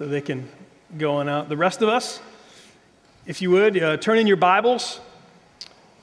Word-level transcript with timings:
so 0.00 0.06
they 0.06 0.22
can 0.22 0.48
go 0.96 1.16
on 1.16 1.28
out. 1.28 1.50
The 1.50 1.58
rest 1.58 1.82
of 1.82 1.90
us, 1.90 2.22
if 3.26 3.42
you 3.42 3.50
would, 3.50 3.76
uh, 3.82 3.98
turn 3.98 4.16
in 4.16 4.26
your 4.26 4.38
Bibles 4.38 4.98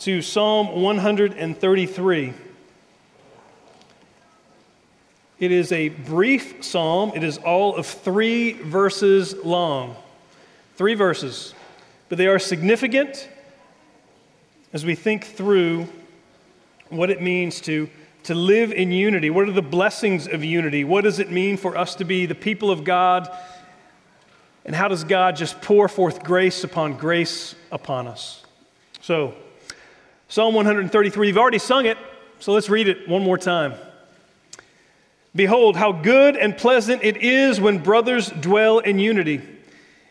to 0.02 0.22
Psalm 0.22 0.84
133. 0.84 2.34
It 5.40 5.52
is 5.52 5.72
a 5.72 5.90
brief 5.90 6.64
psalm. 6.64 7.14
It 7.16 7.24
is 7.24 7.40
all 7.40 7.76
of 7.76 7.88
three 7.88 8.52
verses 8.54 9.34
long. 9.44 9.96
Three 10.76 10.94
verses. 10.94 11.56
But 12.08 12.20
they 12.20 12.28
are 12.28 12.38
significant 12.38 13.28
as 14.74 14.86
we 14.86 14.94
think 14.94 15.26
through 15.26 15.88
what 16.90 17.10
it 17.10 17.20
means 17.20 17.62
to, 17.62 17.90
to 18.26 18.36
live 18.36 18.72
in 18.72 18.92
unity. 18.92 19.32
What 19.32 19.50
are 19.50 19.54
the 19.54 19.64
blessings 19.64 20.28
of 20.28 20.44
unity? 20.44 20.84
What 20.84 21.04
does 21.04 21.18
it 21.18 21.32
mean 21.32 21.58
for 21.58 21.76
us 21.76 21.96
to 21.96 22.06
be 22.06 22.28
the 22.28 22.36
people 22.36 22.70
of 22.70 22.84
God? 22.84 23.28
And 24.68 24.76
how 24.76 24.90
does 24.90 25.06
God 25.06 25.38
just 25.38 25.62
pour 25.62 25.88
forth 25.88 26.22
grace 26.24 26.66
upon 26.66 26.98
grace 26.98 27.56
upon 27.72 28.06
us? 28.06 28.44
So, 29.02 29.34
Psalm 30.28 30.54
133, 30.54 31.28
you've 31.28 31.38
already 31.38 31.58
sung 31.58 31.86
it, 31.86 31.98
so 32.40 32.52
let's 32.52 32.70
read 32.70 32.90
it 32.90 33.08
one 33.08 33.24
more 33.24 33.38
time. 33.38 33.76
Behold, 35.34 35.78
how 35.78 35.94
good 35.94 36.36
and 36.36 36.58
pleasant 36.58 37.02
it 37.04 37.18
is 37.18 37.62
when 37.62 37.78
brothers 37.78 38.28
dwell 38.28 38.80
in 38.80 39.00
unity. 39.00 39.42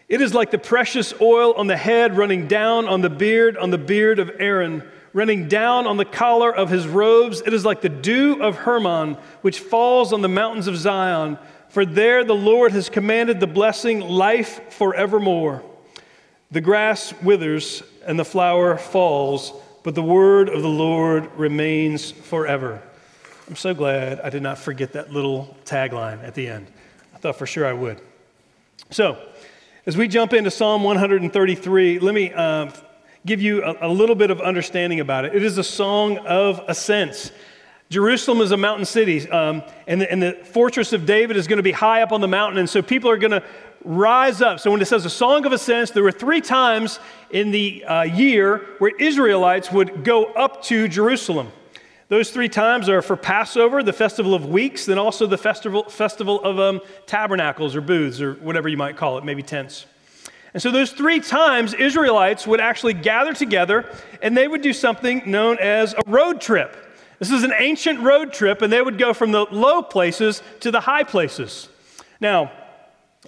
It 0.09 0.23
is 0.23 0.33
like 0.33 0.51
the 0.51 0.59
precious 0.59 1.13
oil 1.21 1.53
on 1.53 1.67
the 1.67 1.77
head 1.77 2.17
running 2.17 2.49
down 2.49 2.89
on 2.89 3.03
the 3.03 3.11
beard, 3.11 3.59
on 3.59 3.71
the 3.71 3.79
beard 3.79 4.19
of 4.19 4.31
Aaron, 4.39 4.83
running 5.13 5.49
down 5.49 5.87
on 5.87 5.99
the 5.99 6.05
collar 6.05 6.55
of 6.55 6.71
his 6.71 6.87
robes. 6.87 7.43
It 7.45 7.53
is 7.53 7.65
like 7.65 7.83
the 7.83 7.89
dew 7.91 8.41
of 8.41 8.57
Hermon, 8.57 9.19
which 9.43 9.59
falls 9.59 10.15
on 10.15 10.23
the 10.23 10.29
mountains 10.29 10.67
of 10.67 10.77
Zion. 10.77 11.39
For 11.77 11.85
there 11.85 12.25
the 12.25 12.35
Lord 12.35 12.73
has 12.73 12.89
commanded 12.89 13.39
the 13.39 13.47
blessing, 13.47 14.01
life 14.01 14.73
forevermore. 14.73 15.63
The 16.51 16.63
grass 16.63 17.13
withers 17.21 17.83
and 18.07 18.19
the 18.19 18.25
flower 18.25 18.79
falls, 18.79 19.53
but 19.83 19.95
the 19.95 20.03
word 20.03 20.49
of 20.49 20.63
the 20.63 20.71
Lord 20.71 21.31
remains 21.37 22.13
forever. 22.13 22.83
I'm 23.47 23.57
so 23.57 23.75
glad 23.75 24.21
I 24.21 24.31
did 24.31 24.43
not 24.43 24.57
forget 24.57 24.95
that 24.95 25.13
little 25.13 25.55
tagline 25.67 26.25
at 26.25 26.35
the 26.35 26.49
end. 26.49 26.67
I 27.15 27.19
thought 27.19 27.37
for 27.37 27.47
sure 27.47 27.67
I 27.67 27.75
would. 27.75 28.01
So, 28.89 29.19
as 29.85 29.99
we 29.99 30.09
jump 30.09 30.33
into 30.33 30.51
Psalm 30.51 30.83
133, 30.83 31.99
let 31.99 32.15
me 32.15 32.33
uh, 32.33 32.71
give 33.27 33.43
you 33.43 33.63
a, 33.63 33.87
a 33.87 33.91
little 33.91 34.17
bit 34.17 34.31
of 34.31 34.41
understanding 34.41 35.01
about 35.01 35.27
it. 35.27 35.37
It 35.37 35.43
is 35.43 35.59
a 35.59 35.65
song 35.65 36.17
of 36.21 36.59
ascents. 36.69 37.33
Jerusalem 37.89 38.41
is 38.41 38.51
a 38.51 38.57
mountain 38.57 38.85
city, 38.85 39.31
um, 39.31 39.63
and, 39.87 40.01
the, 40.01 40.11
and 40.11 40.21
the 40.21 40.33
fortress 40.33 40.93
of 40.93 41.07
David 41.07 41.37
is 41.37 41.47
going 41.47 41.59
to 41.59 41.63
be 41.63 41.73
high 41.73 42.03
up 42.03 42.11
on 42.11 42.21
the 42.21 42.29
mountain, 42.29 42.59
and 42.59 42.69
so 42.69 42.83
people 42.83 43.09
are 43.11 43.17
going 43.17 43.31
to 43.31 43.45
rise 43.85 44.43
up. 44.43 44.59
So 44.59 44.73
when 44.73 44.83
it 44.83 44.87
says 44.87 45.05
a 45.05 45.11
song 45.11 45.47
of 45.47 45.53
ascents, 45.53 45.93
there 45.93 46.03
were 46.03 46.11
three 46.11 46.41
times 46.41 46.99
in 47.31 47.53
the 47.53 47.85
uh, 47.85 48.03
year 48.03 48.67
where 48.79 48.95
Israelites 48.97 49.71
would 49.71 50.03
go 50.03 50.25
up 50.25 50.63
to 50.65 50.89
Jerusalem. 50.89 51.53
Those 52.09 52.31
three 52.31 52.49
times 52.49 52.89
are 52.89 53.03
for 53.03 53.17
Passover, 53.17 53.83
the 53.83 53.93
Festival 53.93 54.35
of 54.35 54.47
Weeks, 54.47 54.87
then 54.87 54.99
also 54.99 55.27
the 55.27 55.39
Festival, 55.39 55.85
festival 55.85 56.43
of 56.43 56.59
um, 56.59 56.81
Tabernacles 57.07 57.77
or 57.77 57.81
booths 57.81 58.21
or 58.21 58.35
whatever 58.35 58.69
you 58.69 58.77
might 58.77 58.97
call 58.97 59.19
it, 59.19 59.25
maybe 59.25 59.43
tents. 59.43 59.87
And 60.55 60.63
so, 60.63 60.71
those 60.71 60.93
three 60.93 61.21
times, 61.21 61.75
Israelites 61.75 62.47
would 62.47 62.61
actually 62.61 62.95
gather 62.95 63.35
together 63.35 63.93
and 64.23 64.37
they 64.37 64.49
would 64.49 64.63
do 64.63 64.73
something 64.73 65.23
known 65.27 65.59
as 65.59 65.95
a 65.95 66.03
road 66.07 66.41
trip. 66.41 66.86
This 67.19 67.31
is 67.31 67.45
an 67.45 67.53
ancient 67.57 68.01
road 68.01 68.33
trip, 68.33 68.63
and 68.63 68.73
they 68.73 68.83
would 68.83 68.99
go 68.99 69.15
from 69.15 69.33
the 69.33 69.47
low 69.51 69.83
places 69.83 70.43
to 70.61 70.71
the 70.71 70.81
high 70.81 71.03
places. 71.03 71.69
Now, 72.21 72.53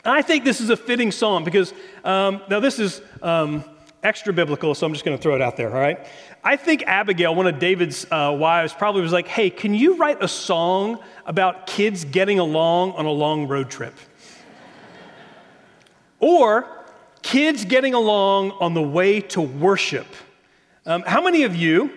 I 0.04 0.22
think 0.22 0.44
this 0.44 0.60
is 0.60 0.70
a 0.70 0.76
fitting 0.76 1.10
psalm 1.10 1.44
because, 1.44 1.72
um, 2.04 2.42
now, 2.48 2.60
this 2.60 2.78
is 2.78 3.00
um, 3.22 3.64
extra 4.02 4.32
biblical, 4.32 4.74
so 4.74 4.86
I'm 4.86 4.92
just 4.92 5.04
going 5.04 5.16
to 5.16 5.22
throw 5.22 5.34
it 5.34 5.42
out 5.42 5.56
there, 5.56 5.74
all 5.74 5.80
right? 5.80 6.06
I 6.44 6.56
think 6.56 6.84
Abigail, 6.86 7.34
one 7.34 7.46
of 7.46 7.58
David's 7.58 8.06
uh, 8.10 8.34
wives, 8.38 8.72
probably 8.72 9.02
was 9.02 9.12
like, 9.12 9.26
hey, 9.26 9.50
can 9.50 9.74
you 9.74 9.96
write 9.96 10.22
a 10.22 10.28
song 10.28 11.00
about 11.26 11.66
kids 11.66 12.04
getting 12.04 12.38
along 12.38 12.92
on 12.92 13.06
a 13.06 13.10
long 13.10 13.48
road 13.48 13.70
trip? 13.70 13.94
or 16.20 16.68
kids 17.22 17.64
getting 17.64 17.94
along 17.94 18.52
on 18.52 18.74
the 18.74 18.82
way 18.82 19.20
to 19.20 19.40
worship. 19.40 20.06
Um, 20.86 21.02
how 21.02 21.20
many 21.20 21.42
of 21.42 21.56
you, 21.56 21.92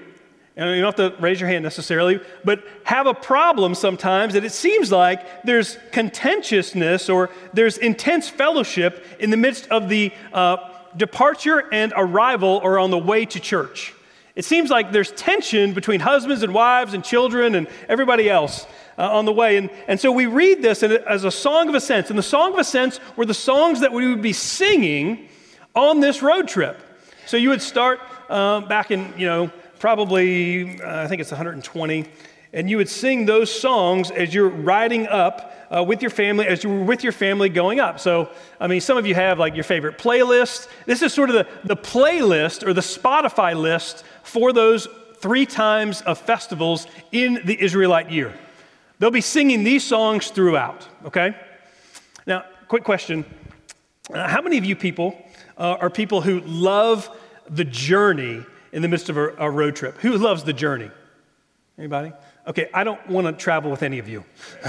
and 0.56 0.76
you 0.76 0.82
don't 0.82 0.98
have 0.98 1.16
to 1.16 1.22
raise 1.22 1.40
your 1.40 1.50
hand 1.50 1.64
necessarily, 1.64 2.20
but 2.44 2.64
have 2.84 3.08
a 3.08 3.14
problem 3.14 3.74
sometimes 3.74 4.34
that 4.34 4.44
it 4.44 4.52
seems 4.52 4.92
like 4.92 5.44
there's 5.44 5.78
contentiousness 5.92 7.10
or 7.10 7.30
there's 7.54 7.78
intense 7.78 8.28
fellowship 8.30 9.06
in 9.20 9.30
the 9.30 9.38
midst 9.38 9.68
of 9.70 9.88
the 9.88 10.12
uh, 10.34 10.58
departure 10.98 11.72
and 11.72 11.94
arrival 11.96 12.60
or 12.64 12.80
on 12.80 12.92
the 12.92 12.98
way 12.98 13.26
to 13.26 13.40
church. 13.40 13.94
It 14.36 14.46
seems 14.46 14.70
like 14.70 14.92
there's 14.92 15.12
tension 15.12 15.74
between 15.74 16.00
husbands 16.00 16.44
and 16.44 16.54
wives 16.54 16.94
and 16.94 17.04
children 17.04 17.56
and 17.56 17.68
everybody 17.90 18.30
else 18.30 18.66
uh, 18.98 19.10
on 19.10 19.26
the 19.26 19.34
way. 19.34 19.58
And, 19.58 19.70
and 19.88 20.00
so 20.00 20.12
we 20.12 20.26
read 20.26 20.62
this 20.62 20.84
as 20.84 21.24
a 21.24 21.32
song 21.32 21.70
of 21.70 21.76
ascents. 21.76 22.10
And 22.10 22.20
the 22.20 22.24
song 22.24 22.54
of 22.54 22.60
ascents 22.60 23.00
were 23.16 23.26
the 23.26 23.34
songs 23.34 23.82
that 23.82 23.92
we 23.92 24.08
would 24.10 24.22
be 24.22 24.34
singing 24.34 25.28
on 25.76 26.00
this 26.00 26.22
road 26.22 26.48
trip. 26.48 26.80
So 27.26 27.38
you 27.38 27.50
would 27.50 27.62
start 27.62 28.00
uh, 28.30 28.62
back 28.62 28.92
in, 28.92 29.14
you 29.18 29.28
know, 29.28 29.52
probably, 29.82 30.80
uh, 30.80 31.04
I 31.04 31.08
think 31.08 31.22
it's 31.22 31.32
120, 31.32 32.06
and 32.54 32.70
you 32.70 32.78
would 32.78 32.88
sing 32.88 33.26
those 33.26 33.52
songs 33.52 34.12
as 34.12 34.32
you're 34.32 34.48
riding 34.48 35.08
up 35.08 35.68
uh, 35.76 35.84
with 35.84 36.04
your 36.04 36.12
family 36.12 36.46
as 36.46 36.64
you 36.64 36.70
were 36.70 36.84
with 36.84 37.04
your 37.04 37.12
family 37.12 37.50
going 37.50 37.80
up. 37.80 38.00
So, 38.00 38.30
I 38.60 38.68
mean, 38.68 38.80
some 38.80 38.96
of 38.96 39.08
you 39.08 39.16
have 39.16 39.40
like 39.40 39.56
your 39.56 39.64
favorite 39.64 39.98
playlist. 39.98 40.68
This 40.86 41.02
is 41.02 41.12
sort 41.16 41.32
of 41.32 41.36
the, 41.36 41.48
the 41.64 41.76
playlist 41.76 42.66
or 42.66 42.74
the 42.74 42.82
Spotify 42.82 43.60
list 43.60 44.06
for 44.22 44.54
those 44.54 44.88
three 45.16 45.48
times 45.48 46.02
of 46.02 46.20
festivals 46.20 46.86
in 47.12 47.42
the 47.46 47.60
Israelite 47.60 48.12
year. 48.12 48.38
They'll 49.00 49.10
be 49.10 49.20
singing 49.22 49.64
these 49.64 49.84
songs 49.84 50.30
throughout, 50.30 50.88
okay? 51.06 51.36
Now, 52.28 52.46
quick 52.68 52.84
question 52.84 53.26
uh, 54.14 54.28
How 54.28 54.44
many 54.44 54.60
of 54.60 54.66
you 54.66 54.76
people 54.76 55.18
uh, 55.58 55.78
are 55.80 55.90
people 55.90 56.22
who 56.22 56.42
love 56.42 57.10
the 57.50 57.66
journey 57.66 58.46
in 58.72 58.82
the 58.82 58.88
midst 58.88 59.10
of 59.10 59.18
a, 59.18 59.36
a 59.38 59.50
road 59.50 59.76
trip? 59.76 59.98
Who 59.98 60.18
loves 60.18 60.44
the 60.44 60.54
journey? 60.54 60.92
Anybody? 61.78 62.14
Okay, 62.48 62.70
I 62.74 62.84
don't 62.84 63.06
want 63.08 63.28
to 63.28 63.34
travel 63.34 63.72
with 63.72 63.84
any 63.84 64.00
of 64.00 64.08
you. 64.08 64.24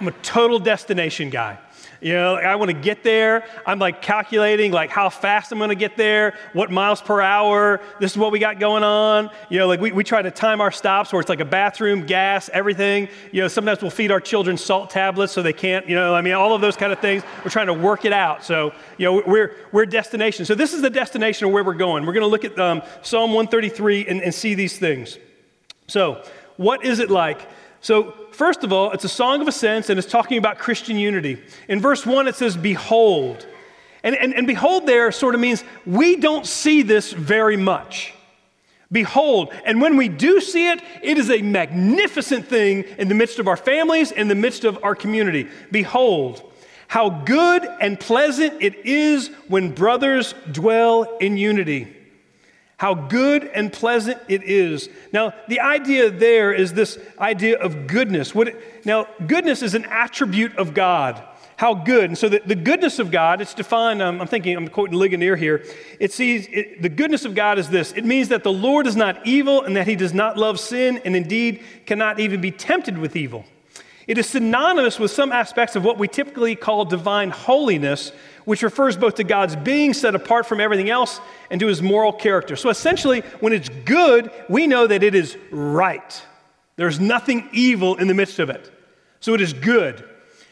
I'm 0.00 0.08
a 0.08 0.12
total 0.22 0.58
destination 0.58 1.30
guy. 1.30 1.58
You 2.00 2.14
know, 2.14 2.34
like 2.34 2.44
I 2.44 2.56
want 2.56 2.70
to 2.70 2.76
get 2.76 3.02
there. 3.02 3.44
I'm 3.64 3.78
like 3.78 4.02
calculating 4.02 4.72
like 4.72 4.90
how 4.90 5.08
fast 5.08 5.52
I'm 5.52 5.58
going 5.58 5.70
to 5.70 5.74
get 5.74 5.96
there, 5.96 6.34
what 6.52 6.70
miles 6.70 7.00
per 7.00 7.20
hour. 7.20 7.80
This 8.00 8.12
is 8.12 8.18
what 8.18 8.32
we 8.32 8.38
got 8.38 8.58
going 8.58 8.84
on. 8.84 9.30
You 9.48 9.58
know, 9.58 9.66
like 9.66 9.80
we, 9.80 9.92
we 9.92 10.04
try 10.04 10.22
to 10.22 10.30
time 10.30 10.60
our 10.60 10.70
stops 10.70 11.12
where 11.12 11.20
it's 11.20 11.28
like 11.28 11.40
a 11.40 11.44
bathroom, 11.44 12.06
gas, 12.06 12.50
everything. 12.52 13.08
You 13.32 13.42
know, 13.42 13.48
sometimes 13.48 13.82
we'll 13.82 13.90
feed 13.90 14.10
our 14.10 14.20
children 14.20 14.56
salt 14.56 14.90
tablets 14.90 15.32
so 15.32 15.42
they 15.42 15.52
can't, 15.52 15.88
you 15.88 15.94
know, 15.94 16.14
I 16.14 16.20
mean, 16.20 16.34
all 16.34 16.54
of 16.54 16.60
those 16.60 16.76
kind 16.76 16.92
of 16.92 16.98
things. 16.98 17.22
We're 17.44 17.50
trying 17.50 17.68
to 17.68 17.74
work 17.74 18.04
it 18.04 18.12
out. 18.12 18.44
So, 18.44 18.72
you 18.98 19.06
know, 19.06 19.22
we're, 19.26 19.54
we're 19.72 19.86
destination. 19.86 20.44
So 20.44 20.54
this 20.54 20.72
is 20.72 20.82
the 20.82 20.90
destination 20.90 21.46
of 21.46 21.52
where 21.52 21.64
we're 21.64 21.74
going. 21.74 22.06
We're 22.06 22.12
going 22.12 22.22
to 22.22 22.28
look 22.28 22.44
at 22.44 22.58
um, 22.58 22.82
Psalm 23.02 23.32
133 23.32 24.06
and, 24.06 24.22
and 24.22 24.34
see 24.34 24.54
these 24.54 24.78
things. 24.78 25.18
So, 25.86 26.22
what 26.56 26.84
is 26.84 26.98
it 26.98 27.10
like? 27.10 27.46
So, 27.80 28.25
first 28.36 28.62
of 28.64 28.72
all, 28.72 28.92
it's 28.92 29.04
a 29.04 29.08
song 29.08 29.40
of 29.40 29.48
ascents 29.48 29.90
and 29.90 29.98
it's 29.98 30.10
talking 30.10 30.38
about 30.38 30.58
Christian 30.58 30.98
unity. 30.98 31.42
In 31.68 31.80
verse 31.80 32.04
1, 32.06 32.28
it 32.28 32.36
says, 32.36 32.56
Behold. 32.56 33.46
And, 34.02 34.14
and, 34.14 34.34
and 34.34 34.46
behold 34.46 34.86
there 34.86 35.10
sort 35.10 35.34
of 35.34 35.40
means 35.40 35.64
we 35.84 36.16
don't 36.16 36.46
see 36.46 36.82
this 36.82 37.12
very 37.12 37.56
much. 37.56 38.14
Behold. 38.92 39.52
And 39.64 39.80
when 39.80 39.96
we 39.96 40.08
do 40.08 40.40
see 40.40 40.70
it, 40.70 40.80
it 41.02 41.18
is 41.18 41.30
a 41.30 41.42
magnificent 41.42 42.46
thing 42.46 42.84
in 42.98 43.08
the 43.08 43.14
midst 43.14 43.38
of 43.38 43.48
our 43.48 43.56
families, 43.56 44.12
in 44.12 44.28
the 44.28 44.34
midst 44.34 44.64
of 44.64 44.78
our 44.84 44.94
community. 44.94 45.48
Behold, 45.72 46.52
how 46.88 47.10
good 47.10 47.66
and 47.80 47.98
pleasant 47.98 48.62
it 48.62 48.86
is 48.86 49.28
when 49.48 49.72
brothers 49.72 50.34
dwell 50.52 51.16
in 51.18 51.36
unity. 51.36 51.95
How 52.78 52.94
good 52.94 53.44
and 53.44 53.72
pleasant 53.72 54.20
it 54.28 54.42
is. 54.42 54.90
Now, 55.12 55.32
the 55.48 55.60
idea 55.60 56.10
there 56.10 56.52
is 56.52 56.74
this 56.74 56.98
idea 57.18 57.58
of 57.58 57.86
goodness. 57.86 58.34
What 58.34 58.48
it, 58.48 58.84
now, 58.84 59.06
goodness 59.26 59.62
is 59.62 59.74
an 59.74 59.86
attribute 59.86 60.56
of 60.56 60.74
God. 60.74 61.22
How 61.56 61.72
good. 61.72 62.04
And 62.04 62.18
so 62.18 62.28
the, 62.28 62.42
the 62.44 62.54
goodness 62.54 62.98
of 62.98 63.10
God, 63.10 63.40
it's 63.40 63.54
defined, 63.54 64.02
um, 64.02 64.20
I'm 64.20 64.26
thinking, 64.26 64.54
I'm 64.54 64.68
quoting 64.68 64.98
Ligonier 64.98 65.36
here. 65.36 65.64
It 65.98 66.12
sees 66.12 66.46
it, 66.50 66.82
the 66.82 66.90
goodness 66.90 67.24
of 67.24 67.34
God 67.34 67.58
is 67.58 67.70
this 67.70 67.92
it 67.92 68.04
means 68.04 68.28
that 68.28 68.42
the 68.44 68.52
Lord 68.52 68.86
is 68.86 68.94
not 68.94 69.26
evil 69.26 69.62
and 69.62 69.74
that 69.76 69.86
he 69.86 69.96
does 69.96 70.12
not 70.12 70.36
love 70.36 70.60
sin 70.60 71.00
and 71.06 71.16
indeed 71.16 71.62
cannot 71.86 72.20
even 72.20 72.42
be 72.42 72.50
tempted 72.50 72.98
with 72.98 73.16
evil. 73.16 73.46
It 74.06 74.18
is 74.18 74.28
synonymous 74.28 74.98
with 74.98 75.10
some 75.10 75.32
aspects 75.32 75.76
of 75.76 75.82
what 75.82 75.98
we 75.98 76.08
typically 76.08 76.54
call 76.54 76.84
divine 76.84 77.30
holiness, 77.30 78.12
which 78.46 78.62
refers 78.62 78.96
both 78.96 79.16
to 79.16 79.24
God's 79.24 79.54
being 79.56 79.92
set 79.92 80.14
apart 80.14 80.46
from 80.46 80.60
everything 80.60 80.88
else 80.88 81.20
and 81.50 81.60
to 81.60 81.66
his 81.66 81.82
moral 81.82 82.12
character. 82.12 82.56
So 82.56 82.70
essentially, 82.70 83.20
when 83.40 83.52
it's 83.52 83.68
good, 83.68 84.30
we 84.48 84.66
know 84.66 84.86
that 84.86 85.02
it 85.02 85.14
is 85.14 85.36
right. 85.50 86.24
There's 86.76 86.98
nothing 86.98 87.50
evil 87.52 87.96
in 87.96 88.08
the 88.08 88.14
midst 88.14 88.38
of 88.38 88.48
it. 88.48 88.72
So 89.20 89.34
it 89.34 89.40
is 89.40 89.52
good. 89.52 90.02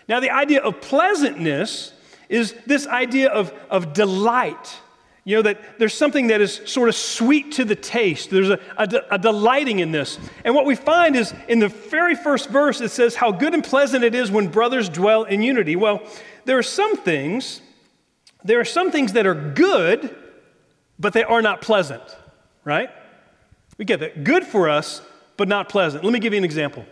Now, 0.08 0.20
the 0.20 0.30
idea 0.30 0.60
of 0.60 0.80
pleasantness 0.80 1.92
is 2.28 2.54
this 2.66 2.86
idea 2.86 3.30
of, 3.30 3.52
of 3.70 3.92
delight. 3.92 4.76
You 5.24 5.36
know, 5.36 5.42
that 5.42 5.78
there's 5.78 5.94
something 5.94 6.26
that 6.26 6.42
is 6.42 6.60
sort 6.66 6.90
of 6.90 6.94
sweet 6.94 7.52
to 7.52 7.64
the 7.64 7.76
taste. 7.76 8.28
There's 8.28 8.50
a, 8.50 8.60
a, 8.76 8.88
a, 9.12 9.18
delighting 9.18 9.78
in 9.78 9.90
this. 9.90 10.18
And 10.44 10.54
what 10.54 10.66
we 10.66 10.74
find 10.74 11.16
is 11.16 11.32
in 11.48 11.60
the 11.60 11.68
very 11.68 12.14
first 12.14 12.50
verse, 12.50 12.82
it 12.82 12.90
says, 12.90 13.14
How 13.14 13.32
good 13.32 13.54
and 13.54 13.64
pleasant 13.64 14.04
it 14.04 14.14
is 14.14 14.30
when 14.30 14.48
brothers 14.48 14.90
dwell 14.90 15.24
in 15.24 15.42
unity. 15.42 15.76
Well, 15.76 16.02
there 16.44 16.58
are 16.58 16.62
some 16.62 16.96
things, 16.96 17.62
there 18.44 18.60
are 18.60 18.64
some 18.64 18.90
things 18.90 19.14
that 19.14 19.26
are 19.26 19.34
good, 19.34 20.14
but 20.98 21.12
they 21.14 21.24
are 21.24 21.42
not 21.42 21.62
pleasant, 21.62 22.02
right? 22.62 22.90
We 23.78 23.84
get 23.84 24.00
that. 24.00 24.22
Good 24.22 24.44
for 24.44 24.68
us, 24.68 25.00
but 25.36 25.48
not 25.48 25.68
pleasant. 25.68 26.04
Let 26.04 26.12
me 26.12 26.20
give 26.20 26.32
you 26.32 26.38
an 26.38 26.44
example. 26.44 26.84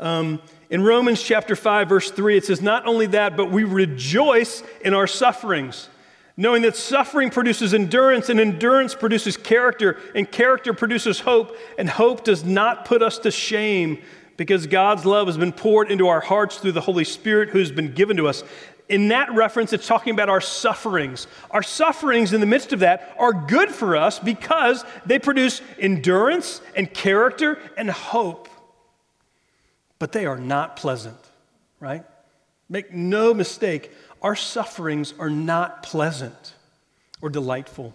Um, 0.00 0.40
in 0.68 0.82
Romans 0.82 1.22
chapter 1.22 1.54
5, 1.54 1.88
verse 1.88 2.10
3, 2.10 2.36
it 2.36 2.44
says, 2.44 2.60
Not 2.60 2.86
only 2.86 3.06
that, 3.06 3.36
but 3.36 3.50
we 3.50 3.64
rejoice 3.64 4.62
in 4.82 4.94
our 4.94 5.06
sufferings, 5.06 5.88
knowing 6.36 6.62
that 6.62 6.74
suffering 6.74 7.30
produces 7.30 7.72
endurance, 7.72 8.28
and 8.28 8.40
endurance 8.40 8.94
produces 8.94 9.36
character, 9.36 9.98
and 10.14 10.30
character 10.30 10.72
produces 10.72 11.20
hope, 11.20 11.56
and 11.78 11.88
hope 11.88 12.24
does 12.24 12.44
not 12.44 12.84
put 12.84 13.02
us 13.02 13.18
to 13.18 13.30
shame 13.30 13.98
because 14.40 14.66
God's 14.66 15.04
love 15.04 15.26
has 15.26 15.36
been 15.36 15.52
poured 15.52 15.90
into 15.90 16.08
our 16.08 16.22
hearts 16.22 16.56
through 16.56 16.72
the 16.72 16.80
Holy 16.80 17.04
Spirit 17.04 17.50
who's 17.50 17.70
been 17.70 17.92
given 17.92 18.16
to 18.16 18.26
us. 18.26 18.42
In 18.90 19.08
that 19.08 19.32
reference, 19.32 19.72
it's 19.72 19.86
talking 19.86 20.12
about 20.12 20.28
our 20.28 20.40
sufferings. 20.40 21.26
Our 21.50 21.62
sufferings 21.62 22.34
in 22.34 22.40
the 22.40 22.46
midst 22.46 22.74
of 22.74 22.80
that 22.80 23.14
are 23.18 23.32
good 23.32 23.70
for 23.70 23.96
us 23.96 24.18
because 24.18 24.84
they 25.06 25.18
produce 25.18 25.62
endurance 25.78 26.60
and 26.76 26.92
character 26.92 27.58
and 27.78 27.90
hope 27.90 28.48
but 30.00 30.12
they 30.12 30.26
are 30.26 30.38
not 30.38 30.74
pleasant, 30.74 31.18
right? 31.78 32.04
Make 32.68 32.92
no 32.92 33.32
mistake, 33.32 33.92
our 34.22 34.34
sufferings 34.34 35.14
are 35.20 35.30
not 35.30 35.84
pleasant 35.84 36.54
or 37.22 37.28
delightful. 37.28 37.94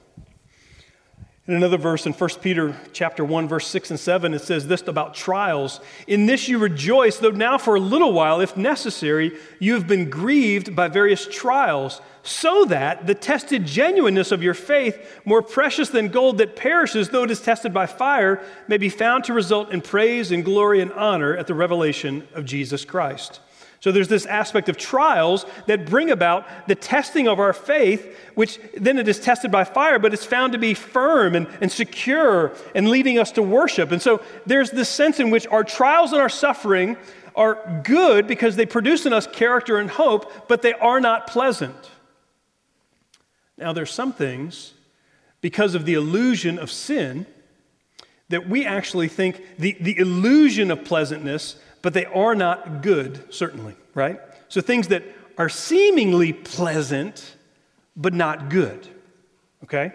In 1.48 1.54
another 1.54 1.78
verse 1.78 2.08
in 2.08 2.14
1 2.14 2.30
Peter 2.42 2.76
chapter 2.92 3.24
1 3.24 3.48
verse 3.48 3.68
6 3.68 3.92
and 3.92 4.00
7 4.00 4.34
it 4.34 4.42
says 4.42 4.66
this 4.66 4.82
about 4.88 5.14
trials 5.14 5.80
in 6.08 6.26
this 6.26 6.50
you 6.50 6.58
rejoice 6.58 7.18
though 7.18 7.30
now 7.30 7.60
for 7.60 7.76
a 7.76 7.80
little 7.80 8.14
while 8.14 8.42
if 8.42 8.58
necessary 8.58 9.38
you 9.60 9.76
have 9.76 9.86
been 9.86 10.10
grieved 10.10 10.76
by 10.76 10.88
various 10.88 11.28
trials 11.28 12.02
so 12.24 12.66
that 12.66 13.06
the 13.06 13.14
tested 13.14 13.64
genuineness 13.64 14.32
of 14.32 14.42
your 14.42 14.56
faith 14.56 15.22
more 15.24 15.44
precious 15.44 15.90
than 15.90 16.08
gold 16.08 16.40
that 16.40 16.56
perishes 16.56 17.10
though 17.10 17.26
it 17.26 17.30
is 17.30 17.42
tested 17.42 17.72
by 17.72 17.86
fire 17.86 18.44
may 18.68 18.78
be 18.78 18.90
found 18.90 19.24
to 19.24 19.32
result 19.32 19.72
in 19.72 19.82
praise 19.82 20.32
and 20.32 20.44
glory 20.44 20.82
and 20.82 20.92
honor 20.94 21.38
at 21.38 21.46
the 21.46 21.54
revelation 21.54 22.28
of 22.34 22.46
Jesus 22.46 22.84
Christ. 22.84 23.40
So 23.80 23.92
there's 23.92 24.08
this 24.08 24.26
aspect 24.26 24.70
of 24.70 24.78
trials 24.78 25.46
that 25.68 25.86
bring 25.86 26.10
about 26.10 26.48
the 26.68 26.76
testing 26.76 27.28
of 27.28 27.40
our 27.40 27.54
faith, 27.54 28.18
which 28.34 28.60
then 28.76 28.98
it 28.98 29.08
is 29.08 29.20
tested 29.20 29.52
by 29.52 29.64
fire, 29.64 30.00
but 30.00 30.14
it's 30.14 30.26
found 30.26 30.54
to 30.54 30.60
be 30.60 30.74
firm 30.74 31.36
and, 31.36 31.48
and 31.62 31.72
secure 31.72 32.54
and 32.74 32.90
leading 32.90 33.20
us 33.20 33.32
to 33.34 33.44
worship. 33.44 33.92
And 33.92 34.02
so 34.02 34.22
there's 34.46 34.72
this 34.72 34.90
sense 34.90 35.20
in 35.20 35.30
which 35.30 35.46
our 35.48 35.64
trials 35.64 36.14
and 36.14 36.22
our 36.22 36.30
suffering 36.30 36.98
are 37.36 37.82
good 37.84 38.28
because 38.28 38.56
they 38.56 38.66
produce 38.66 39.06
in 39.06 39.14
us 39.14 39.28
character 39.28 39.78
and 39.78 39.90
hope, 39.90 40.48
but 40.48 40.62
they 40.62 40.74
are 40.74 41.00
not 41.00 41.28
pleasant. 41.28 41.76
Now, 43.58 43.72
there's 43.74 43.92
some 43.92 44.14
things, 44.14 44.74
because 45.42 45.76
of 45.76 45.86
the 45.86 45.94
illusion 45.94 46.58
of 46.58 46.72
sin, 46.72 47.26
that 48.30 48.50
we 48.50 48.66
actually 48.66 49.08
think 49.08 49.42
the, 49.60 49.78
the 49.80 49.98
illusion 49.98 50.72
of 50.72 50.84
pleasantness 50.84 51.58
but 51.86 51.94
they 51.94 52.06
are 52.06 52.34
not 52.34 52.82
good, 52.82 53.32
certainly, 53.32 53.76
right? 53.94 54.20
So 54.50 54.60
things 54.60 54.88
that 54.88 55.04
are 55.38 55.50
seemingly 55.50 56.34
pleasant, 56.34 57.36
but 57.96 58.12
not 58.12 58.50
good, 58.50 58.88
okay? 59.66 59.94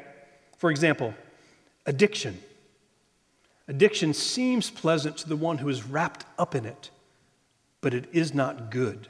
For 0.56 0.70
example, 0.70 1.14
addiction. 1.86 2.38
Addiction 3.66 4.14
seems 4.14 4.70
pleasant 4.70 5.16
to 5.16 5.28
the 5.28 5.34
one 5.34 5.58
who 5.58 5.68
is 5.68 5.84
wrapped 5.84 6.26
up 6.38 6.54
in 6.54 6.64
it, 6.64 6.90
but 7.80 7.92
it 7.92 8.04
is 8.12 8.32
not 8.32 8.70
good. 8.70 9.08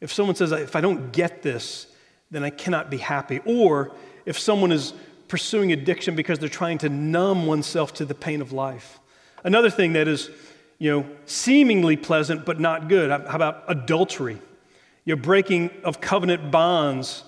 If 0.00 0.12
someone 0.12 0.34
says, 0.34 0.50
if 0.50 0.74
I 0.74 0.80
don't 0.80 1.12
get 1.12 1.42
this, 1.42 1.86
then 2.32 2.42
I 2.42 2.50
cannot 2.50 2.90
be 2.90 2.96
happy, 2.96 3.42
or 3.44 3.92
if 4.26 4.36
someone 4.36 4.72
is 4.72 4.92
pursuing 5.28 5.70
addiction 5.70 6.16
because 6.16 6.40
they're 6.40 6.48
trying 6.48 6.78
to 6.78 6.88
numb 6.88 7.46
oneself 7.46 7.94
to 7.94 8.04
the 8.04 8.16
pain 8.16 8.40
of 8.40 8.50
life. 8.50 8.98
Another 9.44 9.70
thing 9.70 9.92
that 9.92 10.08
is 10.08 10.30
you 10.80 10.90
know, 10.90 11.06
seemingly 11.26 11.96
pleasant 11.96 12.44
but 12.44 12.58
not 12.58 12.88
good. 12.88 13.10
How 13.10 13.36
about 13.36 13.64
adultery? 13.68 14.40
Your 15.04 15.18
breaking 15.18 15.70
of 15.84 16.00
covenant 16.00 16.50
bonds. 16.50 17.22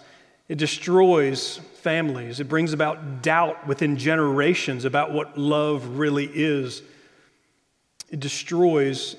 It 0.48 0.56
destroys 0.58 1.58
families. 1.74 2.40
It 2.40 2.48
brings 2.48 2.72
about 2.72 3.22
doubt 3.22 3.66
within 3.66 3.96
generations 3.96 4.84
about 4.84 5.12
what 5.12 5.38
love 5.38 5.98
really 5.98 6.28
is. 6.32 6.82
It 8.10 8.20
destroys 8.20 9.16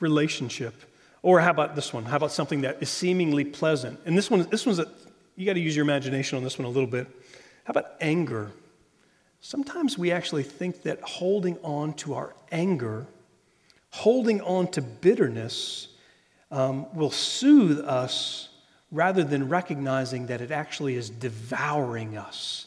relationship. 0.00 0.74
Or 1.22 1.40
how 1.40 1.50
about 1.50 1.76
this 1.76 1.92
one? 1.92 2.04
How 2.04 2.16
about 2.16 2.32
something 2.32 2.62
that 2.62 2.78
is 2.80 2.90
seemingly 2.90 3.44
pleasant? 3.44 4.00
And 4.04 4.18
this 4.18 4.30
one, 4.30 4.42
this 4.50 4.66
one's 4.66 4.80
a, 4.80 4.90
you 5.36 5.46
got 5.46 5.54
to 5.54 5.60
use 5.60 5.76
your 5.76 5.84
imagination 5.84 6.36
on 6.36 6.44
this 6.44 6.58
one 6.58 6.66
a 6.66 6.70
little 6.70 6.90
bit. 6.90 7.06
How 7.64 7.70
about 7.70 7.92
anger? 8.00 8.50
Sometimes 9.40 9.96
we 9.96 10.10
actually 10.10 10.42
think 10.42 10.82
that 10.82 11.00
holding 11.02 11.56
on 11.58 11.94
to 11.94 12.14
our 12.14 12.34
anger 12.50 13.06
holding 13.90 14.40
on 14.40 14.68
to 14.72 14.82
bitterness 14.82 15.88
um, 16.50 16.86
will 16.94 17.10
soothe 17.10 17.80
us 17.80 18.48
rather 18.90 19.24
than 19.24 19.48
recognizing 19.48 20.26
that 20.26 20.40
it 20.40 20.50
actually 20.50 20.94
is 20.94 21.10
devouring 21.10 22.16
us 22.16 22.66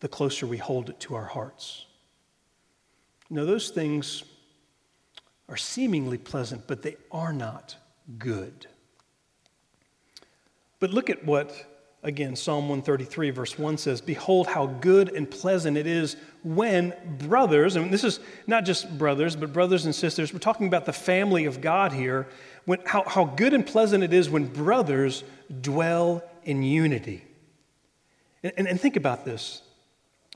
the 0.00 0.08
closer 0.08 0.46
we 0.46 0.56
hold 0.56 0.88
it 0.88 0.98
to 1.00 1.14
our 1.14 1.26
hearts. 1.26 1.84
Know, 3.28 3.46
those 3.46 3.70
things 3.70 4.24
are 5.48 5.56
seemingly 5.56 6.18
pleasant, 6.18 6.66
but 6.66 6.82
they 6.82 6.96
are 7.12 7.32
not 7.32 7.76
good. 8.18 8.66
But 10.80 10.90
look 10.90 11.10
at 11.10 11.24
what 11.24 11.69
Again, 12.02 12.34
Psalm 12.34 12.70
133, 12.70 13.28
verse 13.30 13.58
1 13.58 13.76
says, 13.76 14.00
Behold, 14.00 14.46
how 14.46 14.66
good 14.66 15.10
and 15.10 15.30
pleasant 15.30 15.76
it 15.76 15.86
is 15.86 16.16
when 16.42 16.94
brothers, 17.18 17.76
and 17.76 17.92
this 17.92 18.04
is 18.04 18.20
not 18.46 18.64
just 18.64 18.96
brothers, 18.96 19.36
but 19.36 19.52
brothers 19.52 19.84
and 19.84 19.94
sisters, 19.94 20.32
we're 20.32 20.38
talking 20.38 20.66
about 20.66 20.86
the 20.86 20.94
family 20.94 21.44
of 21.44 21.60
God 21.60 21.92
here, 21.92 22.26
when, 22.64 22.78
how, 22.86 23.04
how 23.06 23.26
good 23.26 23.52
and 23.52 23.66
pleasant 23.66 24.02
it 24.02 24.14
is 24.14 24.30
when 24.30 24.46
brothers 24.46 25.24
dwell 25.60 26.24
in 26.44 26.62
unity. 26.62 27.22
And, 28.42 28.52
and, 28.56 28.66
and 28.66 28.80
think 28.80 28.96
about 28.96 29.26
this. 29.26 29.60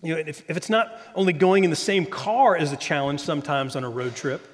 You 0.03 0.15
know, 0.15 0.21
if, 0.21 0.49
if, 0.51 0.59
it's 0.59 0.69
not 0.69 1.01
only 1.15 1.33
going 1.33 1.65
in 1.65 1.71
the 1.71 1.77
same 1.77 2.05
car 2.05 2.59
is 2.59 2.73
a 2.73 2.77
challenge 2.77 3.21
sometimes 3.21 3.75
on 3.75 3.85
a 3.85 3.89
road 3.89 4.15
trip, 4.15 4.47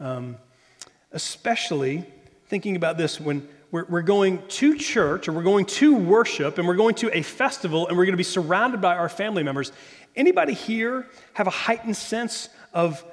um, 0.00 0.36
especially 1.12 2.04
thinking 2.46 2.74
about 2.74 2.98
this 2.98 3.20
when 3.20 3.46
we're, 3.72 3.86
we're 3.86 4.02
going 4.02 4.46
to 4.46 4.76
church 4.76 5.26
or 5.26 5.32
we're 5.32 5.42
going 5.42 5.64
to 5.64 5.96
worship 5.96 6.58
and 6.58 6.68
we're 6.68 6.76
going 6.76 6.94
to 6.96 7.16
a 7.16 7.22
festival 7.22 7.88
and 7.88 7.96
we're 7.96 8.04
going 8.04 8.12
to 8.12 8.18
be 8.18 8.22
surrounded 8.22 8.80
by 8.80 8.96
our 8.96 9.08
family 9.08 9.42
members. 9.42 9.72
Anybody 10.14 10.52
here 10.52 11.08
have 11.32 11.46
a 11.48 11.50
heightened 11.50 11.96
sense 11.96 12.50
of 12.72 13.04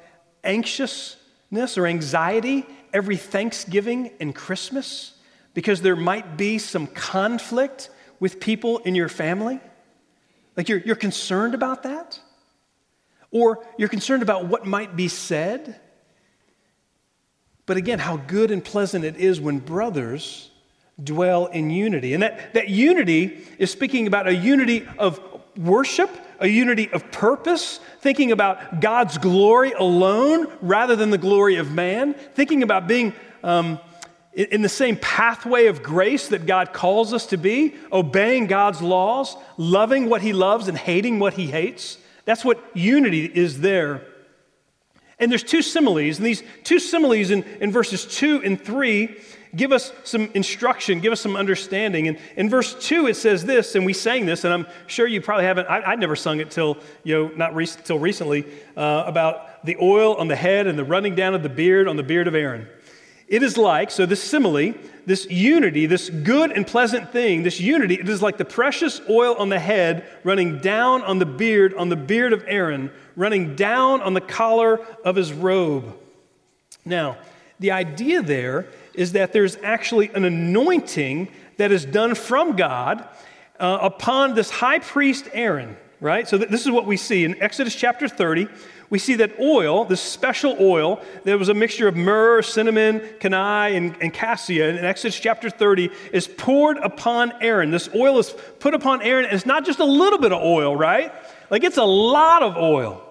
anxiousness 0.43 1.77
or 1.77 1.87
anxiety 1.87 2.65
every 2.93 3.15
Thanksgiving 3.15 4.11
and 4.19 4.35
Christmas 4.35 5.13
because 5.53 5.81
there 5.81 5.95
might 5.95 6.37
be 6.37 6.57
some 6.57 6.87
conflict 6.87 7.89
with 8.19 8.41
people 8.41 8.79
in 8.79 8.95
your 8.95 9.09
family? 9.09 9.61
Like 10.57 10.67
you're, 10.67 10.79
you're 10.79 10.97
concerned 10.97 11.55
about 11.55 11.83
that? 11.83 12.19
Or 13.31 13.65
you're 13.77 13.87
concerned 13.87 14.23
about 14.23 14.47
what 14.47 14.65
might 14.65 14.97
be 14.97 15.07
said? 15.07 15.79
But 17.69 17.77
again, 17.77 17.99
how 17.99 18.17
good 18.17 18.49
and 18.49 18.65
pleasant 18.65 19.05
it 19.05 19.17
is 19.17 19.39
when 19.39 19.59
brothers 19.59 20.49
dwell 21.03 21.45
in 21.45 21.69
unity. 21.69 22.15
And 22.15 22.23
that, 22.23 22.55
that 22.55 22.69
unity 22.69 23.45
is 23.59 23.69
speaking 23.69 24.07
about 24.07 24.27
a 24.27 24.33
unity 24.33 24.87
of 24.97 25.21
worship, 25.55 26.09
a 26.39 26.47
unity 26.47 26.89
of 26.91 27.11
purpose, 27.11 27.79
thinking 28.01 28.31
about 28.31 28.81
God's 28.81 29.19
glory 29.19 29.73
alone 29.73 30.51
rather 30.61 30.95
than 30.95 31.11
the 31.11 31.19
glory 31.19 31.57
of 31.57 31.71
man, 31.71 32.15
thinking 32.33 32.63
about 32.63 32.87
being 32.87 33.13
um, 33.43 33.79
in 34.33 34.63
the 34.63 34.67
same 34.67 34.97
pathway 34.97 35.67
of 35.67 35.83
grace 35.83 36.29
that 36.29 36.47
God 36.47 36.73
calls 36.73 37.13
us 37.13 37.27
to 37.27 37.37
be, 37.37 37.75
obeying 37.91 38.47
God's 38.47 38.81
laws, 38.81 39.37
loving 39.57 40.09
what 40.09 40.23
He 40.23 40.33
loves 40.33 40.67
and 40.69 40.75
hating 40.75 41.19
what 41.19 41.33
He 41.35 41.45
hates. 41.45 41.99
That's 42.25 42.43
what 42.43 42.59
unity 42.73 43.25
is 43.25 43.61
there. 43.61 44.07
And 45.19 45.29
there's 45.29 45.43
two 45.43 45.61
similes, 45.61 46.17
and 46.17 46.25
these 46.25 46.43
two 46.63 46.79
similes 46.79 47.29
in, 47.29 47.43
in 47.59 47.71
verses 47.71 48.05
2 48.05 48.41
and 48.43 48.59
3 48.59 49.17
give 49.55 49.71
us 49.71 49.91
some 50.03 50.29
instruction, 50.33 50.99
give 50.99 51.11
us 51.11 51.21
some 51.21 51.35
understanding. 51.35 52.07
And 52.07 52.17
in 52.35 52.49
verse 52.49 52.75
2, 52.87 53.07
it 53.07 53.15
says 53.15 53.45
this, 53.45 53.75
and 53.75 53.85
we 53.85 53.93
sang 53.93 54.25
this, 54.25 54.43
and 54.43 54.53
I'm 54.53 54.67
sure 54.87 55.07
you 55.07 55.21
probably 55.21 55.45
haven't, 55.45 55.67
I, 55.67 55.89
would 55.89 55.99
never 55.99 56.15
sung 56.15 56.39
it 56.39 56.51
till, 56.51 56.77
you 57.03 57.15
know, 57.15 57.31
not 57.35 57.55
re- 57.55 57.65
till 57.65 57.99
recently, 57.99 58.45
uh, 58.77 59.03
about 59.05 59.65
the 59.65 59.77
oil 59.81 60.15
on 60.15 60.27
the 60.27 60.35
head 60.35 60.67
and 60.67 60.77
the 60.77 60.83
running 60.83 61.15
down 61.15 61.33
of 61.33 61.43
the 61.43 61.49
beard 61.49 61.87
on 61.87 61.95
the 61.95 62.03
beard 62.03 62.27
of 62.27 62.35
Aaron. 62.35 62.67
It 63.27 63.43
is 63.43 63.57
like, 63.57 63.91
so 63.91 64.07
this 64.07 64.23
simile, 64.23 64.73
this 65.05 65.29
unity, 65.29 65.85
this 65.85 66.09
good 66.09 66.51
and 66.51 66.65
pleasant 66.65 67.11
thing, 67.11 67.43
this 67.43 67.59
unity, 67.59 67.95
it 67.95 68.09
is 68.09 68.23
like 68.23 68.37
the 68.37 68.45
precious 68.45 69.01
oil 69.07 69.35
on 69.35 69.49
the 69.49 69.59
head 69.59 70.03
running 70.23 70.59
down 70.59 71.03
on 71.03 71.19
the 71.19 71.27
beard, 71.27 71.75
on 71.75 71.89
the 71.89 71.95
beard 71.95 72.33
of 72.33 72.43
Aaron, 72.47 72.91
running 73.19 73.55
down 73.55 74.01
on 74.01 74.13
the 74.13 74.21
collar 74.21 74.79
of 75.03 75.15
his 75.15 75.33
robe. 75.33 75.93
Now, 76.85 77.17
the 77.59 77.71
idea 77.71 78.21
there 78.21 78.67
is 78.93 79.11
that 79.11 79.33
there's 79.33 79.57
actually 79.57 80.09
an 80.13 80.23
anointing 80.23 81.27
that 81.57 81.71
is 81.71 81.83
done 81.85 82.15
from 82.15 82.55
God 82.55 83.05
uh, 83.59 83.79
upon 83.81 84.35
this 84.35 84.49
high 84.49 84.79
priest 84.79 85.27
Aaron, 85.33 85.75
right? 85.99 86.27
So 86.27 86.37
th- 86.37 86.49
this 86.49 86.61
is 86.61 86.71
what 86.71 86.85
we 86.85 86.95
see 86.95 87.25
in 87.25 87.41
Exodus 87.41 87.75
chapter 87.75 88.07
30 88.07 88.47
we 88.89 88.97
see 88.97 89.15
that 89.15 89.39
oil, 89.39 89.85
this 89.85 90.01
special 90.01 90.55
oil, 90.59 91.01
that 91.23 91.37
was 91.37 91.49
a 91.49 91.53
mixture 91.53 91.87
of 91.87 91.95
myrrh, 91.95 92.41
cinnamon, 92.41 93.01
canai, 93.19 93.75
and, 93.75 93.95
and 94.01 94.11
cassia 94.13 94.69
in 94.69 94.83
Exodus 94.83 95.19
chapter 95.19 95.49
30, 95.49 95.91
is 96.11 96.27
poured 96.27 96.77
upon 96.77 97.31
Aaron. 97.41 97.69
This 97.69 97.89
oil 97.93 98.17
is 98.17 98.33
put 98.59 98.73
upon 98.73 99.03
Aaron, 99.03 99.25
and 99.25 99.33
it's 99.35 99.45
not 99.45 99.63
just 99.63 99.79
a 99.79 99.85
little 99.85 100.17
bit 100.17 100.31
of 100.31 100.41
oil, 100.41 100.75
right? 100.75 101.13
Like 101.51 101.63
it's 101.63 101.77
a 101.77 101.83
lot 101.83 102.41
of 102.41 102.57
oil. 102.57 103.03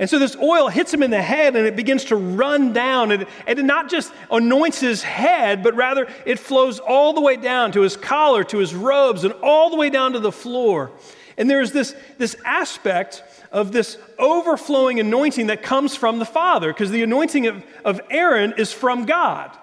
And 0.00 0.08
so 0.08 0.18
this 0.18 0.34
oil 0.36 0.68
hits 0.68 0.94
him 0.94 1.02
in 1.02 1.10
the 1.10 1.20
head 1.20 1.54
and 1.54 1.66
it 1.66 1.76
begins 1.76 2.06
to 2.06 2.16
run 2.16 2.72
down. 2.72 3.12
And, 3.12 3.26
and 3.46 3.58
it 3.58 3.64
not 3.64 3.90
just 3.90 4.10
anoints 4.30 4.80
his 4.80 5.02
head, 5.02 5.62
but 5.62 5.74
rather 5.74 6.08
it 6.24 6.38
flows 6.38 6.78
all 6.78 7.12
the 7.12 7.20
way 7.20 7.36
down 7.36 7.70
to 7.72 7.82
his 7.82 7.98
collar, 7.98 8.42
to 8.44 8.58
his 8.58 8.74
robes, 8.74 9.24
and 9.24 9.34
all 9.42 9.68
the 9.68 9.76
way 9.76 9.90
down 9.90 10.14
to 10.14 10.18
the 10.18 10.32
floor. 10.32 10.90
And 11.36 11.50
there's 11.50 11.72
this, 11.72 11.94
this 12.16 12.34
aspect 12.46 13.22
of 13.52 13.72
this 13.72 13.98
overflowing 14.18 15.00
anointing 15.00 15.48
that 15.48 15.62
comes 15.62 15.94
from 15.94 16.18
the 16.18 16.24
Father, 16.24 16.72
because 16.72 16.90
the 16.90 17.02
anointing 17.02 17.46
of, 17.46 17.62
of 17.84 18.00
Aaron 18.10 18.54
is 18.56 18.72
from 18.72 19.04
God. 19.04 19.54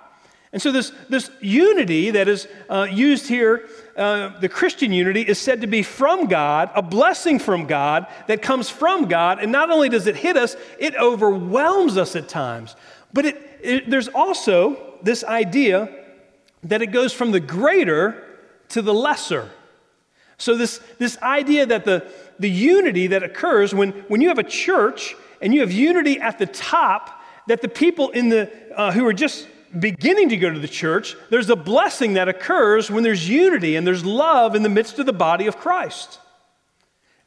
And 0.54 0.62
so, 0.62 0.72
this, 0.72 0.92
this 1.10 1.30
unity 1.42 2.12
that 2.12 2.30
is 2.30 2.48
uh, 2.70 2.88
used 2.90 3.28
here, 3.28 3.68
uh, 3.98 4.40
the 4.40 4.48
Christian 4.48 4.94
unity, 4.94 5.22
is 5.22 5.38
said 5.38 5.62
to 5.62 5.68
be 5.68 5.84
from 5.84 6.28
God, 6.28 6.72
a 6.74 6.82
blessing 6.82 7.38
from 7.38 7.68
God 7.68 8.08
that 8.28 8.42
comes 8.42 8.70
from 8.70 9.08
God. 9.08 9.40
And 9.40 9.52
not 9.52 9.70
only 9.70 9.90
does 9.90 10.08
it 10.08 10.16
hit 10.16 10.38
us, 10.38 10.56
it 10.80 10.96
overwhelms 10.96 11.98
us 11.98 12.16
at 12.16 12.30
times. 12.30 12.78
But 13.12 13.26
it, 13.26 13.60
it, 13.62 13.90
there's 13.90 14.08
also 14.08 14.98
this 15.04 15.24
idea 15.26 15.90
that 16.64 16.82
it 16.82 16.88
goes 16.88 17.12
from 17.12 17.32
the 17.32 17.40
greater 17.42 18.24
to 18.70 18.82
the 18.82 18.94
lesser. 18.94 19.50
So, 20.38 20.56
this, 20.56 20.80
this 20.98 21.18
idea 21.22 21.66
that 21.66 21.84
the, 21.84 22.10
the 22.40 22.50
unity 22.50 23.08
that 23.08 23.22
occurs 23.22 23.76
when, 23.76 23.92
when 24.08 24.22
you 24.22 24.30
have 24.30 24.40
a 24.40 24.44
church 24.44 25.14
and 25.42 25.54
you 25.54 25.60
have 25.60 25.74
unity 25.74 26.22
at 26.22 26.40
the 26.40 26.46
top, 26.46 27.22
that 27.48 27.62
the 27.62 27.68
people 27.68 28.12
in 28.12 28.30
the, 28.30 28.50
uh, 28.76 28.94
who 28.94 29.06
are 29.06 29.14
just 29.14 29.46
beginning 29.80 30.30
to 30.30 30.38
go 30.38 30.50
to 30.52 30.60
the 30.60 30.68
church, 30.68 31.16
there's 31.30 31.50
a 31.50 31.56
blessing 31.56 32.14
that 32.14 32.28
occurs 32.28 32.90
when 32.90 33.04
there's 33.04 33.28
unity 33.28 33.76
and 33.76 33.86
there's 33.86 34.06
love 34.06 34.56
in 34.56 34.64
the 34.64 34.70
midst 34.70 35.00
of 35.00 35.06
the 35.06 35.14
body 35.14 35.48
of 35.48 35.58
Christ. 35.58 36.20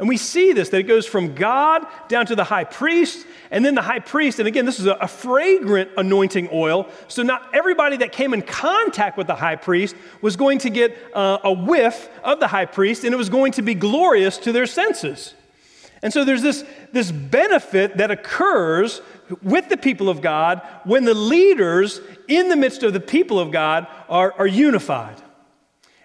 And 0.00 0.08
we 0.08 0.16
see 0.16 0.54
this, 0.54 0.70
that 0.70 0.78
it 0.78 0.84
goes 0.84 1.04
from 1.04 1.34
God 1.34 1.86
down 2.08 2.24
to 2.26 2.34
the 2.34 2.42
high 2.42 2.64
priest, 2.64 3.26
and 3.50 3.62
then 3.62 3.74
the 3.74 3.82
high 3.82 3.98
priest, 3.98 4.38
and 4.38 4.48
again, 4.48 4.64
this 4.64 4.80
is 4.80 4.86
a, 4.86 4.92
a, 4.94 5.06
fragrant 5.06 5.90
anointing 5.98 6.48
oil. 6.54 6.88
So, 7.08 7.22
not 7.22 7.54
everybody 7.54 7.98
that 7.98 8.10
came 8.10 8.32
in 8.32 8.40
contact 8.40 9.18
with 9.18 9.26
the 9.26 9.34
high 9.34 9.56
priest 9.56 9.94
was 10.22 10.36
going 10.36 10.58
to 10.60 10.70
get 10.70 10.96
uh, 11.12 11.40
a 11.44 11.52
whiff 11.52 12.08
of 12.24 12.40
the 12.40 12.48
high 12.48 12.64
priest, 12.64 13.04
and 13.04 13.12
it 13.12 13.18
was 13.18 13.28
going 13.28 13.52
to 13.52 13.62
be 13.62 13.74
glorious 13.74 14.38
to 14.38 14.52
their 14.52 14.64
senses. 14.64 15.34
And 16.02 16.10
so, 16.10 16.24
there's 16.24 16.40
this, 16.40 16.64
this 16.92 17.12
benefit 17.12 17.98
that 17.98 18.10
occurs 18.10 19.02
with 19.42 19.68
the 19.68 19.76
people 19.76 20.08
of 20.08 20.20
God 20.20 20.62
when 20.84 21.04
the 21.04 21.14
leaders 21.14 22.00
in 22.28 22.48
the 22.48 22.56
midst 22.56 22.82
of 22.82 22.92
the 22.92 23.00
people 23.00 23.38
of 23.38 23.50
God 23.50 23.86
are, 24.08 24.32
are 24.38 24.46
unified. 24.46 25.20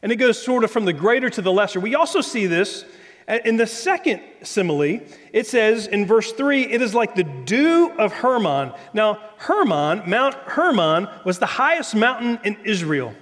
And 0.01 0.12
it 0.12 0.17
goes 0.17 0.41
sort 0.41 0.63
of 0.63 0.72
from 0.72 0.86
the 0.86 0.94
greater 0.94 1.29
to 1.29 1.41
the 1.41 1.51
lesser. 1.51 1.79
We 1.79 1.96
also 1.96 2.22
see 2.22 2.46
this 2.46 2.86
in 3.27 3.58
the 3.58 3.65
second 3.65 4.22
simile, 4.44 5.01
it 5.34 5.48
says 5.48 5.88
in 5.88 6.05
verse 6.05 6.32
3, 6.32 6.72
it 6.72 6.82
is 6.82 6.94
like 6.94 7.15
the 7.15 7.24
dew 7.24 7.91
of 7.98 8.13
Hermon. 8.13 8.72
Now, 8.94 9.20
Hermon, 9.38 10.03
Mount 10.08 10.36
Hermon, 10.36 11.08
was 11.25 11.39
the 11.39 11.48
highest 11.48 11.96
mountain 11.96 12.39
in 12.44 12.58
Israel, 12.63 13.15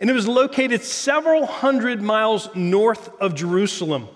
and 0.00 0.08
it 0.08 0.14
was 0.14 0.26
located 0.26 0.82
several 0.82 1.44
hundred 1.44 2.00
miles 2.00 2.48
north 2.54 3.10
of 3.20 3.34
Jerusalem. 3.34 4.08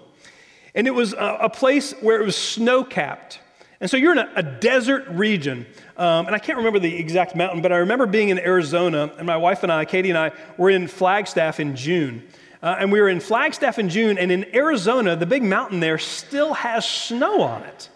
And 0.75 0.87
it 0.87 0.95
was 0.95 1.13
a, 1.13 1.39
a 1.43 1.51
place 1.51 1.93
where 2.01 2.21
it 2.21 2.25
was 2.25 2.37
snow 2.37 2.83
capped. 2.85 3.41
And 3.81 3.89
so 3.89 3.97
you're 3.97 4.13
in 4.13 4.19
a, 4.19 4.31
a 4.37 4.43
desert 4.43 5.07
region. 5.09 5.67
Um, 5.97 6.27
and 6.27 6.35
I 6.35 6.39
can't 6.39 6.59
remember 6.59 6.79
the 6.79 6.97
exact 6.97 7.37
mountain, 7.37 7.63
but 7.63 7.73
I 7.73 7.77
remember 7.77 8.07
being 8.07 8.31
in 8.31 8.39
Arizona, 8.39 9.13
and 9.17 9.27
my 9.27 9.37
wife 9.37 9.63
and 9.63 9.71
I, 9.71 9.85
Katie 9.85 10.11
and 10.11 10.19
I, 10.19 10.33
were 10.57 10.71
in 10.71 10.89
Flagstaff 10.89 11.61
in 11.61 11.77
June. 11.77 12.25
Uh, 12.61 12.77
and 12.81 12.91
we 12.91 13.01
were 13.01 13.09
in 13.09 13.21
Flagstaff 13.21 13.79
in 13.79 13.89
June, 13.89 14.19
and 14.19 14.33
in 14.33 14.53
Arizona, 14.55 15.15
the 15.15 15.27
big 15.27 15.45
mountain 15.45 15.79
there 15.79 15.99
still 15.99 16.55
has 16.55 16.89
snow 16.89 17.43
on 17.43 17.63
it. 17.63 17.89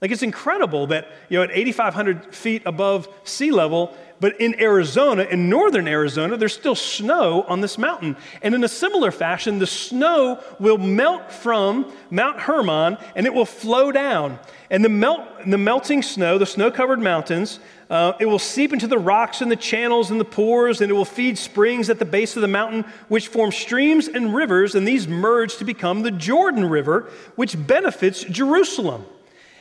Like 0.00 0.10
it's 0.10 0.22
incredible 0.22 0.88
that, 0.88 1.08
you 1.28 1.38
know, 1.38 1.44
at 1.44 1.50
8,500 1.52 2.34
feet 2.34 2.62
above 2.66 3.08
sea 3.24 3.50
level, 3.50 3.94
but 4.20 4.40
in 4.40 4.58
Arizona, 4.60 5.24
in 5.24 5.48
northern 5.48 5.88
Arizona, 5.88 6.36
there's 6.36 6.54
still 6.54 6.74
snow 6.74 7.42
on 7.42 7.60
this 7.60 7.76
mountain. 7.76 8.16
And 8.42 8.54
in 8.54 8.64
a 8.64 8.68
similar 8.68 9.10
fashion, 9.10 9.58
the 9.58 9.66
snow 9.66 10.42
will 10.58 10.78
melt 10.78 11.30
from 11.30 11.92
Mount 12.10 12.40
Hermon 12.40 12.98
and 13.14 13.26
it 13.26 13.34
will 13.34 13.44
flow 13.44 13.92
down. 13.92 14.38
And 14.70 14.84
the, 14.84 14.88
melt, 14.88 15.22
the 15.46 15.58
melting 15.58 16.02
snow, 16.02 16.38
the 16.38 16.46
snow 16.46 16.70
covered 16.70 16.98
mountains, 16.98 17.60
uh, 17.88 18.14
it 18.18 18.26
will 18.26 18.40
seep 18.40 18.72
into 18.72 18.88
the 18.88 18.98
rocks 18.98 19.40
and 19.40 19.50
the 19.50 19.56
channels 19.56 20.10
and 20.10 20.18
the 20.18 20.24
pores, 20.24 20.80
and 20.80 20.90
it 20.90 20.94
will 20.94 21.04
feed 21.04 21.38
springs 21.38 21.88
at 21.88 22.00
the 22.00 22.04
base 22.04 22.34
of 22.34 22.42
the 22.42 22.48
mountain, 22.48 22.84
which 23.08 23.28
form 23.28 23.52
streams 23.52 24.08
and 24.08 24.34
rivers, 24.34 24.74
and 24.74 24.86
these 24.86 25.06
merge 25.06 25.56
to 25.58 25.64
become 25.64 26.02
the 26.02 26.10
Jordan 26.10 26.64
River, 26.64 27.08
which 27.36 27.66
benefits 27.66 28.24
Jerusalem. 28.24 29.06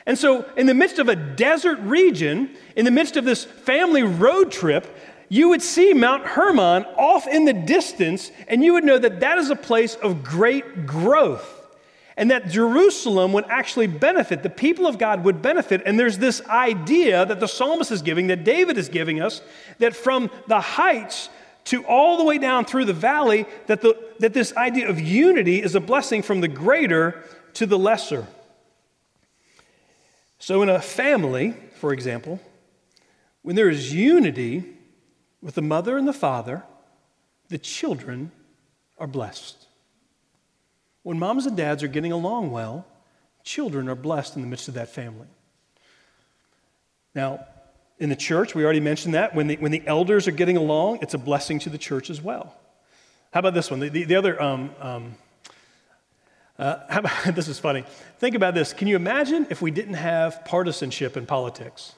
And 0.08 0.18
so, 0.18 0.50
in 0.56 0.66
the 0.66 0.74
midst 0.74 1.00
of 1.00 1.10
a 1.10 1.16
desert 1.16 1.80
region, 1.80 2.56
in 2.76 2.86
the 2.86 2.92
midst 2.92 3.16
of 3.16 3.26
this 3.26 3.44
family 3.44 4.04
road 4.04 4.52
trip, 4.52 4.88
you 5.30 5.50
would 5.50 5.62
see 5.62 5.94
Mount 5.94 6.26
Hermon 6.26 6.86
off 6.98 7.28
in 7.28 7.46
the 7.46 7.54
distance, 7.54 8.32
and 8.48 8.64
you 8.64 8.74
would 8.74 8.84
know 8.84 8.98
that 8.98 9.20
that 9.20 9.38
is 9.38 9.50
a 9.50 9.56
place 9.56 9.96
of 9.96 10.24
great 10.24 10.86
growth. 10.86 11.55
And 12.18 12.32
that 12.32 12.48
Jerusalem 12.48 13.34
would 13.34 13.46
actually 13.50 13.88
benefit, 13.88 14.42
the 14.42 14.50
people 14.50 14.88
of 14.88 14.98
God 14.98 15.26
would 15.26 15.42
benefit. 15.42 15.82
And 15.86 16.00
there's 16.00 16.18
this 16.18 16.42
idea 16.48 17.26
that 17.26 17.42
the 17.42 17.48
psalmist 17.48 17.92
is 17.92 18.02
giving, 18.02 18.28
that 18.28 18.46
David 18.46 18.78
is 18.78 18.88
giving 18.88 19.22
us, 19.22 19.42
that 19.80 19.96
from 19.96 20.30
the 20.48 20.62
heights 20.62 21.30
to 21.66 21.84
all 21.86 22.18
the 22.18 22.24
way 22.24 22.38
down 22.38 22.64
through 22.64 22.86
the 22.86 22.94
valley, 22.94 23.46
that, 23.68 23.82
the, 23.82 23.98
that 24.20 24.34
this 24.34 24.56
idea 24.56 24.90
of 24.90 25.00
unity 25.00 25.62
is 25.62 25.76
a 25.76 25.82
blessing 25.82 26.22
from 26.22 26.40
the 26.40 26.48
greater 26.48 27.24
to 27.56 27.66
the 27.66 27.78
lesser. 27.78 28.28
So, 30.40 30.62
in 30.62 30.70
a 30.70 30.80
family, 30.80 31.56
for 31.80 31.92
example, 31.92 32.40
when 33.42 33.56
there 33.56 33.70
is 33.70 33.94
unity 33.94 34.64
with 35.42 35.56
the 35.56 35.62
mother 35.62 35.98
and 35.98 36.08
the 36.08 36.14
father, 36.14 36.64
the 37.50 37.58
children 37.58 38.32
are 38.98 39.08
blessed. 39.08 39.66
When 41.06 41.20
moms 41.20 41.46
and 41.46 41.56
dads 41.56 41.84
are 41.84 41.88
getting 41.88 42.12
along 42.12 42.50
well, 42.50 42.84
children 43.44 43.90
are 43.90 43.96
blessed 43.96 44.38
in 44.38 44.42
the 44.42 44.48
midst 44.48 44.68
of 44.70 44.74
that 44.74 44.90
family. 44.90 45.28
Now, 47.14 47.46
in 48.00 48.10
the 48.10 48.16
church, 48.16 48.56
we 48.56 48.64
already 48.64 48.80
mentioned 48.80 49.14
that. 49.14 49.36
When 49.36 49.46
the, 49.46 49.56
when 49.58 49.72
the 49.72 49.84
elders 49.86 50.28
are 50.28 50.32
getting 50.32 50.58
along, 50.58 51.04
it's 51.04 51.14
a 51.14 51.20
blessing 51.20 51.60
to 51.60 51.70
the 51.70 51.78
church 51.78 52.10
as 52.10 52.24
well. 52.24 52.56
How 53.32 53.42
about 53.42 53.54
this 53.54 53.70
one? 53.70 53.82
The, 53.82 53.90
the, 53.90 54.04
the 54.06 54.16
other 54.16 54.42
um, 54.42 54.72
um, 54.80 55.16
uh, 56.58 56.78
about, 56.90 57.12
this 57.36 57.50
is 57.50 57.60
funny. 57.60 57.86
Think 58.18 58.36
about 58.36 58.56
this. 58.56 58.74
Can 58.74 58.88
you 58.88 58.96
imagine 58.96 59.46
if 59.52 59.62
we 59.62 59.70
didn't 59.70 59.94
have 59.94 60.44
partisanship 60.44 61.18
in 61.18 61.28
politics? 61.28 61.94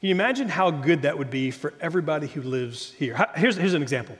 Can 0.00 0.10
you 0.10 0.14
imagine 0.14 0.50
how 0.50 0.70
good 0.70 1.00
that 1.02 1.16
would 1.16 1.30
be 1.30 1.50
for 1.50 1.72
everybody 1.80 2.26
who 2.26 2.42
lives 2.42 2.92
here? 2.92 3.26
Here's, 3.36 3.56
here's 3.56 3.72
an 3.72 3.80
example. 3.80 4.18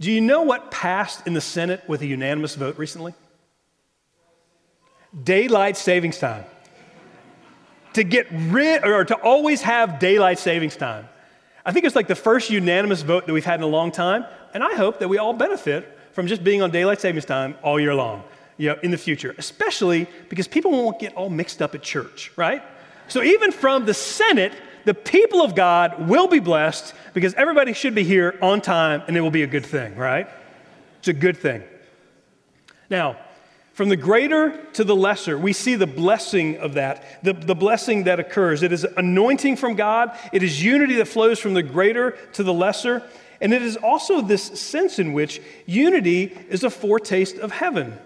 Do 0.00 0.12
you 0.12 0.20
know 0.20 0.42
what 0.42 0.70
passed 0.70 1.26
in 1.26 1.34
the 1.34 1.40
Senate 1.40 1.82
with 1.88 2.02
a 2.02 2.06
unanimous 2.06 2.54
vote 2.54 2.78
recently? 2.78 3.14
Daylight 5.24 5.76
savings 5.76 6.18
time. 6.18 6.44
to 7.94 8.04
get 8.04 8.26
rid, 8.30 8.84
or 8.84 9.04
to 9.04 9.14
always 9.16 9.62
have 9.62 9.98
daylight 9.98 10.38
savings 10.38 10.76
time. 10.76 11.08
I 11.64 11.72
think 11.72 11.84
it's 11.84 11.96
like 11.96 12.06
the 12.06 12.14
first 12.14 12.48
unanimous 12.50 13.02
vote 13.02 13.26
that 13.26 13.32
we've 13.32 13.44
had 13.44 13.58
in 13.60 13.64
a 13.64 13.66
long 13.66 13.90
time, 13.90 14.24
and 14.54 14.62
I 14.62 14.74
hope 14.74 15.00
that 15.00 15.08
we 15.08 15.18
all 15.18 15.32
benefit 15.32 15.98
from 16.12 16.26
just 16.26 16.44
being 16.44 16.62
on 16.62 16.70
daylight 16.70 17.00
savings 17.00 17.24
time 17.24 17.56
all 17.62 17.80
year 17.80 17.94
long, 17.94 18.22
you 18.56 18.68
know, 18.68 18.76
in 18.82 18.90
the 18.90 18.98
future, 18.98 19.34
especially 19.38 20.06
because 20.28 20.46
people 20.46 20.70
won't 20.70 20.98
get 20.98 21.14
all 21.14 21.28
mixed 21.28 21.60
up 21.60 21.74
at 21.74 21.82
church, 21.82 22.32
right? 22.36 22.62
So 23.08 23.22
even 23.22 23.52
from 23.52 23.84
the 23.84 23.94
Senate, 23.94 24.52
the 24.88 24.94
people 24.94 25.42
of 25.42 25.54
God 25.54 26.08
will 26.08 26.28
be 26.28 26.38
blessed 26.38 26.94
because 27.12 27.34
everybody 27.34 27.74
should 27.74 27.94
be 27.94 28.04
here 28.04 28.38
on 28.40 28.62
time 28.62 29.02
and 29.06 29.18
it 29.18 29.20
will 29.20 29.30
be 29.30 29.42
a 29.42 29.46
good 29.46 29.66
thing, 29.66 29.94
right? 29.96 30.26
It's 31.00 31.08
a 31.08 31.12
good 31.12 31.36
thing. 31.36 31.62
Now, 32.88 33.18
From 33.78 33.90
the 33.90 33.96
greater 33.96 34.60
to 34.72 34.82
the 34.82 34.96
lesser, 34.96 35.38
we 35.38 35.52
see 35.52 35.76
the 35.76 35.86
blessing 35.86 36.56
of 36.56 36.74
that, 36.74 37.22
the, 37.22 37.32
the 37.32 37.54
blessing 37.54 38.02
that 38.04 38.18
occurs. 38.18 38.64
It 38.64 38.72
is 38.72 38.82
anointing 38.82 39.54
from 39.54 39.76
God, 39.76 40.18
it 40.32 40.42
is 40.42 40.60
unity 40.60 40.96
that 40.96 41.06
flows 41.06 41.38
from 41.38 41.54
the 41.54 41.62
greater 41.62 42.18
to 42.32 42.42
the 42.42 42.52
lesser, 42.52 43.04
and 43.40 43.54
it 43.54 43.62
is 43.62 43.76
also 43.76 44.20
this 44.20 44.42
sense 44.42 44.98
in 44.98 45.12
which 45.12 45.40
unity 45.64 46.36
is 46.48 46.64
a 46.64 46.70
foretaste 46.70 47.38
of 47.38 47.52
heaven. 47.52 47.96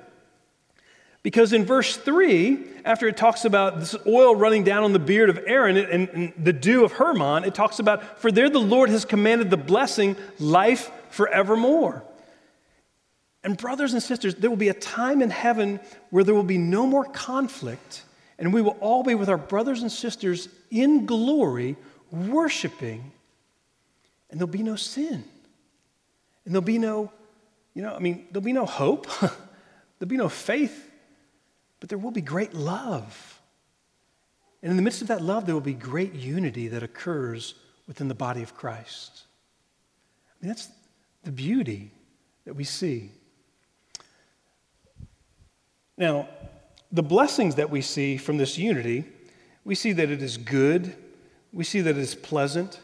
Because 1.23 1.53
in 1.53 1.65
verse 1.65 1.97
3, 1.97 2.59
after 2.85 3.07
it 3.07 3.17
talks 3.17 3.45
about 3.45 3.79
this 3.79 3.95
oil 4.07 4.35
running 4.35 4.65
down 4.65 4.83
on 4.83 4.93
the 4.93 4.99
beard 4.99 5.31
of 5.31 5.39
Aaron 5.47 5.77
and, 5.77 6.09
and, 6.09 6.33
the 6.37 6.53
dew 6.53 6.85
of 6.85 6.93
Hermon, 6.93 7.45
it 7.45 7.55
talks 7.55 7.79
about, 7.79 8.21
For 8.21 8.33
there 8.33 8.51
the 8.51 8.59
Lord 8.59 8.91
has 8.91 9.05
commanded 9.05 9.49
the 9.49 9.57
blessing, 9.57 10.17
life 10.41 10.91
forevermore. 11.11 12.03
And, 13.45 13.57
brothers 13.57 13.93
and 13.93 14.03
sisters, 14.03 14.35
there 14.35 14.51
will 14.51 14.57
be 14.57 14.69
a 14.69 14.75
time 14.75 15.23
in 15.23 15.31
heaven 15.31 15.79
where 16.11 16.25
there 16.25 16.35
will 16.35 16.43
be 16.43 16.59
no 16.59 16.87
more 16.87 17.05
conflict, 17.05 18.03
and 18.39 18.53
we 18.53 18.63
will 18.63 18.77
all 18.81 19.05
be 19.05 19.15
with 19.15 19.29
our 19.29 19.39
brothers 19.39 19.83
and 19.83 19.93
sisters 19.93 20.49
in 20.71 21.07
glory, 21.07 21.77
worshiping, 22.11 23.13
and 24.31 24.41
there'll 24.41 24.51
be 24.51 24.63
no 24.65 24.77
sin. 24.77 25.23
And 26.45 26.53
there'll 26.53 26.63
be 26.63 26.79
no, 26.79 27.13
you 27.75 27.83
know, 27.83 27.95
I 27.95 28.01
mean, 28.01 28.27
there'll 28.33 28.45
be 28.45 28.53
no 28.53 28.67
hope, 28.67 29.07
there'll 29.21 30.09
be 30.09 30.17
no 30.17 30.29
faith 30.29 30.89
but 31.83 31.89
there 31.89 31.99
will 31.99 32.13
be 32.13 32.21
great 32.21 32.55
love. 32.55 33.41
And 34.63 34.71
in 34.71 34.77
the 34.77 34.85
midst 34.85 35.03
of 35.03 35.09
that 35.09 35.21
love, 35.21 35.47
there 35.47 35.55
will 35.57 35.61
be 35.61 35.75
great 35.75 36.15
unity 36.15 36.69
that 36.69 36.85
occurs 36.85 37.57
within 37.89 38.07
the 38.07 38.15
body 38.15 38.41
of 38.41 38.55
Christ. 38.55 39.23
I 40.29 40.33
mean, 40.41 40.51
that's 40.51 40.69
the 41.25 41.33
beauty 41.33 41.91
that 42.45 42.55
we 42.55 42.63
see. 42.63 43.11
Now, 45.99 46.29
the 46.93 47.03
blessings 47.03 47.57
that 47.57 47.69
we 47.69 47.81
see 47.83 48.17
from 48.17 48.37
this 48.37 48.57
unity, 48.57 49.05
we 49.65 49.75
see 49.75 49.91
that 49.91 50.09
it 50.09 50.23
is 50.23 50.37
good, 50.37 50.95
we 51.53 51.65
see 51.65 51.81
that 51.81 51.97
it 51.97 52.01
is 52.01 52.15
pleasant, 52.15 52.79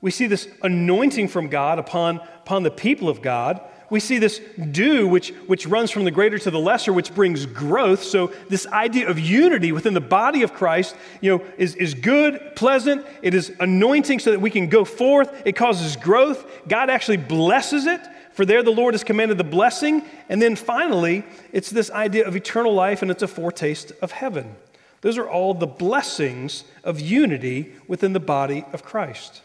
we 0.00 0.10
see 0.10 0.26
this 0.26 0.48
anointing 0.62 1.28
from 1.28 1.48
God 1.48 1.78
upon, 1.78 2.16
upon 2.16 2.62
the 2.62 2.70
people 2.70 3.10
of 3.10 3.20
God 3.20 3.60
we 3.90 4.00
see 4.00 4.18
this 4.18 4.38
dew, 4.70 5.08
which, 5.08 5.30
which 5.46 5.66
runs 5.66 5.90
from 5.90 6.04
the 6.04 6.10
greater 6.10 6.38
to 6.38 6.50
the 6.50 6.58
lesser, 6.58 6.92
which 6.92 7.14
brings 7.14 7.46
growth. 7.46 8.02
So, 8.02 8.32
this 8.48 8.66
idea 8.66 9.08
of 9.08 9.18
unity 9.18 9.72
within 9.72 9.94
the 9.94 10.00
body 10.00 10.42
of 10.42 10.52
Christ, 10.52 10.94
you 11.22 11.30
know, 11.30 11.44
is, 11.56 11.74
is 11.74 11.94
good, 11.94 12.54
pleasant. 12.54 13.06
It 13.22 13.32
is 13.32 13.50
anointing 13.60 14.18
so 14.18 14.30
that 14.30 14.40
we 14.40 14.50
can 14.50 14.68
go 14.68 14.84
forth. 14.84 15.42
It 15.46 15.56
causes 15.56 15.96
growth. 15.96 16.46
God 16.68 16.90
actually 16.90 17.16
blesses 17.16 17.86
it, 17.86 18.00
for 18.32 18.44
there 18.44 18.62
the 18.62 18.70
Lord 18.70 18.92
has 18.92 19.04
commanded 19.04 19.38
the 19.38 19.44
blessing. 19.44 20.04
And 20.28 20.42
then 20.42 20.54
finally, 20.54 21.24
it's 21.52 21.70
this 21.70 21.90
idea 21.90 22.26
of 22.26 22.36
eternal 22.36 22.74
life, 22.74 23.00
and 23.00 23.10
it's 23.10 23.22
a 23.22 23.28
foretaste 23.28 23.92
of 24.02 24.12
heaven. 24.12 24.54
Those 25.00 25.16
are 25.16 25.28
all 25.28 25.54
the 25.54 25.66
blessings 25.66 26.64
of 26.84 27.00
unity 27.00 27.72
within 27.86 28.12
the 28.12 28.20
body 28.20 28.66
of 28.74 28.84
Christ. 28.84 29.40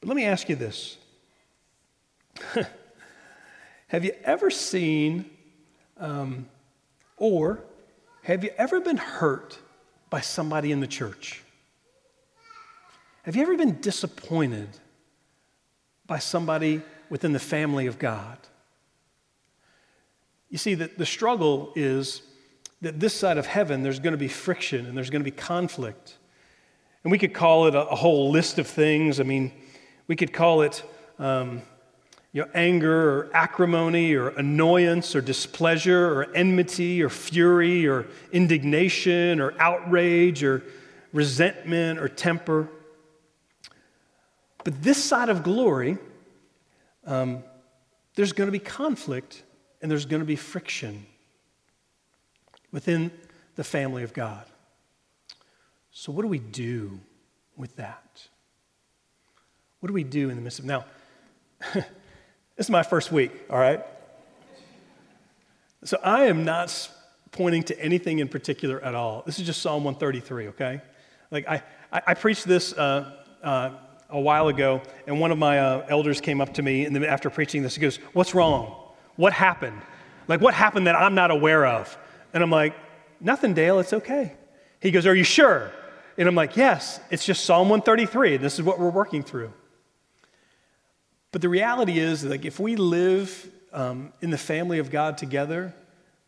But 0.00 0.08
let 0.08 0.16
me 0.16 0.24
ask 0.24 0.48
you 0.48 0.56
this. 0.56 0.96
Have 3.88 4.04
you 4.04 4.12
ever 4.24 4.50
seen, 4.50 5.30
um, 5.98 6.48
or 7.16 7.62
have 8.22 8.42
you 8.42 8.50
ever 8.58 8.80
been 8.80 8.96
hurt 8.96 9.58
by 10.10 10.20
somebody 10.20 10.72
in 10.72 10.80
the 10.80 10.88
church? 10.88 11.42
Have 13.22 13.36
you 13.36 13.42
ever 13.42 13.56
been 13.56 13.80
disappointed 13.80 14.68
by 16.06 16.18
somebody 16.18 16.82
within 17.10 17.32
the 17.32 17.38
family 17.38 17.86
of 17.86 17.98
God? 17.98 18.38
You 20.50 20.58
see, 20.58 20.74
that 20.74 20.98
the 20.98 21.06
struggle 21.06 21.72
is 21.76 22.22
that 22.82 22.98
this 22.98 23.14
side 23.14 23.38
of 23.38 23.46
heaven, 23.46 23.82
there's 23.82 24.00
going 24.00 24.12
to 24.12 24.18
be 24.18 24.28
friction 24.28 24.86
and 24.86 24.96
there's 24.96 25.10
going 25.10 25.22
to 25.22 25.30
be 25.30 25.36
conflict. 25.36 26.16
And 27.04 27.12
we 27.12 27.18
could 27.18 27.34
call 27.34 27.66
it 27.68 27.74
a, 27.76 27.86
a 27.88 27.94
whole 27.94 28.32
list 28.32 28.58
of 28.58 28.66
things. 28.66 29.20
I 29.20 29.22
mean, 29.22 29.52
we 30.08 30.16
could 30.16 30.32
call 30.32 30.62
it. 30.62 30.82
Um, 31.20 31.62
you 32.36 32.42
know, 32.42 32.50
anger 32.52 33.18
or 33.18 33.30
acrimony 33.32 34.12
or 34.12 34.28
annoyance 34.28 35.16
or 35.16 35.22
displeasure 35.22 36.12
or 36.12 36.34
enmity 36.34 37.02
or 37.02 37.08
fury 37.08 37.88
or 37.88 38.06
indignation 38.30 39.40
or 39.40 39.54
outrage 39.58 40.44
or 40.44 40.62
resentment 41.14 41.98
or 41.98 42.10
temper. 42.10 42.68
But 44.64 44.82
this 44.82 45.02
side 45.02 45.30
of 45.30 45.44
glory, 45.44 45.96
um, 47.06 47.42
there's 48.16 48.34
going 48.34 48.48
to 48.48 48.52
be 48.52 48.58
conflict 48.58 49.42
and 49.80 49.90
there's 49.90 50.04
going 50.04 50.20
to 50.20 50.26
be 50.26 50.36
friction 50.36 51.06
within 52.70 53.10
the 53.54 53.64
family 53.64 54.02
of 54.02 54.12
God. 54.12 54.44
So, 55.90 56.12
what 56.12 56.20
do 56.20 56.28
we 56.28 56.40
do 56.40 57.00
with 57.56 57.76
that? 57.76 58.28
What 59.80 59.86
do 59.86 59.94
we 59.94 60.04
do 60.04 60.28
in 60.28 60.36
the 60.36 60.42
midst 60.42 60.58
of 60.58 60.66
now? 60.66 60.84
This 62.56 62.66
is 62.66 62.70
my 62.70 62.82
first 62.82 63.12
week, 63.12 63.32
all 63.50 63.58
right? 63.58 63.84
So 65.84 65.98
I 66.02 66.24
am 66.24 66.46
not 66.46 66.90
pointing 67.30 67.62
to 67.64 67.78
anything 67.78 68.18
in 68.20 68.28
particular 68.28 68.82
at 68.82 68.94
all. 68.94 69.22
This 69.26 69.38
is 69.38 69.44
just 69.44 69.60
Psalm 69.60 69.84
133, 69.84 70.48
okay? 70.48 70.80
Like 71.30 71.46
I, 71.46 71.62
I, 71.92 72.02
I 72.08 72.14
preached 72.14 72.46
this 72.46 72.72
uh, 72.72 73.12
uh, 73.42 73.70
a 74.08 74.18
while 74.18 74.48
ago, 74.48 74.80
and 75.06 75.20
one 75.20 75.32
of 75.32 75.38
my 75.38 75.58
uh, 75.58 75.86
elders 75.90 76.22
came 76.22 76.40
up 76.40 76.54
to 76.54 76.62
me, 76.62 76.86
and 76.86 76.96
then 76.96 77.04
after 77.04 77.28
preaching 77.28 77.62
this, 77.62 77.74
he 77.74 77.80
goes, 77.82 77.96
"What's 78.14 78.34
wrong? 78.34 78.74
What 79.16 79.34
happened? 79.34 79.82
Like 80.26 80.40
what 80.40 80.54
happened 80.54 80.86
that 80.86 80.96
I'm 80.96 81.14
not 81.14 81.30
aware 81.30 81.66
of?" 81.66 81.96
And 82.32 82.42
I'm 82.42 82.50
like, 82.50 82.74
"Nothing, 83.20 83.52
Dale. 83.52 83.80
It's 83.80 83.92
okay." 83.92 84.32
He 84.80 84.90
goes, 84.90 85.04
"Are 85.06 85.14
you 85.14 85.24
sure?" 85.24 85.70
And 86.16 86.26
I'm 86.26 86.34
like, 86.34 86.56
"Yes. 86.56 87.00
It's 87.10 87.26
just 87.26 87.44
Psalm 87.44 87.68
133. 87.68 88.38
This 88.38 88.54
is 88.54 88.62
what 88.62 88.78
we're 88.78 88.88
working 88.88 89.22
through." 89.22 89.52
But 91.36 91.42
the 91.42 91.50
reality 91.50 91.98
is, 91.98 92.24
like, 92.24 92.46
if 92.46 92.58
we 92.58 92.76
live 92.76 93.50
um, 93.70 94.10
in 94.22 94.30
the 94.30 94.38
family 94.38 94.78
of 94.78 94.90
God 94.90 95.18
together, 95.18 95.74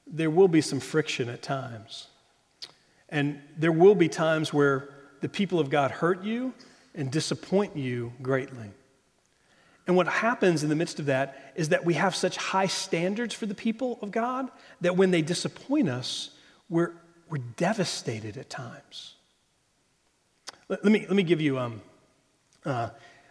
there 0.07 0.29
will 0.29 0.49
be 0.49 0.61
some 0.61 0.81
friction 0.81 1.31
at 1.31 1.41
times. 1.41 2.09
And 3.09 3.41
there 3.57 3.73
will 3.73 3.95
be 3.95 4.11
times 4.11 4.53
where 4.53 4.91
the 5.23 5.29
people 5.31 5.61
of 5.61 5.71
God 5.71 5.93
hurt 5.93 6.25
you 6.25 6.53
and 6.95 7.11
disappoint 7.11 7.75
you 7.75 8.13
greatly. 8.21 8.71
And 9.87 9.97
what 9.97 10.09
happens 10.09 10.63
in 10.63 10.69
the 10.69 10.77
midst 10.77 10.99
of 10.99 11.07
that 11.07 11.55
is 11.57 11.71
that 11.71 11.87
we 11.87 11.95
have 11.95 12.15
such 12.15 12.37
high 12.37 12.67
standards 12.67 13.33
for 13.33 13.47
the 13.47 13.55
people 13.55 13.99
of 14.03 14.11
God 14.11 14.51
that 14.83 14.99
when 14.99 15.11
they 15.11 15.23
disappoint 15.23 15.89
us, 15.89 16.29
we're, 16.69 16.93
we're 17.31 17.39
devastated 17.57 18.37
at 18.37 18.51
times. 18.51 19.15
Let, 20.69 20.85
let 20.85 20.93
me, 20.93 21.07
let 21.07 21.17
me 21.17 21.23
give 21.23 21.41
you 21.41 21.59
um, 21.59 21.81
uh, 22.67 22.91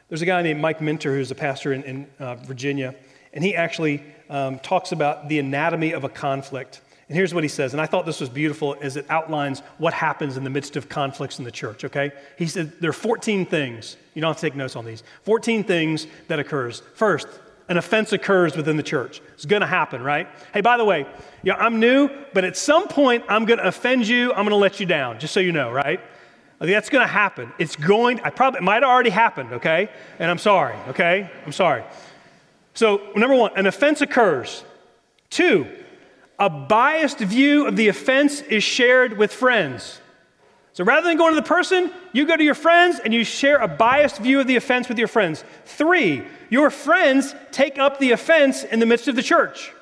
there's 0.10 0.22
a 0.22 0.26
guy 0.26 0.42
named 0.42 0.62
Mike 0.62 0.82
Minter 0.82 1.16
who's 1.16 1.32
a 1.32 1.36
pastor 1.36 1.74
in, 1.74 1.84
in 1.84 2.08
uh, 2.20 2.36
Virginia, 2.36 2.96
and 3.34 3.44
he 3.44 3.56
actually 3.56 4.04
um, 4.30 4.60
talks 4.60 4.92
about 4.92 5.30
the 5.30 5.40
anatomy 5.40 5.92
of 5.92 6.04
a 6.04 6.10
conflict. 6.10 6.82
And 7.10 7.16
here's 7.16 7.34
what 7.34 7.44
he 7.44 7.48
says, 7.48 7.74
and 7.74 7.82
I 7.82 7.86
thought 7.86 8.06
this 8.06 8.20
was 8.20 8.30
beautiful 8.30 8.76
as 8.82 8.98
it 8.98 9.06
outlines 9.10 9.62
what 9.78 9.94
happens 9.94 10.36
in 10.36 10.44
the 10.44 10.50
midst 10.50 10.76
of 10.76 10.90
conflicts 10.90 11.40
in 11.40 11.46
the 11.46 11.52
church, 11.52 11.86
okay? 11.86 12.12
He 12.38 12.48
said 12.48 12.74
there 12.82 12.90
are 12.90 12.94
14 12.94 13.46
things. 13.46 13.96
You 14.14 14.22
don't 14.22 14.30
have 14.30 14.38
to 14.38 14.42
take 14.42 14.56
notes 14.56 14.76
on 14.76 14.86
these. 14.86 15.04
14 15.24 15.64
things 15.64 16.08
that 16.28 16.40
occurs. 16.40 16.82
First, 16.96 17.28
an 17.70 17.78
offense 17.78 18.14
occurs 18.14 18.56
within 18.56 18.78
the 18.78 18.84
church. 18.84 19.22
It's 19.34 19.46
going 19.46 19.62
to 19.62 19.68
happen, 19.68 20.02
right? 20.02 20.28
Hey, 20.54 20.62
by 20.62 20.78
the 20.78 20.86
way, 20.86 21.06
yeah, 21.44 21.56
I'm 21.56 21.80
new, 21.80 22.10
but 22.34 22.44
at 22.44 22.58
some 22.58 22.88
point 22.88 23.24
I'm 23.28 23.46
going 23.46 23.60
to 23.60 23.68
offend 23.68 24.08
you. 24.08 24.32
I'm 24.32 24.44
going 24.44 24.50
to 24.50 24.56
let 24.56 24.80
you 24.80 24.86
down, 24.86 25.20
just 25.20 25.34
so 25.34 25.40
you 25.40 25.52
know, 25.52 25.72
right? 25.72 26.00
That's 26.60 26.90
going 26.90 27.06
to 27.06 27.12
happen. 27.12 27.52
It's 27.60 27.76
going, 27.76 28.20
I 28.22 28.30
probably, 28.32 28.60
it 28.60 28.64
might 28.64 28.82
have 28.82 28.92
already 28.92 29.12
happened, 29.12 29.54
okay? 29.54 29.90
And 30.18 30.30
I'm 30.30 30.40
sorry, 30.40 30.76
okay? 30.90 31.30
I'm 31.46 31.52
sorry. 31.52 31.84
So, 32.74 33.02
number 33.16 33.36
one, 33.36 33.52
an 33.56 33.68
offense 33.68 34.02
occurs. 34.02 34.64
Two, 35.30 35.68
a 36.40 36.50
biased 36.50 37.20
view 37.20 37.68
of 37.68 37.76
the 37.76 37.88
offense 37.88 38.42
is 38.42 38.64
shared 38.64 39.18
with 39.18 39.34
friends. 39.34 40.00
So 40.74 40.84
rather 40.84 41.08
than 41.08 41.18
going 41.18 41.34
to 41.34 41.42
the 41.42 41.48
person, 41.48 41.92
you 42.14 42.28
go 42.28 42.38
to 42.38 42.44
your 42.44 42.54
friends 42.54 43.00
and 43.04 43.12
you 43.12 43.24
share 43.24 43.58
a 43.58 43.68
biased 43.68 44.20
view 44.20 44.40
of 44.40 44.46
the 44.46 44.58
offense 44.58 44.88
with 44.88 45.00
your 45.00 45.08
friends. 45.08 45.44
Three, 45.66 46.24
your 46.52 46.70
friends 46.70 47.34
take 47.52 47.80
up 47.80 47.98
the 47.98 48.12
offense 48.12 48.64
in 48.64 48.80
the 48.80 48.86
midst 48.86 49.08
of 49.08 49.16
the 49.16 49.24
church. 49.24 49.74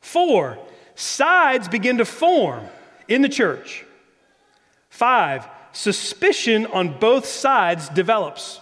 Four, 0.00 0.56
sides 0.94 1.66
begin 1.66 1.98
to 1.98 2.04
form 2.04 2.64
in 3.08 3.22
the 3.22 3.28
church. 3.28 3.84
Five, 4.88 5.48
suspicion 5.78 6.66
on 6.66 6.98
both 6.98 7.24
sides 7.24 7.88
develops. 7.90 8.60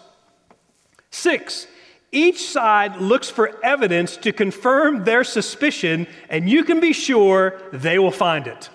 Six, 1.10 1.66
each 2.12 2.46
side 2.46 2.96
looks 2.96 3.30
for 3.30 3.58
evidence 3.64 4.18
to 4.18 4.32
confirm 4.32 5.04
their 5.04 5.24
suspicion, 5.24 6.06
and 6.28 6.48
you 6.48 6.62
can 6.62 6.78
be 6.78 6.92
sure 6.92 7.58
they 7.72 7.98
will 7.98 8.10
find 8.10 8.46
it. 8.46 8.68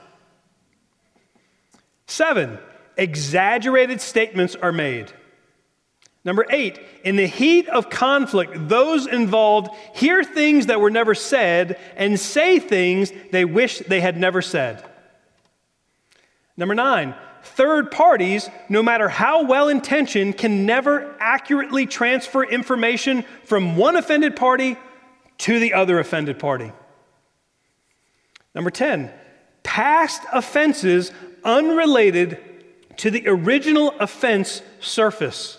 Seven, 2.07 2.57
exaggerated 2.97 4.01
statements 4.01 4.55
are 4.55 4.71
made. 4.71 5.11
Number 6.25 6.47
eight, 6.49 6.79
in 7.03 7.17
the 7.17 7.27
heat 7.27 7.69
of 7.69 7.91
conflict, 7.91 8.67
those 8.67 9.05
involved 9.05 9.69
hear 9.93 10.23
things 10.23 10.65
that 10.65 10.81
were 10.81 10.89
never 10.89 11.13
said 11.13 11.79
and 11.95 12.19
say 12.19 12.57
things 12.57 13.11
they 13.31 13.45
wish 13.45 13.79
they 13.79 14.01
had 14.01 14.17
never 14.17 14.41
said. 14.41 14.83
Number 16.57 16.73
nine, 16.73 17.13
third 17.43 17.91
parties, 17.91 18.49
no 18.69 18.83
matter 18.83 19.09
how 19.09 19.43
well 19.43 19.67
intentioned, 19.67 20.37
can 20.37 20.65
never 20.65 21.15
accurately 21.19 21.85
transfer 21.85 22.43
information 22.43 23.23
from 23.45 23.75
one 23.75 23.95
offended 23.95 24.35
party 24.35 24.77
to 25.39 25.59
the 25.59 25.73
other 25.73 25.99
offended 25.99 26.39
party. 26.39 26.71
Number 28.53 28.69
10, 28.69 29.11
past 29.63 30.21
offenses 30.31 31.11
unrelated 31.43 32.37
to 32.97 33.09
the 33.09 33.23
original 33.27 33.93
offense 33.99 34.61
surface. 34.79 35.57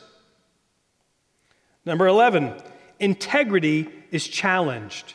Number 1.84 2.06
11, 2.06 2.54
integrity 3.00 3.88
is 4.10 4.28
challenged. 4.28 5.14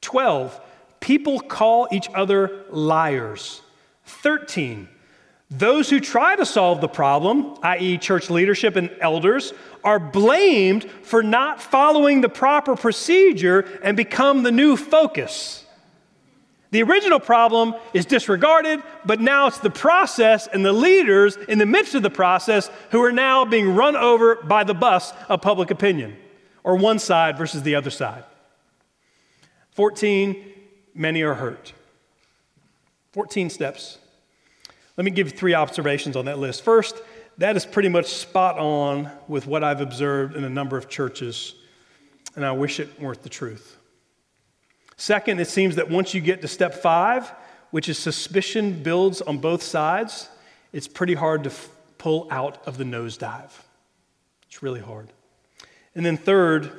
12, 0.00 0.58
people 1.00 1.40
call 1.40 1.88
each 1.92 2.08
other 2.14 2.64
liars. 2.70 3.60
13, 4.04 4.88
those 5.50 5.88
who 5.88 6.00
try 6.00 6.34
to 6.34 6.44
solve 6.44 6.80
the 6.80 6.88
problem, 6.88 7.56
i.e., 7.62 7.98
church 7.98 8.30
leadership 8.30 8.74
and 8.74 8.90
elders, 9.00 9.52
are 9.84 10.00
blamed 10.00 10.90
for 11.02 11.22
not 11.22 11.62
following 11.62 12.20
the 12.20 12.28
proper 12.28 12.74
procedure 12.74 13.60
and 13.82 13.96
become 13.96 14.42
the 14.42 14.50
new 14.50 14.76
focus. 14.76 15.64
The 16.72 16.82
original 16.82 17.20
problem 17.20 17.74
is 17.94 18.06
disregarded, 18.06 18.82
but 19.04 19.20
now 19.20 19.46
it's 19.46 19.60
the 19.60 19.70
process 19.70 20.48
and 20.48 20.64
the 20.64 20.72
leaders 20.72 21.36
in 21.48 21.58
the 21.58 21.66
midst 21.66 21.94
of 21.94 22.02
the 22.02 22.10
process 22.10 22.68
who 22.90 23.02
are 23.04 23.12
now 23.12 23.44
being 23.44 23.74
run 23.76 23.94
over 23.94 24.34
by 24.36 24.64
the 24.64 24.74
bus 24.74 25.12
of 25.28 25.42
public 25.42 25.70
opinion, 25.70 26.16
or 26.64 26.74
one 26.74 26.98
side 26.98 27.38
versus 27.38 27.62
the 27.62 27.76
other 27.76 27.90
side. 27.90 28.24
14, 29.70 30.44
many 30.92 31.22
are 31.22 31.34
hurt. 31.34 31.72
14 33.12 33.48
steps. 33.48 33.98
Let 34.96 35.04
me 35.04 35.10
give 35.10 35.32
three 35.32 35.54
observations 35.54 36.16
on 36.16 36.24
that 36.24 36.38
list. 36.38 36.62
First, 36.62 37.00
that 37.38 37.56
is 37.56 37.66
pretty 37.66 37.88
much 37.90 38.06
spot 38.06 38.58
on 38.58 39.10
with 39.28 39.46
what 39.46 39.62
I've 39.62 39.80
observed 39.80 40.36
in 40.36 40.44
a 40.44 40.48
number 40.48 40.76
of 40.76 40.88
churches, 40.88 41.54
and 42.34 42.44
I 42.44 42.52
wish 42.52 42.80
it 42.80 42.98
weren't 43.00 43.22
the 43.22 43.28
truth. 43.28 43.76
Second, 44.96 45.40
it 45.40 45.48
seems 45.48 45.76
that 45.76 45.90
once 45.90 46.14
you 46.14 46.22
get 46.22 46.40
to 46.40 46.48
step 46.48 46.74
five, 46.74 47.30
which 47.70 47.88
is 47.88 47.98
suspicion 47.98 48.82
builds 48.82 49.20
on 49.20 49.38
both 49.38 49.62
sides, 49.62 50.30
it's 50.72 50.88
pretty 50.88 51.14
hard 51.14 51.44
to 51.44 51.50
f- 51.50 51.68
pull 51.98 52.26
out 52.30 52.66
of 52.66 52.78
the 52.78 52.84
nosedive. 52.84 53.52
It's 54.46 54.62
really 54.62 54.80
hard. 54.80 55.08
And 55.94 56.04
then, 56.04 56.16
third, 56.16 56.72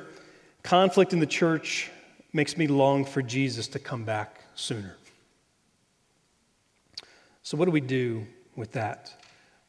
conflict 0.64 1.12
in 1.12 1.20
the 1.20 1.26
church 1.26 1.90
makes 2.32 2.56
me 2.56 2.66
long 2.66 3.04
for 3.04 3.22
Jesus 3.22 3.68
to 3.68 3.78
come 3.78 4.04
back 4.04 4.40
sooner. 4.56 4.96
So, 7.48 7.56
what 7.56 7.64
do 7.64 7.70
we 7.70 7.80
do 7.80 8.26
with 8.56 8.72
that? 8.72 9.10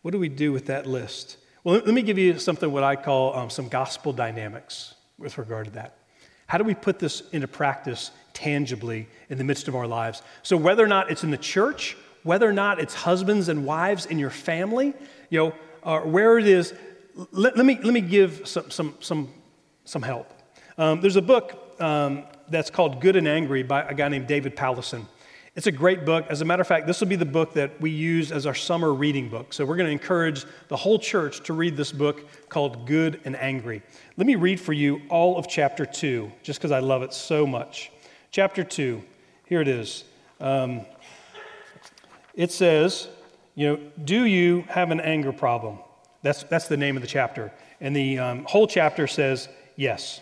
What 0.02 0.12
do 0.12 0.20
we 0.20 0.28
do 0.28 0.52
with 0.52 0.65
that 0.65 0.86
list? 0.86 1.38
Well, 1.63 1.76
let 1.76 1.94
me 1.94 2.02
give 2.02 2.18
you 2.18 2.38
something 2.38 2.70
what 2.70 2.84
I 2.84 2.98
call 2.98 3.34
um, 3.34 3.50
some 3.50 3.70
gospel 3.70 4.12
dynamics 4.12 4.96
with 5.18 5.38
regard 5.38 5.68
to 5.68 5.72
that. 5.72 5.96
How 6.48 6.58
do 6.58 6.65
we 6.65 6.76
put 6.76 7.00
this 7.00 7.24
into 7.30 7.48
practice 7.48 8.12
tangibly 8.34 9.08
in 9.30 9.38
the 9.38 9.46
midst 9.46 9.70
of 9.70 9.78
our 9.78 9.88
lives? 9.88 10.24
So, 10.44 10.58
whether 10.58 10.84
or 10.84 10.89
not 10.89 11.10
it's 11.10 11.24
in 11.24 11.32
the 11.32 11.38
church, 11.38 11.96
whether 12.24 12.50
or 12.50 12.52
not 12.52 12.82
it's 12.82 12.94
husbands 12.94 13.48
and 13.48 13.65
wives 13.65 14.08
in 14.08 14.20
your 14.20 14.30
family, 14.30 14.94
you 15.30 15.39
know, 15.39 15.54
uh, 15.82 16.02
where 16.02 16.38
it 16.38 16.50
is, 16.50 16.74
let, 17.32 17.56
let, 17.56 17.65
me, 17.65 17.80
let 17.82 17.94
me 17.94 18.02
give 18.02 18.42
some, 18.46 18.70
some, 18.70 18.96
some, 19.00 19.30
some 19.86 20.02
help. 20.02 20.30
Um, 20.78 21.00
there's 21.00 21.15
a 21.15 21.22
book 21.22 21.80
um, 21.80 22.26
that's 22.50 22.72
called 22.72 23.00
Good 23.00 23.15
and 23.15 23.26
Angry 23.26 23.63
by 23.63 23.84
a 23.84 23.94
guy 23.94 24.10
named 24.10 24.28
David 24.28 24.58
Powlison. 24.58 25.06
It's 25.60 25.67
a 25.67 25.74
great 25.74 26.06
book. 26.06 26.26
As 26.30 26.39
a 26.39 26.45
matter 26.45 26.62
of 26.62 26.67
fact, 26.69 26.88
this 26.88 27.02
will 27.02 27.10
be 27.10 27.17
the 27.17 27.26
book 27.26 27.52
that 27.56 27.82
we 27.82 27.89
use 27.89 28.32
as 28.32 28.45
our 28.45 28.56
summer 28.56 28.93
reading 28.93 29.28
book. 29.28 29.52
So 29.52 29.65
we're 29.65 29.76
going 29.76 29.88
to 29.88 29.91
encourage 29.91 30.45
the 30.69 30.78
whole 30.78 30.98
church 30.98 31.41
to 31.41 31.54
read 31.54 31.76
this 31.76 31.91
book 31.91 32.26
called 32.48 32.88
Good 32.88 33.19
and 33.26 33.36
Angry. 33.36 33.82
Let 34.15 34.26
me 34.26 34.36
read 34.36 34.58
for 34.62 34.72
you 34.72 35.02
all 35.10 35.38
of 35.38 35.50
chapter 35.50 35.86
2, 35.86 36.32
just 36.43 36.60
because 36.60 36.72
I 36.72 36.80
love 36.80 37.04
it 37.04 37.12
so 37.12 37.45
much. 37.45 37.91
Chapter 38.32 38.63
2, 38.63 39.04
here 39.48 39.60
it 39.60 39.67
is. 39.67 40.06
Um, 40.39 40.86
it 42.36 42.54
says, 42.54 43.10
you 43.56 43.67
know, 43.67 43.80
do 44.06 44.24
you 44.24 44.63
have 44.69 44.91
an 44.91 45.02
anger 45.02 45.34
problem? 45.34 45.80
That's, 46.22 46.43
that's 46.43 46.69
the 46.69 46.78
name 46.78 46.95
of 46.95 47.02
the 47.02 47.10
chapter. 47.10 47.52
And 47.82 47.93
the 47.93 48.17
um, 48.17 48.45
whole 48.45 48.65
chapter 48.65 49.08
says, 49.08 49.50
yes. 49.76 50.22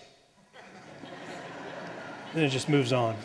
then 2.34 2.44
it 2.44 2.50
just 2.50 2.70
moves 2.70 2.92
on. 2.92 3.16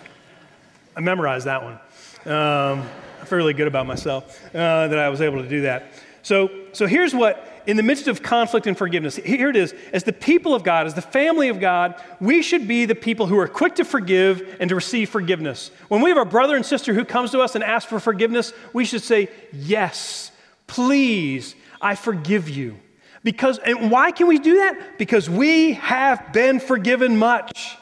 I 0.95 1.01
memorized 1.01 1.47
that 1.47 1.63
one. 1.63 1.79
Um, 2.27 2.89
I 3.21 3.25
feel 3.25 3.39
really 3.39 3.55
good 3.55 3.67
about 3.67 3.87
myself 3.87 4.41
uh, 4.55 4.89
that 4.89 4.99
I 4.99 5.09
was 5.09 5.21
able 5.21 5.43
to 5.43 5.49
do 5.49 5.63
that. 5.63 5.93
So, 6.23 6.51
so 6.73 6.87
here's 6.87 7.15
what, 7.15 7.63
in 7.67 7.77
the 7.77 7.83
midst 7.83 8.07
of 8.07 8.23
conflict 8.23 8.67
and 8.67 8.79
forgiveness, 8.79 9.17
here 9.17 9.51
it 9.51 9.57
is. 9.57 9.75
As 9.93 10.05
the 10.05 10.13
people 10.13 10.55
of 10.55 10.63
God, 10.63 10.87
as 10.87 10.95
the 10.95 11.03
family 11.03 11.49
of 11.49 11.59
God, 11.59 12.01
we 12.21 12.43
should 12.43 12.69
be 12.69 12.85
the 12.85 12.95
people 12.95 13.27
who 13.27 13.39
are 13.39 13.49
quick 13.49 13.75
to 13.77 13.85
forgive 13.85 14.57
and 14.61 14.69
to 14.69 14.75
receive 14.77 15.11
forgiveness. 15.11 15.73
When 15.89 16.01
we 16.01 16.11
have 16.11 16.19
a 16.19 16.25
brother 16.25 16.55
and 16.55 16.65
sister 16.65 16.95
who 16.95 17.05
comes 17.05 17.33
to 17.33 17.41
us 17.41 17.57
and 17.57 17.65
asks 17.65 17.89
for 17.89 17.99
forgiveness, 17.99 18.53
we 18.73 18.85
should 18.85 19.03
say, 19.03 19.29
Yes, 19.53 20.31
please, 20.69 21.57
I 21.81 21.97
forgive 21.97 22.49
you. 22.49 22.79
Because, 23.25 23.59
and 23.59 23.91
why 23.91 24.11
can 24.11 24.27
we 24.27 24.39
do 24.39 24.57
that? 24.57 24.99
Because 24.99 25.29
we 25.31 25.75
have 25.75 26.33
been 26.33 26.61
forgiven 26.61 27.17
much. 27.17 27.77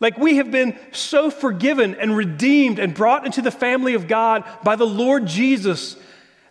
Like 0.00 0.16
we 0.16 0.36
have 0.36 0.50
been 0.50 0.78
so 0.92 1.30
forgiven 1.30 1.94
and 1.94 2.16
redeemed 2.16 2.78
and 2.78 2.94
brought 2.94 3.26
into 3.26 3.42
the 3.42 3.50
family 3.50 3.94
of 3.94 4.08
God 4.08 4.44
by 4.64 4.76
the 4.76 4.86
Lord 4.86 5.26
Jesus 5.26 5.96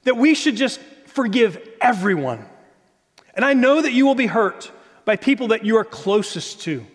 that 0.03 0.15
we 0.15 0.35
should 0.35 0.55
just 0.55 0.79
forgive 1.07 1.59
everyone. 1.81 2.45
And 3.33 3.43
I 3.43 3.53
know 3.53 3.81
that 3.81 3.91
you 3.91 4.05
will 4.05 4.15
be 4.15 4.27
hurt 4.27 4.71
by 5.03 5.15
people 5.15 5.47
that 5.47 5.65
you 5.65 5.77
are 5.77 5.83
closest 5.83 6.61
to. 6.61 6.85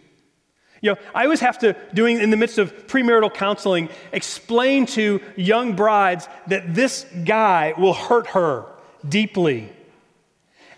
You 0.81 0.93
know, 0.93 0.97
I 1.15 1.25
always 1.25 1.41
have 1.41 1.59
to, 1.61 1.75
doing 1.95 2.21
in 2.21 2.31
the 2.31 2.37
midst 2.37 2.59
of 2.59 2.87
premarital 2.87 3.33
counseling, 3.35 3.89
explain 4.13 4.87
to 4.87 5.21
young 5.35 5.75
brides 5.75 6.29
that 6.47 6.75
this 6.75 7.07
guy 7.25 7.73
will 7.77 7.95
hurt 7.95 8.29
her 8.29 8.67
deeply 9.09 9.73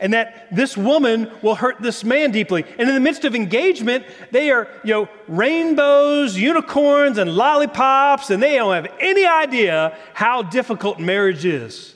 and 0.01 0.13
that 0.13 0.49
this 0.55 0.77
woman 0.77 1.31
will 1.43 1.55
hurt 1.55 1.81
this 1.81 2.05
man 2.05 2.31
deeply. 2.31 2.65
And 2.79 2.89
in 2.89 2.95
the 2.95 3.01
midst 3.01 3.25
of 3.25 3.35
engagement, 3.35 4.05
they 4.31 4.51
are, 4.51 4.69
you 4.85 4.93
know, 4.93 5.09
rainbows, 5.29 6.37
unicorns, 6.37 7.19
and 7.19 7.35
lollipops, 7.35 8.31
and 8.31 8.43
they 8.43 8.57
don't 8.57 8.75
have 8.75 8.93
any 9.01 9.27
idea 9.27 9.97
how 10.15 10.43
difficult 10.43 11.01
marriage 11.01 11.45
is. 11.45 11.95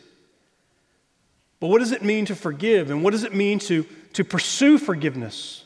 But 1.60 1.68
what 1.68 1.80
does 1.80 1.92
it 1.92 2.02
mean 2.02 2.24
to 2.26 2.34
forgive? 2.34 2.90
And 2.90 3.04
what 3.04 3.10
does 3.10 3.24
it 3.24 3.34
mean 3.34 3.58
to, 3.60 3.86
to 4.14 4.24
pursue 4.24 4.78
forgiveness? 4.78 5.64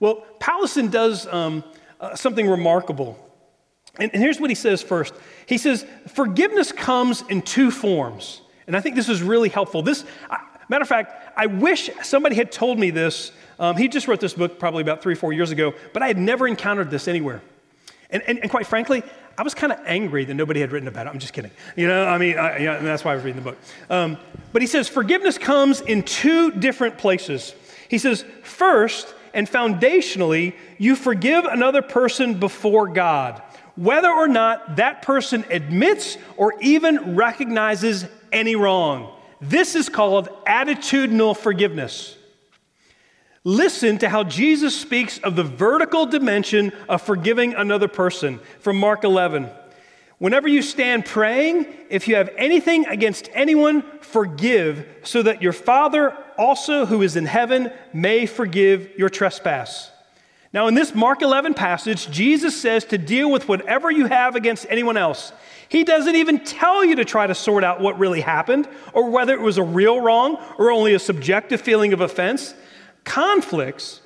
Well, 0.00 0.24
Powlison 0.38 0.90
does 0.90 1.26
um, 1.26 1.64
uh, 2.00 2.14
something 2.14 2.48
remarkable. 2.48 3.18
And, 3.98 4.12
and 4.14 4.22
here's 4.22 4.40
what 4.40 4.50
he 4.50 4.54
says 4.54 4.80
first 4.80 5.14
He 5.46 5.58
says, 5.58 5.84
Forgiveness 6.06 6.72
comes 6.72 7.24
in 7.28 7.42
two 7.42 7.70
forms. 7.70 8.42
And 8.68 8.76
I 8.76 8.80
think 8.80 8.96
this 8.96 9.08
is 9.08 9.22
really 9.22 9.48
helpful. 9.48 9.82
This, 9.82 10.04
Matter 10.68 10.82
of 10.82 10.88
fact, 10.88 11.32
I 11.36 11.46
wish 11.46 11.90
somebody 12.02 12.36
had 12.36 12.52
told 12.52 12.78
me 12.78 12.90
this. 12.90 13.32
Um, 13.58 13.76
he 13.76 13.88
just 13.88 14.06
wrote 14.06 14.20
this 14.20 14.34
book 14.34 14.58
probably 14.58 14.82
about 14.82 15.02
three, 15.02 15.14
four 15.14 15.32
years 15.32 15.50
ago, 15.50 15.74
but 15.92 16.02
I 16.02 16.06
had 16.06 16.18
never 16.18 16.46
encountered 16.46 16.90
this 16.90 17.08
anywhere. 17.08 17.40
And, 18.10 18.22
and, 18.22 18.38
and 18.38 18.50
quite 18.50 18.66
frankly, 18.66 19.02
I 19.36 19.42
was 19.42 19.54
kind 19.54 19.72
of 19.72 19.78
angry 19.86 20.24
that 20.24 20.34
nobody 20.34 20.60
had 20.60 20.72
written 20.72 20.88
about 20.88 21.06
it. 21.06 21.10
I'm 21.10 21.18
just 21.18 21.32
kidding. 21.32 21.50
You 21.76 21.86
know, 21.86 22.06
I 22.06 22.18
mean, 22.18 22.38
I, 22.38 22.58
yeah, 22.58 22.78
that's 22.80 23.04
why 23.04 23.12
I 23.12 23.14
was 23.14 23.24
reading 23.24 23.42
the 23.42 23.50
book. 23.50 23.58
Um, 23.88 24.18
but 24.52 24.62
he 24.62 24.68
says 24.68 24.88
forgiveness 24.88 25.38
comes 25.38 25.80
in 25.80 26.02
two 26.02 26.50
different 26.50 26.98
places. 26.98 27.54
He 27.88 27.98
says, 27.98 28.24
first 28.42 29.14
and 29.34 29.48
foundationally, 29.48 30.54
you 30.78 30.96
forgive 30.96 31.44
another 31.44 31.82
person 31.82 32.40
before 32.40 32.88
God, 32.88 33.42
whether 33.76 34.10
or 34.10 34.26
not 34.28 34.76
that 34.76 35.02
person 35.02 35.44
admits 35.50 36.18
or 36.36 36.54
even 36.60 37.14
recognizes 37.14 38.06
any 38.32 38.56
wrong. 38.56 39.14
This 39.40 39.74
is 39.74 39.88
called 39.88 40.28
attitudinal 40.46 41.36
forgiveness. 41.36 42.16
Listen 43.44 43.98
to 43.98 44.08
how 44.08 44.24
Jesus 44.24 44.78
speaks 44.78 45.18
of 45.18 45.36
the 45.36 45.44
vertical 45.44 46.06
dimension 46.06 46.72
of 46.88 47.02
forgiving 47.02 47.54
another 47.54 47.88
person 47.88 48.40
from 48.60 48.78
Mark 48.78 49.04
11. 49.04 49.48
Whenever 50.18 50.48
you 50.48 50.60
stand 50.62 51.04
praying, 51.06 51.66
if 51.88 52.08
you 52.08 52.16
have 52.16 52.30
anything 52.36 52.84
against 52.86 53.30
anyone, 53.32 53.84
forgive, 54.00 54.86
so 55.04 55.22
that 55.22 55.40
your 55.40 55.52
Father 55.52 56.16
also 56.36 56.86
who 56.86 57.02
is 57.02 57.14
in 57.14 57.24
heaven 57.24 57.70
may 57.92 58.26
forgive 58.26 58.90
your 58.98 59.08
trespass. 59.08 59.92
Now, 60.52 60.66
in 60.66 60.74
this 60.74 60.94
Mark 60.94 61.22
11 61.22 61.54
passage, 61.54 62.10
Jesus 62.10 62.60
says 62.60 62.84
to 62.86 62.98
deal 62.98 63.30
with 63.30 63.48
whatever 63.48 63.90
you 63.90 64.06
have 64.06 64.34
against 64.34 64.66
anyone 64.68 64.96
else. 64.96 65.32
He 65.68 65.84
doesn't 65.84 66.16
even 66.16 66.44
tell 66.44 66.84
you 66.84 66.96
to 66.96 67.04
try 67.04 67.26
to 67.26 67.34
sort 67.34 67.62
out 67.62 67.80
what 67.80 67.98
really 67.98 68.22
happened 68.22 68.68
or 68.92 69.10
whether 69.10 69.34
it 69.34 69.40
was 69.40 69.58
a 69.58 69.62
real 69.62 70.00
wrong 70.00 70.42
or 70.58 70.70
only 70.70 70.94
a 70.94 70.98
subjective 70.98 71.60
feeling 71.60 71.92
of 71.92 72.00
offense. 72.00 72.54
conflicts 73.04 74.00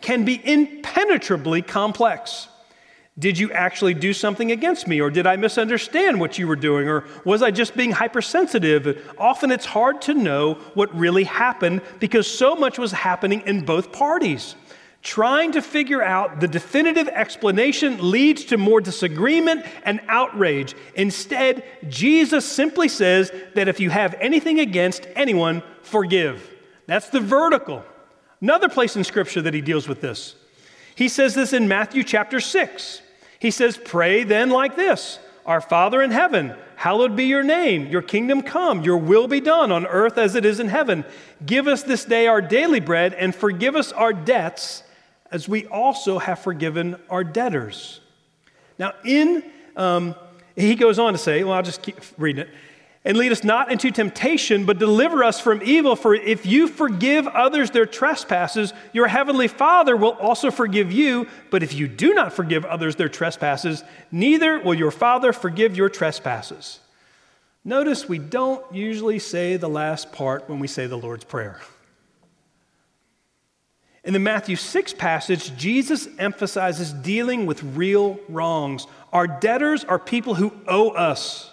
can 0.00 0.24
be 0.24 0.40
impenetrably 0.44 1.60
complex. 1.60 2.48
Did 3.18 3.36
you 3.36 3.50
actually 3.50 3.94
do 3.94 4.12
something 4.12 4.52
against 4.52 4.86
me? 4.86 5.00
Or 5.00 5.10
did 5.10 5.26
I 5.26 5.34
misunderstand 5.34 6.20
what 6.20 6.38
you 6.38 6.46
were 6.46 6.54
doing? 6.56 6.88
Or 6.88 7.04
was 7.24 7.42
I 7.42 7.50
just 7.50 7.74
being 7.76 7.90
hypersensitive? 7.90 9.12
Often 9.18 9.50
it's 9.50 9.64
hard 9.66 10.00
to 10.02 10.14
know 10.14 10.54
what 10.74 10.94
really 10.94 11.24
happened 11.24 11.82
because 11.98 12.30
so 12.30 12.54
much 12.54 12.78
was 12.78 12.92
happening 12.92 13.42
in 13.44 13.64
both 13.64 13.90
parties. 13.90 14.54
Trying 15.02 15.52
to 15.52 15.62
figure 15.62 16.02
out 16.02 16.40
the 16.40 16.48
definitive 16.48 17.08
explanation 17.08 18.10
leads 18.10 18.44
to 18.46 18.56
more 18.56 18.80
disagreement 18.80 19.64
and 19.84 20.00
outrage. 20.08 20.74
Instead, 20.94 21.64
Jesus 21.88 22.44
simply 22.44 22.88
says 22.88 23.30
that 23.54 23.68
if 23.68 23.78
you 23.78 23.90
have 23.90 24.14
anything 24.20 24.58
against 24.58 25.06
anyone, 25.14 25.62
forgive. 25.82 26.50
That's 26.86 27.10
the 27.10 27.20
vertical. 27.20 27.84
Another 28.40 28.68
place 28.68 28.96
in 28.96 29.04
Scripture 29.04 29.42
that 29.42 29.54
he 29.54 29.60
deals 29.60 29.86
with 29.86 30.00
this. 30.00 30.34
He 30.94 31.08
says 31.08 31.34
this 31.34 31.52
in 31.52 31.68
Matthew 31.68 32.02
chapter 32.02 32.40
6. 32.40 33.02
He 33.38 33.52
says, 33.52 33.76
Pray 33.76 34.24
then 34.24 34.50
like 34.50 34.74
this 34.74 35.20
Our 35.46 35.60
Father 35.60 36.02
in 36.02 36.10
heaven, 36.10 36.54
hallowed 36.74 37.14
be 37.14 37.24
your 37.24 37.44
name, 37.44 37.86
your 37.86 38.02
kingdom 38.02 38.42
come, 38.42 38.82
your 38.82 38.98
will 38.98 39.28
be 39.28 39.40
done 39.40 39.70
on 39.70 39.86
earth 39.86 40.18
as 40.18 40.34
it 40.34 40.44
is 40.44 40.58
in 40.58 40.68
heaven. 40.68 41.04
Give 41.46 41.68
us 41.68 41.84
this 41.84 42.04
day 42.04 42.26
our 42.26 42.42
daily 42.42 42.80
bread 42.80 43.14
and 43.14 43.32
forgive 43.32 43.76
us 43.76 43.92
our 43.92 44.12
debts 44.12 44.82
as 45.30 45.48
we 45.48 45.66
also 45.66 46.18
have 46.18 46.38
forgiven 46.38 46.96
our 47.10 47.24
debtors. 47.24 48.00
Now, 48.78 48.92
in, 49.04 49.44
um, 49.76 50.14
he 50.56 50.74
goes 50.74 50.98
on 50.98 51.12
to 51.12 51.18
say, 51.18 51.44
well, 51.44 51.54
I'll 51.54 51.62
just 51.62 51.82
keep 51.82 51.98
reading 52.16 52.42
it. 52.42 52.48
And 53.04 53.16
lead 53.16 53.32
us 53.32 53.44
not 53.44 53.70
into 53.70 53.90
temptation, 53.90 54.66
but 54.66 54.78
deliver 54.78 55.24
us 55.24 55.40
from 55.40 55.62
evil. 55.62 55.96
For 55.96 56.14
if 56.14 56.44
you 56.44 56.68
forgive 56.68 57.26
others 57.26 57.70
their 57.70 57.86
trespasses, 57.86 58.72
your 58.92 59.06
heavenly 59.06 59.48
Father 59.48 59.96
will 59.96 60.12
also 60.12 60.50
forgive 60.50 60.92
you. 60.92 61.26
But 61.50 61.62
if 61.62 61.72
you 61.72 61.88
do 61.88 62.12
not 62.12 62.32
forgive 62.32 62.64
others 62.64 62.96
their 62.96 63.08
trespasses, 63.08 63.82
neither 64.10 64.58
will 64.58 64.74
your 64.74 64.90
Father 64.90 65.32
forgive 65.32 65.76
your 65.76 65.88
trespasses. 65.88 66.80
Notice 67.64 68.08
we 68.08 68.18
don't 68.18 68.64
usually 68.74 69.18
say 69.18 69.56
the 69.56 69.68
last 69.68 70.12
part 70.12 70.48
when 70.48 70.58
we 70.58 70.66
say 70.66 70.86
the 70.86 70.98
Lord's 70.98 71.24
Prayer. 71.24 71.60
In 74.08 74.14
the 74.14 74.18
Matthew 74.18 74.56
6 74.56 74.94
passage, 74.94 75.54
Jesus 75.54 76.08
emphasizes 76.18 76.94
dealing 76.94 77.44
with 77.44 77.62
real 77.62 78.18
wrongs. 78.30 78.86
Our 79.12 79.26
debtors 79.26 79.84
are 79.84 79.98
people 79.98 80.34
who 80.34 80.50
owe 80.66 80.88
us. 80.88 81.50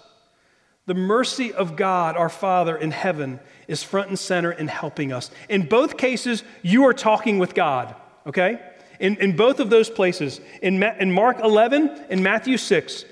The 0.85 0.93
mercy 0.93 1.51
of 1.51 1.75
God, 1.75 2.15
our 2.15 2.29
Father 2.29 2.77
in 2.77 2.91
heaven, 2.91 3.41
is 3.67 3.83
front 3.83 4.07
and 4.07 4.17
center 4.17 4.53
in 4.53 4.69
helping 4.69 5.11
us. 5.11 5.31
In 5.49 5.67
both 5.67 5.97
cases, 5.97 6.45
you 6.61 6.85
are 6.85 6.93
talking 6.93 7.39
with 7.39 7.55
God, 7.55 7.93
okay? 8.25 8.61
In, 9.01 9.17
in 9.17 9.35
both 9.35 9.59
of 9.59 9.69
those 9.69 9.89
places, 9.89 10.39
in, 10.61 10.79
Ma- 10.79 10.95
in 10.97 11.11
Mark 11.11 11.41
11 11.41 12.05
and 12.09 12.23
Matthew 12.23 12.55
6, 12.55 13.03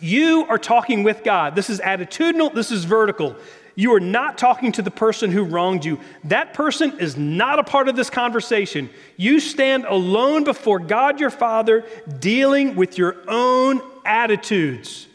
you 0.00 0.46
are 0.48 0.56
talking 0.56 1.02
with 1.02 1.24
God. 1.24 1.56
This 1.56 1.68
is 1.68 1.80
attitudinal, 1.80 2.54
this 2.54 2.70
is 2.70 2.84
vertical. 2.84 3.34
You 3.76 3.94
are 3.94 4.00
not 4.00 4.38
talking 4.38 4.72
to 4.72 4.82
the 4.82 4.90
person 4.90 5.30
who 5.30 5.42
wronged 5.42 5.84
you. 5.84 5.98
That 6.24 6.54
person 6.54 6.98
is 7.00 7.16
not 7.16 7.58
a 7.58 7.64
part 7.64 7.88
of 7.88 7.96
this 7.96 8.10
conversation. 8.10 8.88
You 9.16 9.40
stand 9.40 9.84
alone 9.84 10.44
before 10.44 10.78
God 10.78 11.18
your 11.18 11.30
Father, 11.30 11.84
dealing 12.20 12.76
with 12.76 12.98
your 12.98 13.16
own 13.26 13.82
attitudes. 14.04 15.08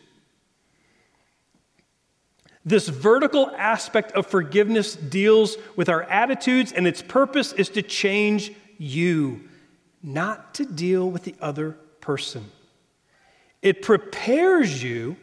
This 2.65 2.89
vertical 2.89 3.49
aspect 3.57 4.11
of 4.11 4.27
forgiveness 4.27 4.95
deals 4.95 5.57
with 5.75 5.87
our 5.87 6.03
attitudes, 6.03 6.73
and 6.73 6.85
its 6.85 7.01
purpose 7.01 7.53
is 7.53 7.69
to 7.69 7.81
change 7.81 8.51
you, 8.77 9.47
not 10.03 10.53
to 10.55 10.65
deal 10.65 11.09
with 11.09 11.23
the 11.23 11.35
other 11.41 11.77
person. 12.01 12.51
It 13.61 13.81
prepares 13.81 14.83
you 14.83 15.15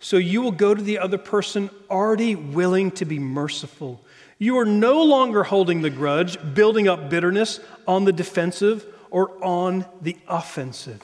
so 0.00 0.16
you 0.16 0.42
will 0.42 0.52
go 0.52 0.74
to 0.74 0.82
the 0.82 0.98
other 0.98 1.18
person 1.18 1.70
already 1.90 2.34
willing 2.36 2.90
to 2.92 3.04
be 3.04 3.18
merciful. 3.18 4.04
You 4.38 4.58
are 4.58 4.64
no 4.64 5.02
longer 5.02 5.42
holding 5.42 5.82
the 5.82 5.90
grudge, 5.90 6.38
building 6.54 6.86
up 6.86 7.10
bitterness 7.10 7.58
on 7.86 8.04
the 8.04 8.12
defensive 8.12 8.86
or 9.10 9.32
on 9.44 9.84
the 10.00 10.16
offensive. 10.28 11.02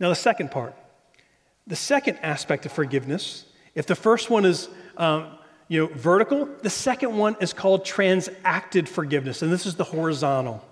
Now, 0.00 0.08
the 0.08 0.16
second 0.16 0.50
part, 0.50 0.74
the 1.66 1.76
second 1.76 2.18
aspect 2.22 2.66
of 2.66 2.72
forgiveness, 2.72 3.46
if 3.74 3.86
the 3.86 3.94
first 3.94 4.28
one 4.28 4.44
is 4.44 4.68
um, 4.96 5.28
you 5.68 5.80
know, 5.80 5.86
vertical, 5.94 6.48
the 6.62 6.70
second 6.70 7.16
one 7.16 7.36
is 7.40 7.52
called 7.52 7.84
transacted 7.84 8.88
forgiveness, 8.88 9.42
and 9.42 9.52
this 9.52 9.66
is 9.66 9.76
the 9.76 9.84
horizontal. 9.84 10.64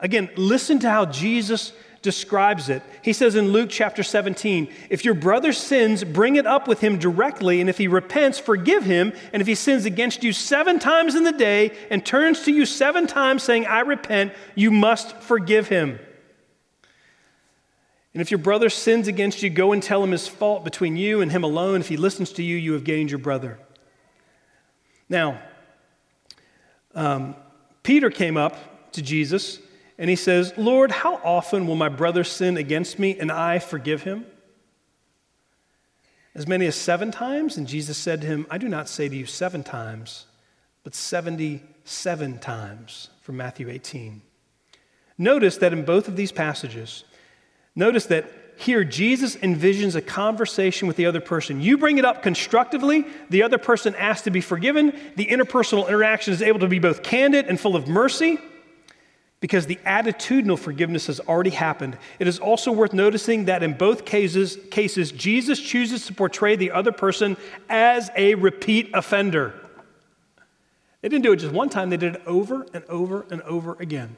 Again, 0.00 0.30
listen 0.36 0.78
to 0.80 0.90
how 0.90 1.06
Jesus 1.06 1.72
describes 2.02 2.68
it. 2.68 2.82
He 3.00 3.12
says 3.12 3.36
in 3.36 3.52
Luke 3.52 3.70
chapter 3.70 4.02
17, 4.02 4.68
if 4.90 5.04
your 5.04 5.14
brother 5.14 5.52
sins, 5.52 6.04
bring 6.04 6.36
it 6.36 6.46
up 6.46 6.66
with 6.66 6.80
him 6.80 6.98
directly, 6.98 7.60
and 7.60 7.70
if 7.70 7.78
he 7.78 7.88
repents, 7.88 8.38
forgive 8.38 8.84
him. 8.84 9.12
And 9.32 9.40
if 9.40 9.46
he 9.46 9.54
sins 9.54 9.84
against 9.84 10.22
you 10.22 10.32
seven 10.32 10.78
times 10.78 11.14
in 11.14 11.22
the 11.24 11.32
day 11.32 11.72
and 11.90 12.04
turns 12.04 12.42
to 12.44 12.52
you 12.52 12.66
seven 12.66 13.06
times 13.06 13.42
saying, 13.42 13.66
I 13.66 13.80
repent, 13.80 14.32
you 14.54 14.70
must 14.70 15.16
forgive 15.18 15.68
him. 15.68 15.98
And 18.12 18.20
if 18.20 18.30
your 18.30 18.38
brother 18.38 18.68
sins 18.68 19.08
against 19.08 19.42
you, 19.42 19.48
go 19.48 19.72
and 19.72 19.82
tell 19.82 20.04
him 20.04 20.10
his 20.10 20.28
fault 20.28 20.64
between 20.64 20.96
you 20.96 21.22
and 21.22 21.32
him 21.32 21.44
alone. 21.44 21.80
If 21.80 21.88
he 21.88 21.96
listens 21.96 22.32
to 22.32 22.42
you, 22.42 22.56
you 22.56 22.74
have 22.74 22.84
gained 22.84 23.10
your 23.10 23.18
brother. 23.18 23.58
Now, 25.08 25.40
um, 26.94 27.36
Peter 27.82 28.10
came 28.10 28.36
up 28.36 28.92
to 28.92 29.00
Jesus 29.00 29.58
and 29.98 30.08
he 30.08 30.16
says, 30.16 30.52
Lord, 30.56 30.90
how 30.90 31.16
often 31.22 31.66
will 31.66 31.76
my 31.76 31.88
brother 31.88 32.24
sin 32.24 32.56
against 32.56 32.98
me 32.98 33.18
and 33.18 33.30
I 33.30 33.58
forgive 33.58 34.02
him? 34.02 34.26
As 36.34 36.46
many 36.46 36.66
as 36.66 36.76
seven 36.76 37.10
times? 37.10 37.56
And 37.56 37.66
Jesus 37.66 37.98
said 37.98 38.22
to 38.22 38.26
him, 38.26 38.46
I 38.50 38.58
do 38.58 38.68
not 38.68 38.88
say 38.88 39.08
to 39.08 39.14
you 39.14 39.26
seven 39.26 39.62
times, 39.62 40.26
but 40.82 40.94
77 40.94 42.38
times 42.38 43.10
from 43.20 43.36
Matthew 43.36 43.68
18. 43.68 44.22
Notice 45.18 45.58
that 45.58 45.74
in 45.74 45.84
both 45.84 46.08
of 46.08 46.16
these 46.16 46.32
passages, 46.32 47.04
notice 47.76 48.06
that 48.06 48.30
here 48.56 48.84
Jesus 48.84 49.36
envisions 49.36 49.94
a 49.94 50.00
conversation 50.00 50.88
with 50.88 50.96
the 50.96 51.06
other 51.06 51.20
person. 51.20 51.60
You 51.60 51.76
bring 51.76 51.98
it 51.98 52.04
up 52.04 52.22
constructively, 52.22 53.06
the 53.28 53.42
other 53.42 53.58
person 53.58 53.94
asks 53.96 54.24
to 54.24 54.30
be 54.30 54.40
forgiven, 54.40 54.98
the 55.16 55.26
interpersonal 55.26 55.86
interaction 55.86 56.32
is 56.32 56.42
able 56.42 56.60
to 56.60 56.68
be 56.68 56.78
both 56.78 57.02
candid 57.02 57.46
and 57.46 57.60
full 57.60 57.76
of 57.76 57.88
mercy 57.88 58.38
because 59.42 59.66
the 59.66 59.80
attitudinal 59.84 60.56
forgiveness 60.56 61.08
has 61.08 61.18
already 61.18 61.50
happened. 61.50 61.98
It 62.20 62.28
is 62.28 62.38
also 62.38 62.70
worth 62.70 62.92
noticing 62.92 63.46
that 63.46 63.64
in 63.64 63.72
both 63.72 64.04
cases, 64.04 64.56
cases, 64.70 65.10
Jesus 65.10 65.58
chooses 65.58 66.06
to 66.06 66.14
portray 66.14 66.54
the 66.54 66.70
other 66.70 66.92
person 66.92 67.36
as 67.68 68.08
a 68.16 68.36
repeat 68.36 68.90
offender. 68.94 69.52
They 71.00 71.08
didn't 71.08 71.24
do 71.24 71.32
it 71.32 71.38
just 71.38 71.52
one 71.52 71.70
time, 71.70 71.90
they 71.90 71.96
did 71.96 72.14
it 72.14 72.22
over 72.24 72.64
and 72.72 72.84
over 72.84 73.26
and 73.32 73.42
over 73.42 73.76
again. 73.80 74.14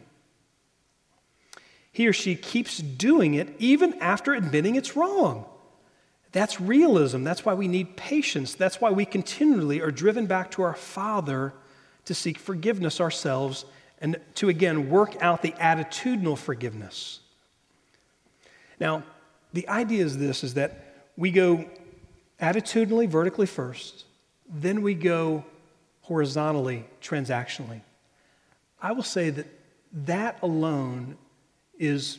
He 1.90 2.06
or 2.06 2.12
she 2.12 2.36
keeps 2.36 2.76
doing 2.76 3.32
it 3.32 3.56
even 3.58 3.94
after 4.00 4.34
admitting 4.34 4.74
it's 4.74 4.94
wrong. 4.94 5.46
That's 6.32 6.60
realism. 6.60 7.24
That's 7.24 7.46
why 7.46 7.54
we 7.54 7.66
need 7.66 7.96
patience. 7.96 8.52
That's 8.52 8.78
why 8.78 8.90
we 8.90 9.06
continually 9.06 9.80
are 9.80 9.90
driven 9.90 10.26
back 10.26 10.50
to 10.50 10.62
our 10.64 10.74
Father 10.74 11.54
to 12.04 12.14
seek 12.14 12.38
forgiveness 12.38 13.00
ourselves 13.00 13.64
and 14.00 14.20
to 14.34 14.48
again 14.48 14.90
work 14.90 15.16
out 15.22 15.42
the 15.42 15.52
attitudinal 15.52 16.36
forgiveness. 16.36 17.20
Now, 18.80 19.04
the 19.52 19.68
idea 19.68 20.04
is 20.04 20.18
this 20.18 20.44
is 20.44 20.54
that 20.54 20.84
we 21.16 21.30
go 21.30 21.64
attitudinally, 22.40 23.08
vertically 23.08 23.46
first, 23.46 24.04
then 24.48 24.82
we 24.82 24.94
go 24.94 25.44
horizontally, 26.02 26.84
transactionally. 27.00 27.80
I 28.82 28.92
will 28.92 29.02
say 29.02 29.30
that 29.30 29.46
that 30.06 30.38
alone 30.42 31.16
is 31.78 32.18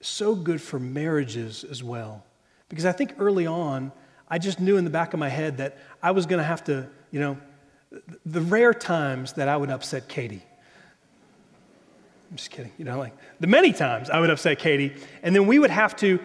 so 0.00 0.34
good 0.34 0.60
for 0.60 0.78
marriages 0.78 1.64
as 1.64 1.82
well. 1.82 2.22
Because 2.68 2.84
I 2.84 2.92
think 2.92 3.14
early 3.18 3.46
on, 3.46 3.90
I 4.28 4.38
just 4.38 4.60
knew 4.60 4.76
in 4.76 4.84
the 4.84 4.90
back 4.90 5.14
of 5.14 5.20
my 5.20 5.28
head 5.28 5.56
that 5.56 5.78
I 6.02 6.12
was 6.12 6.26
going 6.26 6.38
to 6.38 6.44
have 6.44 6.64
to, 6.64 6.86
you 7.10 7.20
know, 7.20 7.38
the 8.26 8.40
rare 8.40 8.74
times 8.74 9.32
that 9.34 9.48
I 9.48 9.56
would 9.56 9.70
upset 9.70 10.08
Katie 10.08 10.42
I'm 12.34 12.38
just 12.38 12.50
kidding. 12.50 12.72
You 12.78 12.84
know, 12.84 12.98
like 12.98 13.12
the 13.38 13.46
many 13.46 13.72
times 13.72 14.10
I 14.10 14.18
would 14.18 14.28
upset 14.28 14.58
Katie, 14.58 14.92
and 15.22 15.36
then 15.36 15.46
we 15.46 15.60
would 15.60 15.70
have 15.70 15.94
to 15.98 16.18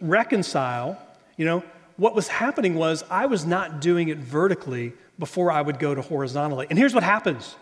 reconcile. 0.00 1.00
You 1.36 1.44
know, 1.44 1.62
what 1.96 2.16
was 2.16 2.26
happening 2.26 2.74
was 2.74 3.04
I 3.08 3.26
was 3.26 3.46
not 3.46 3.80
doing 3.80 4.08
it 4.08 4.18
vertically 4.18 4.94
before 5.20 5.52
I 5.52 5.62
would 5.62 5.78
go 5.78 5.94
to 5.94 6.02
horizontally. 6.02 6.66
And 6.68 6.76
here's 6.76 6.92
what 6.92 7.04
happens 7.04 7.54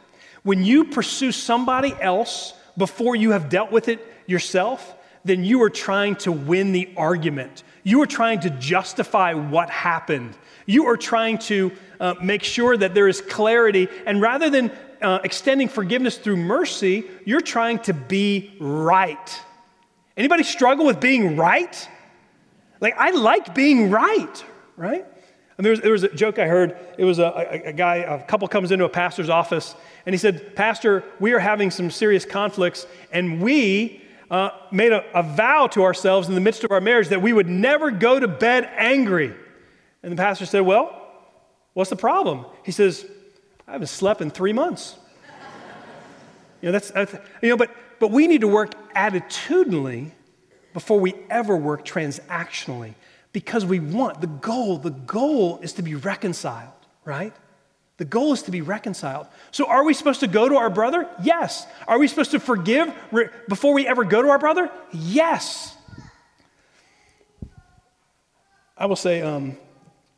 when 0.42 0.64
you 0.64 0.86
pursue 0.86 1.32
somebody 1.32 1.94
else 2.00 2.54
before 2.78 3.14
you 3.14 3.32
have 3.32 3.50
dealt 3.50 3.70
with 3.70 3.88
it 3.88 4.00
yourself, 4.26 4.94
then 5.26 5.44
you 5.44 5.62
are 5.62 5.68
trying 5.68 6.16
to 6.16 6.32
win 6.32 6.72
the 6.72 6.88
argument. 6.96 7.62
You 7.82 8.00
are 8.00 8.06
trying 8.06 8.40
to 8.40 8.48
justify 8.48 9.34
what 9.34 9.68
happened. 9.68 10.34
You 10.64 10.86
are 10.86 10.96
trying 10.96 11.36
to 11.40 11.72
uh, 12.00 12.14
make 12.22 12.42
sure 12.42 12.74
that 12.74 12.94
there 12.94 13.06
is 13.06 13.20
clarity. 13.20 13.88
And 14.06 14.22
rather 14.22 14.48
than 14.48 14.72
uh, 15.00 15.20
extending 15.24 15.68
forgiveness 15.68 16.18
through 16.18 16.36
mercy, 16.36 17.04
you're 17.24 17.40
trying 17.40 17.78
to 17.80 17.92
be 17.94 18.54
right. 18.60 19.40
Anybody 20.16 20.42
struggle 20.42 20.86
with 20.86 21.00
being 21.00 21.36
right? 21.36 21.88
Like, 22.80 22.94
I 22.98 23.10
like 23.10 23.54
being 23.54 23.90
right, 23.90 24.44
right? 24.76 25.06
And 25.56 25.64
there 25.64 25.72
was, 25.72 25.80
there 25.80 25.92
was 25.92 26.02
a 26.04 26.14
joke 26.14 26.38
I 26.38 26.46
heard. 26.46 26.76
It 26.96 27.04
was 27.04 27.18
a, 27.18 27.24
a, 27.24 27.68
a, 27.68 27.72
guy, 27.72 27.96
a 27.96 28.22
couple 28.24 28.48
comes 28.48 28.72
into 28.72 28.84
a 28.84 28.88
pastor's 28.88 29.28
office, 29.28 29.74
and 30.06 30.14
he 30.14 30.18
said, 30.18 30.56
Pastor, 30.56 31.04
we 31.18 31.32
are 31.32 31.38
having 31.38 31.70
some 31.70 31.90
serious 31.90 32.24
conflicts, 32.24 32.86
and 33.12 33.42
we 33.42 34.02
uh, 34.30 34.50
made 34.70 34.92
a, 34.92 35.04
a 35.18 35.22
vow 35.22 35.66
to 35.66 35.82
ourselves 35.82 36.28
in 36.28 36.34
the 36.34 36.40
midst 36.40 36.64
of 36.64 36.70
our 36.70 36.80
marriage 36.80 37.08
that 37.08 37.20
we 37.20 37.32
would 37.32 37.48
never 37.48 37.90
go 37.90 38.18
to 38.18 38.28
bed 38.28 38.70
angry. 38.76 39.34
And 40.02 40.12
the 40.12 40.16
pastor 40.16 40.46
said, 40.46 40.60
Well, 40.60 40.96
what's 41.74 41.90
the 41.90 41.96
problem? 41.96 42.46
He 42.64 42.72
says, 42.72 43.04
I 43.70 43.74
haven't 43.74 43.86
slept 43.86 44.20
in 44.20 44.32
three 44.32 44.52
months. 44.52 44.96
you 46.60 46.72
know, 46.72 46.72
that's, 46.72 46.90
you 47.40 47.50
know, 47.50 47.56
but, 47.56 47.70
but 48.00 48.10
we 48.10 48.26
need 48.26 48.40
to 48.40 48.48
work 48.48 48.72
attitudinally 48.94 50.10
before 50.72 50.98
we 50.98 51.14
ever 51.30 51.56
work 51.56 51.84
transactionally 51.84 52.94
because 53.32 53.64
we 53.64 53.78
want 53.78 54.20
the 54.20 54.26
goal, 54.26 54.76
the 54.78 54.90
goal 54.90 55.60
is 55.62 55.74
to 55.74 55.82
be 55.82 55.94
reconciled, 55.94 56.72
right? 57.04 57.32
The 57.98 58.04
goal 58.04 58.32
is 58.32 58.42
to 58.42 58.50
be 58.50 58.60
reconciled. 58.60 59.28
So, 59.52 59.66
are 59.66 59.84
we 59.84 59.94
supposed 59.94 60.18
to 60.20 60.26
go 60.26 60.48
to 60.48 60.56
our 60.56 60.70
brother? 60.70 61.08
Yes. 61.22 61.64
Are 61.86 61.98
we 61.98 62.08
supposed 62.08 62.32
to 62.32 62.40
forgive 62.40 62.92
before 63.48 63.72
we 63.72 63.86
ever 63.86 64.02
go 64.02 64.20
to 64.20 64.30
our 64.30 64.38
brother? 64.40 64.68
Yes. 64.90 65.76
I 68.76 68.86
will 68.86 68.96
say 68.96 69.22
um, 69.22 69.56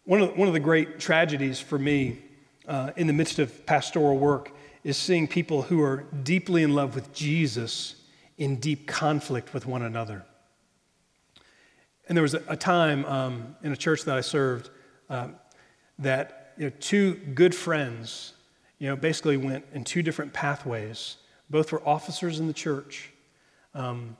one, 0.04 0.22
of, 0.22 0.38
one 0.38 0.48
of 0.48 0.54
the 0.54 0.60
great 0.60 0.98
tragedies 0.98 1.60
for 1.60 1.78
me 1.78 2.18
uh, 2.66 2.92
in 2.96 3.06
the 3.06 3.12
midst 3.12 3.38
of 3.38 3.66
pastoral 3.66 4.18
work 4.18 4.52
is 4.84 4.96
seeing 4.96 5.28
people 5.28 5.62
who 5.62 5.82
are 5.82 6.04
deeply 6.22 6.62
in 6.62 6.74
love 6.74 6.94
with 6.94 7.12
Jesus 7.12 7.96
in 8.38 8.56
deep 8.56 8.86
conflict 8.86 9.54
with 9.54 9.66
one 9.66 9.82
another. 9.82 10.24
And 12.08 12.16
there 12.16 12.22
was 12.22 12.34
a, 12.34 12.42
a 12.48 12.56
time 12.56 13.04
um, 13.04 13.56
in 13.62 13.72
a 13.72 13.76
church 13.76 14.04
that 14.04 14.16
I 14.16 14.20
served 14.20 14.70
uh, 15.08 15.28
that 15.98 16.54
you 16.56 16.64
know, 16.64 16.72
two 16.80 17.14
good 17.14 17.54
friends, 17.54 18.34
you 18.78 18.88
know, 18.88 18.96
basically 18.96 19.36
went 19.36 19.64
in 19.72 19.84
two 19.84 20.02
different 20.02 20.32
pathways. 20.32 21.16
Both 21.48 21.72
were 21.72 21.86
officers 21.86 22.40
in 22.40 22.48
the 22.48 22.52
church. 22.52 23.10
Um, 23.74 24.16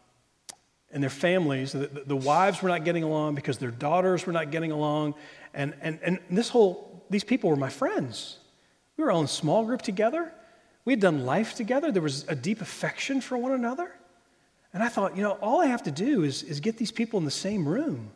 and 0.92 1.02
their 1.02 1.10
families, 1.10 1.72
the, 1.72 1.86
the, 2.06 2.16
wives 2.16 2.62
were 2.62 2.68
not 2.68 2.84
getting 2.84 3.02
along 3.02 3.34
because 3.34 3.56
their 3.56 3.70
daughters 3.70 4.26
were 4.26 4.32
not 4.32 4.50
getting 4.50 4.70
along. 4.70 5.14
And, 5.54 5.74
and, 5.80 5.98
and 6.02 6.18
this 6.30 6.50
whole, 6.50 6.91
these 7.12 7.24
people 7.24 7.50
were 7.50 7.56
my 7.56 7.68
friends. 7.68 8.38
We 8.96 9.04
were 9.04 9.10
all 9.10 9.20
in 9.20 9.26
a 9.26 9.28
small 9.28 9.64
group 9.64 9.82
together. 9.82 10.32
We 10.84 10.92
had 10.92 11.00
done 11.00 11.24
life 11.24 11.54
together. 11.54 11.92
There 11.92 12.02
was 12.02 12.26
a 12.28 12.34
deep 12.34 12.60
affection 12.60 13.20
for 13.20 13.38
one 13.38 13.52
another. 13.52 13.90
And 14.72 14.82
I 14.82 14.88
thought, 14.88 15.16
you 15.16 15.22
know, 15.22 15.32
all 15.32 15.60
I 15.60 15.66
have 15.66 15.82
to 15.84 15.90
do 15.90 16.24
is, 16.24 16.42
is 16.42 16.60
get 16.60 16.78
these 16.78 16.92
people 16.92 17.18
in 17.18 17.24
the 17.24 17.30
same 17.30 17.68
room. 17.68 18.10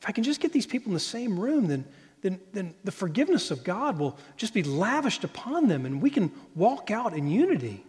If 0.00 0.08
I 0.08 0.12
can 0.12 0.24
just 0.24 0.40
get 0.40 0.52
these 0.52 0.66
people 0.66 0.90
in 0.90 0.94
the 0.94 1.00
same 1.00 1.38
room, 1.38 1.68
then, 1.68 1.84
then, 2.20 2.40
then 2.52 2.74
the 2.84 2.92
forgiveness 2.92 3.50
of 3.50 3.64
God 3.64 3.98
will 3.98 4.18
just 4.36 4.52
be 4.52 4.62
lavished 4.62 5.24
upon 5.24 5.68
them 5.68 5.86
and 5.86 6.02
we 6.02 6.10
can 6.10 6.30
walk 6.54 6.90
out 6.90 7.14
in 7.14 7.28
unity. 7.28 7.84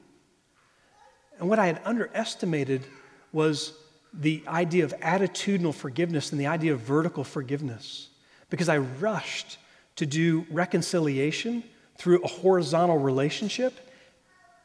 And 1.40 1.50
what 1.50 1.60
I 1.60 1.66
had 1.66 1.82
underestimated 1.84 2.86
was 3.32 3.74
the 4.14 4.44
idea 4.48 4.86
of 4.86 4.94
attitudinal 5.00 5.74
forgiveness 5.74 6.32
and 6.32 6.40
the 6.40 6.48
idea 6.48 6.74
of 6.74 6.80
vertical 6.80 7.24
forgiveness 7.24 8.10
because 8.50 8.70
I 8.70 8.78
rushed 8.78 9.58
to 9.96 10.06
do 10.06 10.46
reconciliation 10.50 11.64
through 11.98 12.24
a 12.24 12.28
horizontal 12.28 12.98
relationship. 12.98 13.74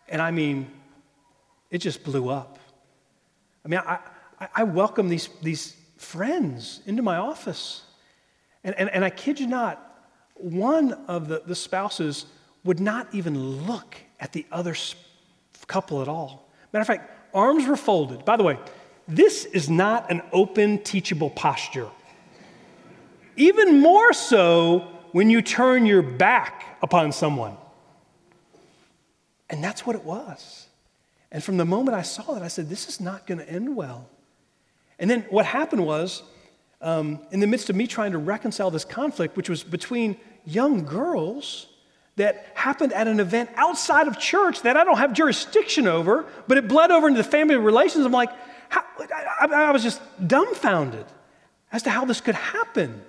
And 0.09 0.23
I 0.23 0.31
mean, 0.31 0.71
it 1.71 1.79
just 1.79 2.03
blew 2.03 2.29
up. 2.29 2.59
I 3.65 3.69
mean, 3.69 3.81
I, 3.81 3.99
I 4.55 4.63
welcome 4.65 5.09
these, 5.09 5.29
these 5.43 5.77
friends 5.97 6.81
into 6.87 7.03
my 7.03 7.17
office. 7.17 7.83
And, 8.65 8.75
and, 8.79 8.89
and 8.91 9.05
I 9.05 9.11
kid 9.11 9.39
you 9.39 9.47
not, 9.47 9.85
one 10.35 10.93
of 11.09 11.29
the, 11.29 11.43
the 11.45 11.55
spouses 11.55 12.27
would 12.65 12.81
not 12.81 13.09
even 13.13 13.67
look 13.67 13.97
at 14.21 14.33
the 14.33 14.47
other 14.51 14.75
couple 15.67 16.01
at 16.03 16.09
all. 16.09 16.49
Matter 16.73 16.81
of 16.81 16.87
fact, 16.87 17.11
arms 17.35 17.67
were 17.67 17.77
folded. 17.77 18.25
By 18.25 18.37
the 18.37 18.43
way, 18.43 18.59
this 19.07 19.45
is 19.45 19.69
not 19.69 20.11
an 20.11 20.23
open, 20.33 20.83
teachable 20.83 21.31
posture. 21.31 21.89
Even 23.37 23.81
more 23.81 24.13
so 24.13 24.89
when 25.13 25.31
you 25.31 25.43
turn 25.43 25.87
your 25.87 26.03
back 26.03 26.79
upon 26.83 27.13
someone. 27.13 27.57
And 29.51 29.63
that's 29.63 29.87
what 29.87 29.97
it 29.97 30.05
was. 30.05 30.67
And 31.31 31.43
from 31.43 31.57
the 31.57 31.65
moment 31.65 31.97
I 31.97 32.03
saw 32.03 32.35
that, 32.35 32.43
I 32.43 32.49
said, 32.49 32.69
this 32.69 32.89
is 32.89 33.01
not 33.01 33.27
going 33.27 33.39
to 33.39 33.49
end 33.49 33.77
well. 33.77 34.09
And 34.99 35.11
then 35.11 35.27
what 35.31 35.47
happened 35.47 35.85
was, 35.85 36.23
um, 36.81 37.21
in 37.31 37.41
the 37.41 37.47
midst 37.47 37.71
of 37.71 37.77
me 37.77 37.87
trying 37.87 38.13
to 38.13 38.19
reconcile 38.19 38.71
this 38.71 38.85
conflict, 38.85 39.37
which 39.37 39.49
was 39.49 39.63
between 39.63 40.17
young 40.45 40.85
girls 40.85 41.67
that 42.17 42.47
happened 42.55 42.93
at 42.93 43.07
an 43.07 43.21
event 43.21 43.51
outside 43.57 44.09
of 44.09 44.19
church 44.19 44.63
that 44.63 44.77
I 44.77 44.85
don't 44.85 44.99
have 44.99 45.13
jurisdiction 45.13 45.87
over, 45.87 46.27
but 46.47 46.59
it 46.59 46.69
bled 46.69 46.91
over 46.91 47.09
into 47.09 47.23
the 47.23 47.29
family 47.29 47.57
relations, 47.57 48.05
I'm 48.05 48.13
like, 48.13 48.31
I, 48.71 49.47
I 49.47 49.71
was 49.71 49.83
just 49.83 50.01
dumbfounded 50.27 51.07
as 51.73 51.83
to 51.85 51.91
how 51.91 52.05
this 52.05 52.21
could 52.21 52.35
happen. 52.35 53.03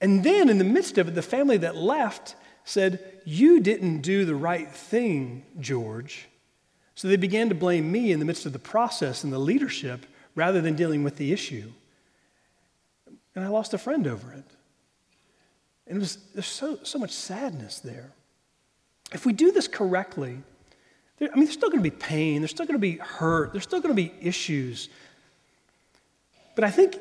And 0.00 0.24
then, 0.24 0.48
in 0.48 0.58
the 0.58 0.64
midst 0.64 0.98
of 0.98 1.08
it, 1.08 1.14
the 1.14 1.22
family 1.22 1.58
that 1.58 1.76
left 1.76 2.34
said, 2.64 3.20
You 3.24 3.60
didn't 3.60 4.00
do 4.00 4.24
the 4.24 4.34
right 4.34 4.70
thing, 4.70 5.44
George. 5.58 6.28
So 6.94 7.08
they 7.08 7.16
began 7.16 7.48
to 7.48 7.54
blame 7.54 7.90
me 7.90 8.12
in 8.12 8.18
the 8.18 8.24
midst 8.24 8.46
of 8.46 8.52
the 8.52 8.58
process 8.58 9.24
and 9.24 9.32
the 9.32 9.38
leadership 9.38 10.04
rather 10.34 10.60
than 10.60 10.76
dealing 10.76 11.02
with 11.02 11.16
the 11.16 11.32
issue. 11.32 11.70
And 13.34 13.44
I 13.44 13.48
lost 13.48 13.74
a 13.74 13.78
friend 13.78 14.06
over 14.06 14.32
it. 14.32 14.44
And 15.86 15.96
it 15.96 16.00
was, 16.00 16.16
there's 16.34 16.46
so, 16.46 16.78
so 16.82 16.98
much 16.98 17.12
sadness 17.12 17.80
there. 17.80 18.10
If 19.12 19.26
we 19.26 19.32
do 19.32 19.50
this 19.50 19.66
correctly, 19.66 20.38
there, 21.18 21.30
I 21.32 21.34
mean, 21.34 21.44
there's 21.44 21.56
still 21.56 21.70
going 21.70 21.82
to 21.82 21.90
be 21.90 21.96
pain, 21.96 22.42
there's 22.42 22.50
still 22.50 22.66
going 22.66 22.78
to 22.78 22.80
be 22.80 22.96
hurt, 22.96 23.52
there's 23.52 23.64
still 23.64 23.80
going 23.80 23.94
to 23.94 24.02
be 24.02 24.12
issues. 24.20 24.88
But 26.54 26.64
I 26.64 26.70
think 26.70 26.96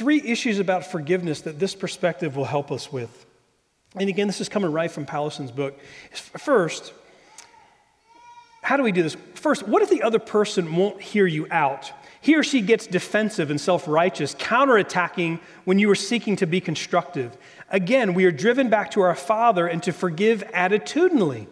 three 0.00 0.22
issues 0.22 0.58
about 0.58 0.86
forgiveness 0.86 1.42
that 1.42 1.58
this 1.58 1.74
perspective 1.74 2.34
will 2.34 2.46
help 2.46 2.72
us 2.72 2.90
with. 2.90 3.26
And 3.94 4.08
again, 4.08 4.26
this 4.28 4.40
is 4.40 4.48
coming 4.48 4.72
right 4.72 4.90
from 4.90 5.04
Powlison's 5.04 5.50
book. 5.50 5.78
First, 6.10 6.94
how 8.62 8.78
do 8.78 8.82
we 8.82 8.92
do 8.92 9.02
this? 9.02 9.14
First, 9.34 9.68
what 9.68 9.82
if 9.82 9.90
the 9.90 10.02
other 10.02 10.18
person 10.18 10.74
won't 10.74 11.02
hear 11.02 11.26
you 11.26 11.46
out? 11.50 11.92
He 12.22 12.34
or 12.34 12.42
she 12.42 12.62
gets 12.62 12.86
defensive 12.86 13.50
and 13.50 13.60
self 13.60 13.86
righteous, 13.86 14.34
counterattacking 14.36 15.38
when 15.66 15.78
you 15.78 15.90
are 15.90 15.94
seeking 15.94 16.34
to 16.36 16.46
be 16.46 16.62
constructive. 16.62 17.36
Again, 17.68 18.14
we 18.14 18.24
are 18.24 18.32
driven 18.32 18.70
back 18.70 18.92
to 18.92 19.02
our 19.02 19.14
Father 19.14 19.66
and 19.66 19.82
to 19.82 19.92
forgive 19.92 20.42
attitudinally. 20.54 21.46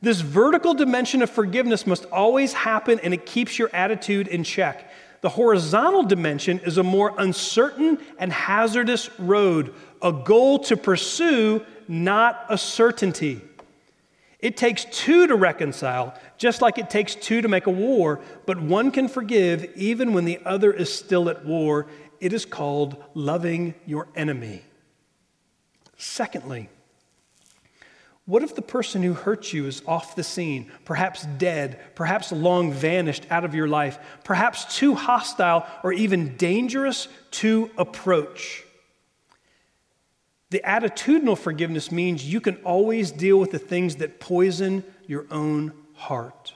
This 0.00 0.22
vertical 0.22 0.72
dimension 0.72 1.20
of 1.20 1.28
forgiveness 1.28 1.86
must 1.86 2.06
always 2.06 2.54
happen 2.54 3.00
and 3.00 3.12
it 3.12 3.26
keeps 3.26 3.58
your 3.58 3.68
attitude 3.74 4.28
in 4.28 4.44
check. 4.44 4.90
The 5.22 5.30
horizontal 5.30 6.02
dimension 6.02 6.58
is 6.60 6.78
a 6.78 6.82
more 6.82 7.14
uncertain 7.16 7.98
and 8.18 8.32
hazardous 8.32 9.08
road, 9.18 9.72
a 10.02 10.12
goal 10.12 10.58
to 10.60 10.76
pursue, 10.76 11.64
not 11.88 12.44
a 12.48 12.58
certainty. 12.58 13.40
It 14.40 14.56
takes 14.56 14.84
two 14.86 15.28
to 15.28 15.36
reconcile, 15.36 16.18
just 16.36 16.60
like 16.60 16.76
it 16.76 16.90
takes 16.90 17.14
two 17.14 17.40
to 17.40 17.48
make 17.48 17.68
a 17.68 17.70
war, 17.70 18.20
but 18.46 18.60
one 18.60 18.90
can 18.90 19.06
forgive 19.06 19.64
even 19.76 20.12
when 20.12 20.24
the 20.24 20.40
other 20.44 20.72
is 20.72 20.92
still 20.92 21.28
at 21.28 21.44
war. 21.44 21.86
It 22.18 22.32
is 22.32 22.44
called 22.44 23.02
loving 23.14 23.74
your 23.86 24.08
enemy. 24.16 24.62
Secondly, 25.96 26.68
what 28.24 28.42
if 28.42 28.54
the 28.54 28.62
person 28.62 29.02
who 29.02 29.14
hurt 29.14 29.52
you 29.52 29.66
is 29.66 29.82
off 29.86 30.14
the 30.14 30.22
scene, 30.22 30.70
perhaps 30.84 31.26
dead, 31.38 31.80
perhaps 31.96 32.30
long 32.30 32.72
vanished 32.72 33.26
out 33.30 33.44
of 33.44 33.54
your 33.54 33.66
life, 33.66 33.98
perhaps 34.22 34.76
too 34.76 34.94
hostile 34.94 35.66
or 35.82 35.92
even 35.92 36.36
dangerous 36.36 37.08
to 37.32 37.70
approach? 37.76 38.62
The 40.50 40.62
attitudinal 40.64 41.36
forgiveness 41.36 41.90
means 41.90 42.30
you 42.30 42.40
can 42.40 42.56
always 42.56 43.10
deal 43.10 43.38
with 43.38 43.50
the 43.50 43.58
things 43.58 43.96
that 43.96 44.20
poison 44.20 44.84
your 45.06 45.26
own 45.30 45.72
heart. 45.94 46.54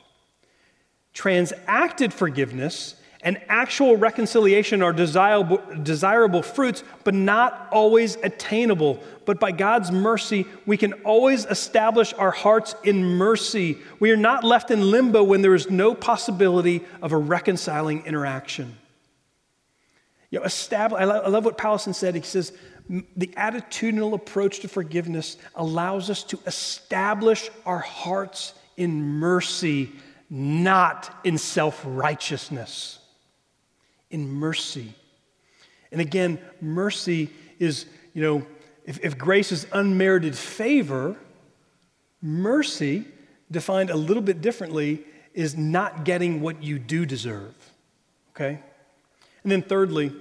Transacted 1.14 2.12
forgiveness 2.12 2.94
and 3.26 3.40
actual 3.48 3.96
reconciliation 3.96 4.84
are 4.84 4.92
desirable, 4.92 5.60
desirable 5.82 6.44
fruits, 6.44 6.84
but 7.02 7.12
not 7.12 7.68
always 7.72 8.14
attainable. 8.22 9.02
But 9.24 9.40
by 9.40 9.50
God's 9.50 9.90
mercy, 9.90 10.46
we 10.64 10.76
can 10.76 10.92
always 11.02 11.44
establish 11.44 12.12
our 12.12 12.30
hearts 12.30 12.76
in 12.84 13.04
mercy. 13.04 13.78
We 13.98 14.12
are 14.12 14.16
not 14.16 14.44
left 14.44 14.70
in 14.70 14.92
limbo 14.92 15.24
when 15.24 15.42
there 15.42 15.56
is 15.56 15.68
no 15.68 15.92
possibility 15.92 16.84
of 17.02 17.10
a 17.10 17.16
reconciling 17.16 18.06
interaction. 18.06 18.78
You 20.30 20.38
know, 20.38 20.44
establish, 20.44 21.00
I, 21.00 21.04
love, 21.04 21.26
I 21.26 21.28
love 21.28 21.44
what 21.44 21.58
Powlison 21.58 21.96
said. 21.96 22.14
He 22.14 22.20
says, 22.20 22.52
the 22.88 23.34
attitudinal 23.36 24.14
approach 24.14 24.60
to 24.60 24.68
forgiveness 24.68 25.36
allows 25.56 26.10
us 26.10 26.22
to 26.22 26.38
establish 26.46 27.50
our 27.64 27.80
hearts 27.80 28.54
in 28.76 29.02
mercy, 29.02 29.90
not 30.30 31.12
in 31.24 31.38
self 31.38 31.82
righteousness. 31.84 33.00
In 34.16 34.30
mercy. 34.32 34.94
And 35.92 36.00
again, 36.00 36.38
mercy 36.62 37.28
is, 37.58 37.84
you 38.14 38.22
know, 38.22 38.46
if, 38.86 38.98
if 39.04 39.18
grace 39.18 39.52
is 39.52 39.66
unmerited 39.72 40.34
favor, 40.34 41.18
mercy, 42.22 43.04
defined 43.50 43.90
a 43.90 43.94
little 43.94 44.22
bit 44.22 44.40
differently, 44.40 45.04
is 45.34 45.54
not 45.54 46.06
getting 46.06 46.40
what 46.40 46.62
you 46.62 46.78
do 46.78 47.04
deserve. 47.04 47.54
Okay? 48.30 48.58
And 49.42 49.52
then, 49.52 49.60
thirdly, 49.60 50.12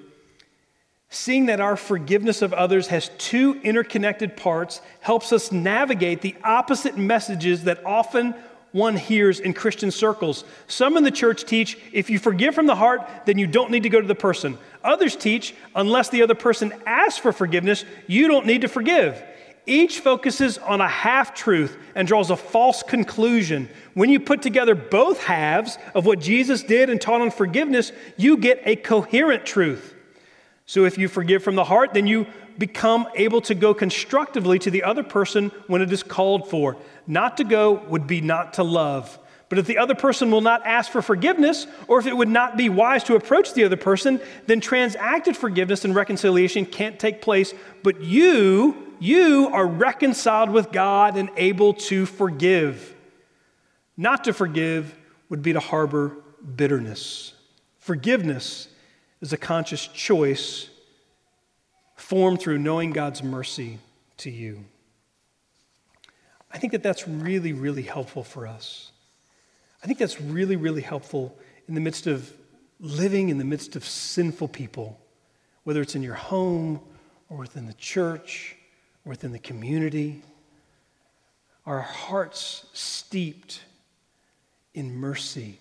seeing 1.08 1.46
that 1.46 1.62
our 1.62 1.78
forgiveness 1.78 2.41
of 2.41 2.52
others 2.52 2.88
has 2.88 3.12
two 3.18 3.62
interconnected 3.64 4.36
parts 4.36 4.82
helps 5.00 5.32
us 5.32 5.54
navigate 5.54 6.20
the 6.20 6.36
opposite 6.43 6.98
messages 6.98 7.64
that 7.64 7.86
often 7.86 8.36
one 8.76 8.97
hears 8.97 9.39
in 9.39 9.53
Christian 9.53 9.89
circles. 9.89 10.43
Some 10.67 10.97
in 10.97 11.05
the 11.05 11.09
church 11.09 11.45
teach 11.45 11.78
if 11.93 12.09
you 12.09 12.19
forgive 12.19 12.53
from 12.53 12.67
the 12.67 12.76
heart, 12.76 13.09
then 13.26 13.38
you 13.38 13.47
don't 13.47 13.71
need 13.71 13.84
to 13.84 13.89
go 13.89 14.01
to 14.01 14.07
the 14.07 14.13
person. 14.13 14.57
Others 14.84 15.15
teach 15.15 15.55
unless 15.76 16.09
the 16.09 16.21
other 16.21 16.36
person 16.36 16.73
asks 16.86 17.17
for 17.17 17.32
forgiveness, 17.32 17.86
you 18.05 18.28
don't 18.28 18.45
need 18.45 18.61
to 18.61 18.67
forgive. 18.67 19.23
Each 19.65 20.01
focuses 20.01 20.57
on 20.57 20.82
a 20.82 20.89
half 20.89 21.34
truth 21.34 21.78
and 21.95 22.05
draws 22.05 22.32
a 22.32 22.36
false 22.36 22.84
conclusion. 22.84 23.69
When 23.93 24.09
you 24.09 24.19
put 24.19 24.41
together 24.41 24.76
both 24.76 25.23
halves 25.23 25.78
of 25.93 26.05
what 26.05 26.19
Jesus 26.19 26.61
did 26.61 26.89
and 26.89 26.99
taught 26.99 27.21
on 27.21 27.32
forgiveness, 27.32 27.93
you 28.17 28.36
get 28.36 28.61
a 28.65 28.76
coherent 28.76 29.45
truth. 29.45 29.95
So 30.66 30.86
if 30.86 30.97
you 30.97 31.07
forgive 31.07 31.43
from 31.43 31.55
the 31.55 31.63
heart, 31.63 31.93
then 31.93 32.07
you 32.07 32.26
become 32.57 33.07
able 33.16 33.41
to 33.41 33.55
go 33.55 33.74
constructively 33.74 34.59
to 34.59 34.72
the 34.72 34.84
other 34.84 35.03
person 35.03 35.51
when 35.68 35.82
it 35.82 35.91
is 35.91 36.03
called 36.03 36.49
for. 36.49 36.78
Not 37.05 37.38
to 37.38 37.43
go 37.43 37.74
would 37.74 38.07
be 38.07 38.22
not 38.22 38.53
to 38.55 38.63
love. 38.63 39.20
But 39.47 39.59
if 39.59 39.68
the 39.68 39.78
other 39.78 39.93
person 39.93 40.32
will 40.32 40.41
not 40.41 40.66
ask 40.66 40.91
for 40.91 41.03
forgiveness, 41.03 41.68
or 41.88 41.99
if 41.99 42.07
it 42.07 42.18
would 42.18 42.30
not 42.30 42.57
be 42.57 42.68
wise 42.68 43.03
to 43.03 43.16
approach 43.16 43.53
the 43.53 43.63
other 43.63 43.78
person, 43.78 44.20
then 44.47 44.59
transacted 44.59 45.38
forgiveness 45.38 45.86
and 45.86 45.93
reconciliation 45.93 46.66
can't 46.66 46.99
take 46.99 47.22
place. 47.22 47.53
But 47.84 48.01
you, 48.01 48.93
you 48.99 49.49
are 49.53 49.68
reconciled 49.68 50.49
with 50.49 50.72
God 50.72 51.16
and 51.16 51.30
able 51.38 51.76
to 51.76 52.07
forgive. 52.07 52.95
Not 53.97 54.24
to 54.24 54.34
forgive 54.34 54.95
would 55.30 55.43
be 55.43 55.53
to 55.53 55.59
harbor 55.59 56.18
bitterness. 56.55 57.34
Forgiveness 57.78 58.68
is 59.26 59.34
a 59.34 59.38
conscious 59.38 59.88
choice 59.88 60.69
formed 61.95 62.39
through 62.39 62.59
knowing 62.59 62.91
God's 62.91 63.23
mercy 63.23 63.80
to 64.17 64.30
you. 64.30 64.63
I 66.51 66.59
think 66.59 66.73
that 66.73 66.84
that's 66.84 67.07
really, 67.07 67.51
really 67.51 67.82
helpful 67.82 68.23
for 68.23 68.45
us. 68.45 68.91
I 69.84 69.88
think 69.88 69.97
that's 69.97 70.21
really, 70.21 70.55
really 70.55 70.82
helpful 70.82 71.38
in 71.67 71.73
the 71.73 71.82
midst 71.82 72.05
of 72.05 72.32
living 72.80 73.30
in 73.30 73.39
the 73.39 73.45
midst 73.45 73.76
of 73.76 73.84
sinful 73.84 74.49
people, 74.49 74.99
whether 75.63 75.82
it's 75.82 75.95
in 75.95 76.03
your 76.03 76.13
home 76.13 76.80
or 77.28 77.38
within 77.38 77.65
the 77.65 77.73
church 77.73 78.55
or 79.05 79.09
within 79.09 79.32
the 79.32 79.39
community. 79.39 80.21
Our 81.65 81.82
hearts 81.82 82.67
steeped 82.73 83.61
in 84.76 84.95
mercy 84.95 85.59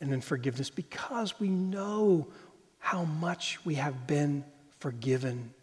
and 0.00 0.12
in 0.12 0.20
forgiveness 0.20 0.70
because 0.70 1.40
we 1.40 1.48
know 1.48 2.28
how 2.80 3.04
much 3.04 3.64
we 3.64 3.76
have 3.76 4.06
been 4.06 4.44
forgiven. 4.78 5.54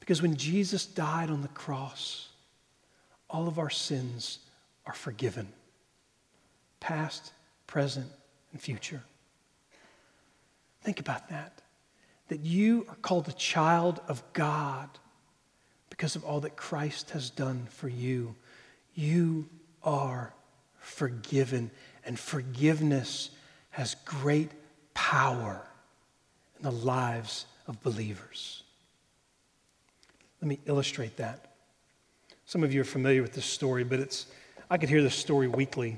Because 0.00 0.20
when 0.20 0.36
Jesus 0.36 0.84
died 0.84 1.30
on 1.30 1.40
the 1.40 1.48
cross, 1.48 2.28
all 3.30 3.48
of 3.48 3.58
our 3.58 3.70
sins 3.70 4.40
are 4.84 4.92
forgiven 4.92 5.48
past, 6.80 7.32
present, 7.66 8.06
and 8.52 8.60
future. 8.60 9.02
Think 10.82 10.98
about 10.98 11.28
that. 11.28 11.60
That 12.28 12.40
you 12.40 12.86
are 12.88 12.96
called 12.96 13.28
a 13.28 13.32
child 13.32 14.00
of 14.08 14.22
God 14.32 14.88
because 15.90 16.16
of 16.16 16.24
all 16.24 16.40
that 16.40 16.56
Christ 16.56 17.10
has 17.10 17.28
done 17.28 17.66
for 17.70 17.88
you. 17.88 18.34
You 18.94 19.48
are 19.82 20.32
forgiven, 20.78 21.70
and 22.04 22.18
forgiveness 22.18 23.30
has 23.70 23.94
great 24.06 24.50
power 25.00 25.66
in 26.58 26.62
the 26.62 26.70
lives 26.70 27.46
of 27.66 27.82
believers. 27.82 28.64
Let 30.42 30.48
me 30.48 30.58
illustrate 30.66 31.16
that. 31.16 31.54
Some 32.44 32.62
of 32.62 32.74
you 32.74 32.82
are 32.82 32.84
familiar 32.84 33.22
with 33.22 33.32
this 33.32 33.46
story, 33.46 33.82
but 33.82 33.98
it's, 33.98 34.26
I 34.68 34.76
could 34.76 34.90
hear 34.90 35.02
this 35.02 35.14
story 35.14 35.48
weekly, 35.48 35.96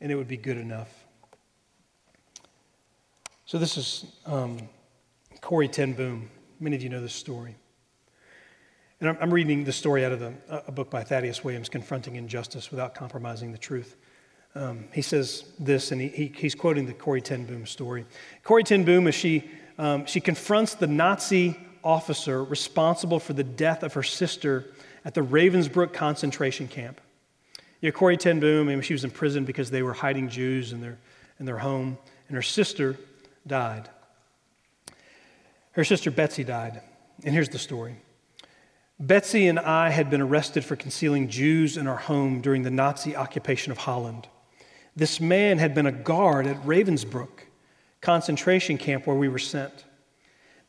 and 0.00 0.10
it 0.10 0.16
would 0.16 0.26
be 0.26 0.36
good 0.36 0.56
enough. 0.56 0.88
So, 3.44 3.58
this 3.58 3.76
is 3.76 4.06
um, 4.26 4.58
Corrie 5.40 5.68
ten 5.68 5.92
Boom. 5.92 6.28
Many 6.58 6.74
of 6.74 6.82
you 6.82 6.88
know 6.88 7.00
this 7.00 7.14
story. 7.14 7.54
And 9.00 9.10
I'm, 9.10 9.18
I'm 9.20 9.32
reading 9.32 9.62
the 9.62 9.72
story 9.72 10.04
out 10.04 10.10
of 10.10 10.18
the, 10.18 10.32
a 10.66 10.72
book 10.72 10.90
by 10.90 11.04
Thaddeus 11.04 11.44
Williams, 11.44 11.68
Confronting 11.68 12.16
Injustice 12.16 12.72
Without 12.72 12.92
Compromising 12.92 13.52
the 13.52 13.58
Truth. 13.58 13.96
Um, 14.56 14.86
he 14.90 15.02
says 15.02 15.44
this, 15.58 15.92
and 15.92 16.00
he, 16.00 16.08
he, 16.08 16.32
he's 16.34 16.54
quoting 16.54 16.86
the 16.86 16.94
Corrie 16.94 17.20
ten 17.20 17.44
Boom 17.44 17.66
story. 17.66 18.06
Corrie 18.42 18.64
ten 18.64 18.84
Boom, 18.84 19.06
as 19.06 19.14
she, 19.14 19.50
um, 19.76 20.06
she 20.06 20.18
confronts 20.18 20.74
the 20.74 20.86
Nazi 20.86 21.58
officer 21.84 22.42
responsible 22.42 23.20
for 23.20 23.34
the 23.34 23.44
death 23.44 23.82
of 23.82 23.92
her 23.92 24.02
sister 24.02 24.72
at 25.04 25.12
the 25.12 25.20
Ravensbrück 25.20 25.92
concentration 25.92 26.68
camp. 26.68 27.02
Yeah, 27.82 27.90
Corrie 27.90 28.16
ten 28.16 28.40
Boom, 28.40 28.70
and 28.70 28.82
she 28.82 28.94
was 28.94 29.04
in 29.04 29.10
prison 29.10 29.44
because 29.44 29.70
they 29.70 29.82
were 29.82 29.92
hiding 29.92 30.30
Jews 30.30 30.72
in 30.72 30.80
their, 30.80 30.96
in 31.38 31.44
their 31.44 31.58
home, 31.58 31.98
and 32.28 32.34
her 32.34 32.42
sister 32.42 32.96
died. 33.46 33.90
Her 35.72 35.84
sister 35.84 36.10
Betsy 36.10 36.44
died. 36.44 36.80
And 37.24 37.34
here's 37.34 37.50
the 37.50 37.58
story 37.58 37.96
Betsy 38.98 39.48
and 39.48 39.58
I 39.58 39.90
had 39.90 40.08
been 40.08 40.22
arrested 40.22 40.64
for 40.64 40.76
concealing 40.76 41.28
Jews 41.28 41.76
in 41.76 41.86
our 41.86 41.98
home 41.98 42.40
during 42.40 42.62
the 42.62 42.70
Nazi 42.70 43.14
occupation 43.14 43.70
of 43.70 43.76
Holland. 43.76 44.26
This 44.96 45.20
man 45.20 45.58
had 45.58 45.74
been 45.74 45.86
a 45.86 45.92
guard 45.92 46.46
at 46.46 46.60
Ravensbrück 46.64 47.28
concentration 48.00 48.78
camp 48.78 49.06
where 49.06 49.16
we 49.16 49.28
were 49.28 49.38
sent. 49.38 49.84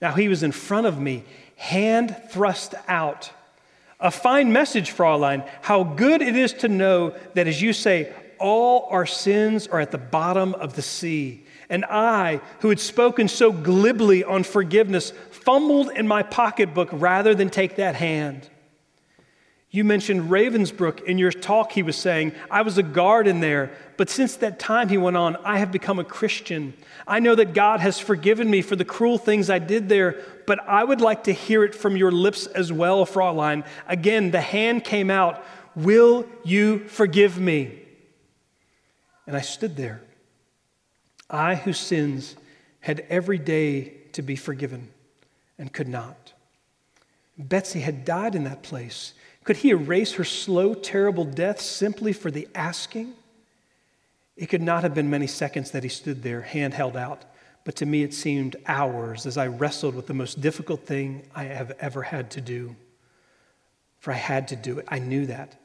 Now 0.02 0.12
he 0.12 0.28
was 0.28 0.44
in 0.44 0.52
front 0.52 0.86
of 0.86 1.00
me, 1.00 1.24
hand 1.56 2.16
thrust 2.30 2.76
out. 2.88 3.32
A 4.00 4.12
fine 4.12 4.52
message, 4.52 4.92
Fraulein. 4.92 5.48
How 5.62 5.84
good 5.84 6.22
it 6.22 6.36
is 6.36 6.54
to 6.54 6.68
know 6.68 7.16
that, 7.34 7.48
as 7.48 7.62
you 7.62 7.74
say, 7.74 8.14
all 8.40 8.88
our 8.92 9.06
sins 9.06 9.66
are 9.68 9.80
at 9.80 9.92
the 9.92 9.98
bottom 9.98 10.54
of 10.56 10.76
the 10.76 10.82
sea. 10.82 11.46
And 11.70 11.84
I, 11.86 12.42
who 12.60 12.70
had 12.70 12.80
spoken 12.80 13.28
so 13.28 13.52
glibly 13.52 14.24
on 14.24 14.44
forgiveness, 14.44 15.12
fumbled 15.32 15.90
in 15.90 16.08
my 16.08 16.22
pocketbook 16.22 16.90
rather 16.92 17.34
than 17.34 17.50
take 17.50 17.78
that 17.78 17.96
hand. 17.96 18.48
You 19.70 19.84
mentioned 19.84 20.32
Ravensbrück 20.32 21.04
in 21.04 21.18
your 21.18 21.32
talk, 21.32 21.74
he 21.74 21.84
was 21.84 21.98
saying. 21.98 22.34
I 22.50 22.62
was 22.62 22.78
a 22.78 22.84
guard 22.84 23.28
in 23.28 23.42
there, 23.42 23.72
but 23.98 24.10
since 24.10 24.38
that 24.38 24.60
time, 24.60 24.88
he 24.88 24.98
went 24.98 25.18
on, 25.18 25.36
I 25.38 25.58
have 25.60 25.74
become 25.74 26.00
a 26.00 26.06
Christian. 26.06 26.74
I 27.06 27.20
know 27.20 27.36
that 27.36 27.54
God 27.54 27.82
has 27.82 28.00
forgiven 28.00 28.50
me 28.50 28.62
for 28.62 28.78
the 28.78 28.86
cruel 28.86 29.18
things 29.18 29.50
I 29.50 29.60
did 29.60 29.90
there, 29.90 30.24
but 30.46 30.60
I 30.68 30.84
would 30.84 31.02
like 31.02 31.26
to 31.26 31.34
hear 31.34 31.66
it 31.66 31.76
from 31.76 31.98
your 31.98 32.12
lips 32.12 32.48
as 32.48 32.72
well, 32.72 33.06
Fraulein. 33.06 33.66
Again, 33.88 34.32
the 34.32 34.42
hand 34.42 34.86
came 34.86 35.12
out. 35.12 35.44
Will 35.76 36.26
you 36.44 36.88
forgive 36.88 37.38
me? 37.38 37.80
And 39.28 39.36
I 39.36 39.42
stood 39.42 39.76
there. 39.76 40.02
I, 41.30 41.56
whose 41.56 41.80
sins, 41.80 42.38
had 42.80 43.06
every 43.10 43.38
day 43.38 43.94
to 44.14 44.22
be 44.22 44.38
forgiven 44.38 44.90
and 45.58 45.74
could 45.74 45.90
not. 45.90 46.32
Betsy 47.38 47.82
had 47.82 48.06
died 48.06 48.34
in 48.34 48.46
that 48.46 48.64
place. 48.64 49.14
Could 49.48 49.56
he 49.56 49.70
erase 49.70 50.12
her 50.16 50.26
slow, 50.26 50.74
terrible 50.74 51.24
death 51.24 51.62
simply 51.62 52.12
for 52.12 52.30
the 52.30 52.50
asking? 52.54 53.14
It 54.36 54.48
could 54.48 54.62
not 54.62 54.84
have 54.84 54.94
been 54.94 55.10
many 55.10 55.26
seconds 55.26 55.72
that 55.72 55.84
he 55.84 55.90
stood 55.90 56.22
there, 56.22 56.42
hand 56.42 56.74
held 56.74 56.98
out, 56.98 57.24
but 57.64 57.74
to 57.78 57.86
me 57.86 58.04
it 58.04 58.14
seemed 58.14 58.58
hours 58.66 59.26
as 59.26 59.38
I 59.38 59.48
wrestled 59.48 59.96
with 59.96 60.06
the 60.06 60.14
most 60.14 60.42
difficult 60.42 60.86
thing 60.86 61.30
I 61.34 61.46
have 61.46 61.72
ever 61.80 62.04
had 62.04 62.30
to 62.32 62.42
do. 62.42 62.76
For 64.00 64.12
I 64.12 64.18
had 64.18 64.50
to 64.50 64.58
do 64.58 64.80
it. 64.80 64.86
I 64.90 65.00
knew 65.00 65.26
that. 65.28 65.56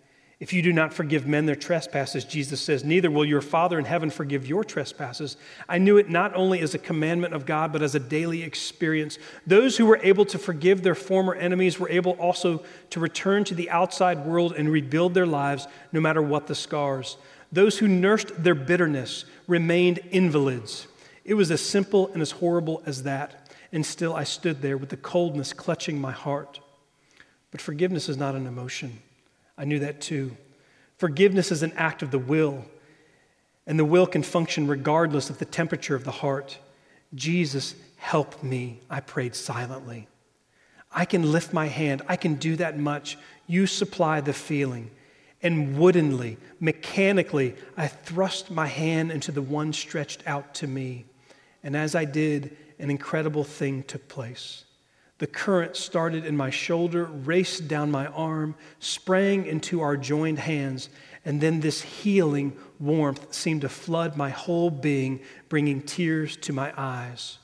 If 0.42 0.52
you 0.52 0.60
do 0.60 0.72
not 0.72 0.92
forgive 0.92 1.24
men 1.24 1.46
their 1.46 1.54
trespasses, 1.54 2.24
Jesus 2.24 2.60
says, 2.60 2.82
neither 2.82 3.12
will 3.12 3.24
your 3.24 3.40
Father 3.40 3.78
in 3.78 3.84
heaven 3.84 4.10
forgive 4.10 4.44
your 4.44 4.64
trespasses. 4.64 5.36
I 5.68 5.78
knew 5.78 5.98
it 5.98 6.10
not 6.10 6.34
only 6.34 6.58
as 6.58 6.74
a 6.74 6.80
commandment 6.80 7.32
of 7.32 7.46
God, 7.46 7.72
but 7.72 7.80
as 7.80 7.94
a 7.94 8.00
daily 8.00 8.42
experience. 8.42 9.20
Those 9.46 9.76
who 9.76 9.86
were 9.86 10.00
able 10.02 10.24
to 10.24 10.38
forgive 10.40 10.82
their 10.82 10.96
former 10.96 11.36
enemies 11.36 11.78
were 11.78 11.88
able 11.88 12.14
also 12.14 12.64
to 12.90 12.98
return 12.98 13.44
to 13.44 13.54
the 13.54 13.70
outside 13.70 14.26
world 14.26 14.52
and 14.56 14.68
rebuild 14.68 15.14
their 15.14 15.26
lives, 15.26 15.68
no 15.92 16.00
matter 16.00 16.20
what 16.20 16.48
the 16.48 16.56
scars. 16.56 17.18
Those 17.52 17.78
who 17.78 17.86
nursed 17.86 18.42
their 18.42 18.56
bitterness 18.56 19.24
remained 19.46 20.00
invalids. 20.10 20.88
It 21.24 21.34
was 21.34 21.52
as 21.52 21.60
simple 21.60 22.08
and 22.14 22.20
as 22.20 22.32
horrible 22.32 22.82
as 22.84 23.04
that. 23.04 23.48
and 23.70 23.86
still 23.86 24.12
I 24.12 24.24
stood 24.24 24.60
there 24.60 24.76
with 24.76 24.88
the 24.88 24.96
coldness 24.96 25.52
clutching 25.52 26.00
my 26.00 26.10
heart. 26.10 26.58
But 27.52 27.60
forgiveness 27.60 28.08
is 28.08 28.16
not 28.16 28.34
an 28.34 28.48
emotion. 28.48 29.02
I 29.62 29.64
knew 29.64 29.78
that 29.78 30.00
too. 30.00 30.36
Forgiveness 30.98 31.52
is 31.52 31.62
an 31.62 31.72
act 31.76 32.02
of 32.02 32.10
the 32.10 32.18
will, 32.18 32.64
and 33.64 33.78
the 33.78 33.84
will 33.84 34.08
can 34.08 34.24
function 34.24 34.66
regardless 34.66 35.30
of 35.30 35.38
the 35.38 35.44
temperature 35.44 35.94
of 35.94 36.02
the 36.02 36.10
heart. 36.10 36.58
Jesus, 37.14 37.76
help 37.96 38.42
me, 38.42 38.80
I 38.90 38.98
prayed 38.98 39.36
silently. 39.36 40.08
I 40.90 41.04
can 41.04 41.30
lift 41.30 41.52
my 41.52 41.66
hand, 41.66 42.02
I 42.08 42.16
can 42.16 42.34
do 42.34 42.56
that 42.56 42.76
much. 42.76 43.16
You 43.46 43.68
supply 43.68 44.20
the 44.20 44.32
feeling. 44.32 44.90
And 45.44 45.78
woodenly, 45.78 46.38
mechanically, 46.58 47.54
I 47.76 47.86
thrust 47.86 48.50
my 48.50 48.66
hand 48.66 49.12
into 49.12 49.30
the 49.30 49.42
one 49.42 49.72
stretched 49.72 50.24
out 50.26 50.54
to 50.56 50.66
me. 50.66 51.04
And 51.62 51.76
as 51.76 51.94
I 51.94 52.04
did, 52.04 52.56
an 52.80 52.90
incredible 52.90 53.44
thing 53.44 53.84
took 53.84 54.08
place. 54.08 54.64
The 55.22 55.28
current 55.28 55.76
started 55.76 56.26
in 56.26 56.36
my 56.36 56.50
shoulder, 56.50 57.04
raced 57.04 57.68
down 57.68 57.92
my 57.92 58.08
arm, 58.08 58.56
sprang 58.80 59.46
into 59.46 59.80
our 59.80 59.96
joined 59.96 60.40
hands, 60.40 60.88
and 61.24 61.40
then 61.40 61.60
this 61.60 61.80
healing 61.80 62.56
warmth 62.80 63.32
seemed 63.32 63.60
to 63.60 63.68
flood 63.68 64.16
my 64.16 64.30
whole 64.30 64.68
being, 64.68 65.20
bringing 65.48 65.80
tears 65.80 66.36
to 66.38 66.52
my 66.52 66.72
eyes. 66.76 67.38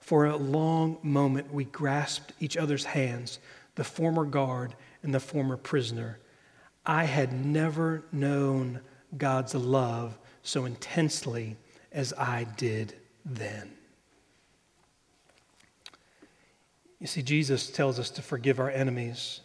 For 0.00 0.24
a 0.24 0.34
long 0.34 0.98
moment, 1.04 1.54
we 1.54 1.66
grasped 1.66 2.32
each 2.40 2.56
other's 2.56 2.84
hands, 2.84 3.38
the 3.76 3.84
former 3.84 4.24
guard 4.24 4.74
and 5.04 5.14
the 5.14 5.20
former 5.20 5.56
prisoner. 5.56 6.18
I 6.84 7.04
had 7.04 7.32
never 7.32 8.02
known 8.10 8.80
God's 9.16 9.54
love 9.54 10.18
so 10.42 10.64
intensely 10.64 11.58
as 11.92 12.12
I 12.18 12.48
did 12.56 12.96
then. 13.24 13.70
You 17.04 17.08
see, 17.08 17.20
Jesus 17.20 17.70
tells 17.70 17.98
us 17.98 18.08
to 18.12 18.22
forgive 18.22 18.58
our 18.58 18.70
enemies. 18.70 19.42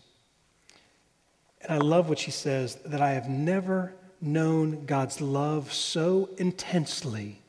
And 1.59 1.73
I 1.73 1.77
love 1.85 2.07
what 2.07 2.17
she 2.17 2.31
says 2.31 2.75
that 2.85 3.01
I 3.01 3.11
have 3.11 3.27
never 3.27 3.93
known 4.21 4.85
God's 4.85 5.19
love 5.19 5.73
so 5.73 6.29
intensely 6.37 7.41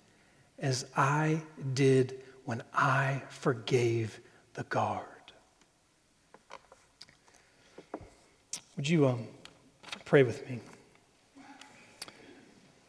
as 0.59 0.85
I 0.97 1.43
did 1.75 2.19
when 2.45 2.65
I 2.75 3.23
forgave 3.29 4.19
the 4.55 4.65
guard. 4.65 5.05
Would 8.77 8.89
you 8.89 9.07
um, 9.07 9.29
pray 10.07 10.25
with 10.25 10.45
me? 10.51 10.59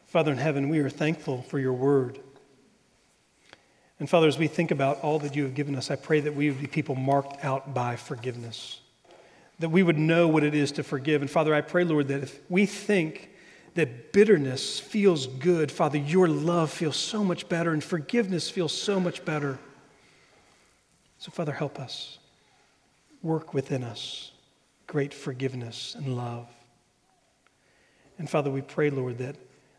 Father 0.08 0.32
in 0.32 0.40
heaven, 0.40 0.70
we 0.70 0.80
are 0.80 0.90
thankful 0.90 1.44
for 1.44 1.60
your 1.60 1.74
word. 1.74 2.20
And 4.02 4.10
Father, 4.10 4.28
as 4.28 4.40
we 4.40 4.48
think 4.48 4.72
about 4.72 5.00
all 5.02 5.20
that 5.20 5.36
you 5.36 5.44
have 5.44 5.54
given 5.54 5.76
us, 5.76 5.92
I 5.92 5.96
pray 5.96 6.22
that 6.22 6.34
we 6.34 6.50
would 6.50 6.60
be 6.60 6.66
people 6.66 6.96
marked 6.96 7.46
out 7.46 7.76
by 7.76 7.96
forgiveness, 7.96 8.80
that 9.60 9.70
we 9.70 9.84
would 9.84 10.00
know 10.00 10.28
what 10.28 10.44
it 10.44 10.56
is 10.56 10.72
to 10.72 10.84
forgive. 10.84 11.22
And 11.22 11.30
Father, 11.30 11.54
I 11.54 11.62
pray, 11.62 11.84
Lord, 11.84 12.08
that 12.08 12.24
if 12.24 12.40
we 12.50 12.66
think 12.66 13.30
that 13.76 14.12
bitterness 14.12 14.80
feels 14.80 15.28
good, 15.28 15.72
Father, 15.72 16.00
your 16.00 16.28
love 16.28 16.72
feels 16.72 16.96
so 16.98 17.24
much 17.24 17.48
better 17.48 17.74
and 17.74 17.84
forgiveness 17.84 18.50
feels 18.50 18.76
so 18.76 19.00
much 19.00 19.24
better. 19.24 19.60
So, 21.20 21.30
Father, 21.30 21.54
help 21.54 21.80
us. 21.80 22.18
Work 23.22 23.54
within 23.54 23.84
us 23.84 24.32
great 24.88 25.14
forgiveness 25.14 25.94
and 25.96 26.18
love. 26.18 26.48
And 28.18 28.28
Father, 28.28 28.50
we 28.50 28.62
pray, 28.62 28.90
Lord, 28.90 29.20
that 29.20 29.36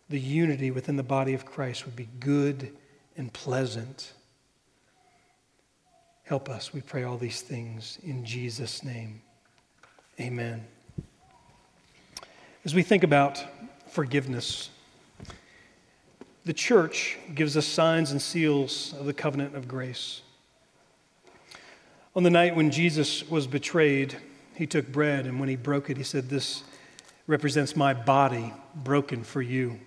the 0.08 0.20
unity 0.20 0.70
within 0.70 0.94
the 0.94 1.02
body 1.02 1.34
of 1.34 1.44
Christ 1.44 1.86
would 1.86 1.96
be 1.96 2.08
good 2.20 2.72
and 3.16 3.32
pleasant. 3.32 4.12
Help 6.24 6.48
us, 6.48 6.72
we 6.72 6.80
pray 6.80 7.04
all 7.04 7.16
these 7.16 7.42
things 7.42 7.98
in 8.02 8.24
Jesus' 8.24 8.82
name. 8.82 9.22
Amen. 10.20 10.64
As 12.64 12.74
we 12.74 12.82
think 12.82 13.02
about 13.02 13.42
forgiveness, 13.88 14.70
the 16.44 16.52
church 16.52 17.18
gives 17.34 17.56
us 17.56 17.66
signs 17.66 18.12
and 18.12 18.20
seals 18.20 18.94
of 18.98 19.06
the 19.06 19.12
covenant 19.12 19.54
of 19.54 19.68
grace. 19.68 20.22
On 22.14 22.22
the 22.22 22.30
night 22.30 22.54
when 22.54 22.70
Jesus 22.70 23.28
was 23.28 23.46
betrayed, 23.46 24.16
he 24.54 24.66
took 24.66 24.90
bread, 24.92 25.26
and 25.26 25.40
when 25.40 25.48
he 25.48 25.56
broke 25.56 25.88
it, 25.88 25.96
he 25.96 26.02
said, 26.02 26.28
This 26.28 26.62
represents 27.26 27.74
my 27.74 27.94
body 27.94 28.52
broken 28.74 29.24
for 29.24 29.40
you. 29.40 29.80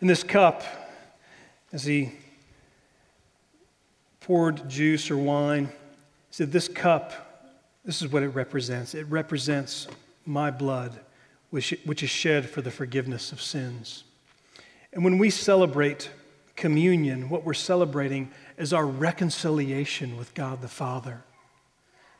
And 0.00 0.08
this 0.08 0.22
cup 0.22 0.62
as 1.72 1.84
he 1.84 2.12
poured 4.20 4.68
juice 4.68 5.10
or 5.10 5.16
wine, 5.16 5.66
he 5.66 5.72
said, 6.30 6.52
This 6.52 6.68
cup, 6.68 7.50
this 7.84 8.02
is 8.02 8.08
what 8.12 8.22
it 8.22 8.28
represents. 8.28 8.94
It 8.94 9.06
represents 9.08 9.88
my 10.26 10.50
blood, 10.50 10.98
which, 11.50 11.74
which 11.84 12.02
is 12.02 12.10
shed 12.10 12.48
for 12.48 12.62
the 12.62 12.70
forgiveness 12.70 13.32
of 13.32 13.40
sins. 13.40 14.04
And 14.92 15.04
when 15.04 15.18
we 15.18 15.30
celebrate 15.30 16.10
communion, 16.56 17.28
what 17.28 17.44
we're 17.44 17.54
celebrating 17.54 18.30
is 18.56 18.72
our 18.72 18.86
reconciliation 18.86 20.16
with 20.16 20.34
God 20.34 20.60
the 20.60 20.68
Father. 20.68 21.22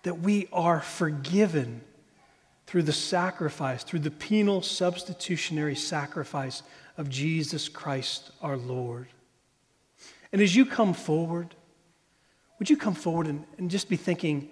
That 0.05 0.21
we 0.21 0.49
are 0.53 0.81
forgiven 0.81 1.83
through 2.67 2.85
the 2.85 2.93
sacrifice, 2.93 3.83
through 3.83 4.01
the 4.01 4.11
penal 4.11 4.63
substitutionary 4.63 5.75
sacrifice 5.75 6.63
of 6.97 7.09
Jesus 7.09 7.69
Christ 7.69 8.31
our 8.41 8.57
Lord. 8.57 9.09
And 10.33 10.43
as 10.43 10.55
you 10.55 10.67
come 10.67 10.95
forward, 10.95 11.55
would 12.59 12.69
you 12.69 12.77
come 12.77 12.95
forward 12.95 13.27
and, 13.27 13.45
and 13.57 13.71
just 13.71 13.89
be 13.89 13.97
thinking, 13.97 14.51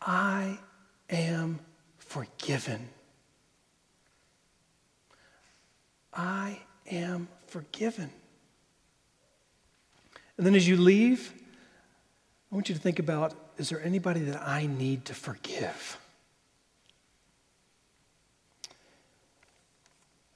I 0.00 0.58
am 1.08 1.60
forgiven. 1.98 2.88
I 6.12 6.60
am 6.90 7.28
forgiven. 7.46 8.10
And 10.36 10.46
then 10.46 10.54
as 10.54 10.66
you 10.68 10.76
leave, 10.76 11.32
I 12.50 12.54
want 12.54 12.68
you 12.68 12.74
to 12.74 12.80
think 12.80 12.98
about 12.98 13.34
is 13.58 13.70
there 13.70 13.82
anybody 13.82 14.20
that 14.20 14.42
I 14.46 14.66
need 14.66 15.06
to 15.06 15.14
forgive? 15.14 15.98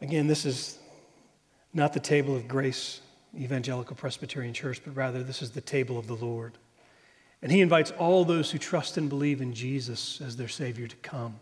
Again, 0.00 0.26
this 0.26 0.46
is 0.46 0.78
not 1.74 1.92
the 1.92 2.00
table 2.00 2.34
of 2.34 2.48
grace 2.48 3.00
Evangelical 3.36 3.96
Presbyterian 3.96 4.54
Church, 4.54 4.80
but 4.84 4.96
rather 4.96 5.22
this 5.22 5.42
is 5.42 5.50
the 5.50 5.60
table 5.60 5.98
of 5.98 6.06
the 6.06 6.14
Lord. 6.14 6.58
And 7.42 7.50
he 7.50 7.60
invites 7.60 7.90
all 7.92 8.24
those 8.24 8.50
who 8.50 8.58
trust 8.58 8.96
and 8.96 9.08
believe 9.08 9.40
in 9.40 9.54
Jesus 9.54 10.20
as 10.20 10.36
their 10.36 10.48
Savior 10.48 10.86
to 10.86 10.96
come. 10.96 11.38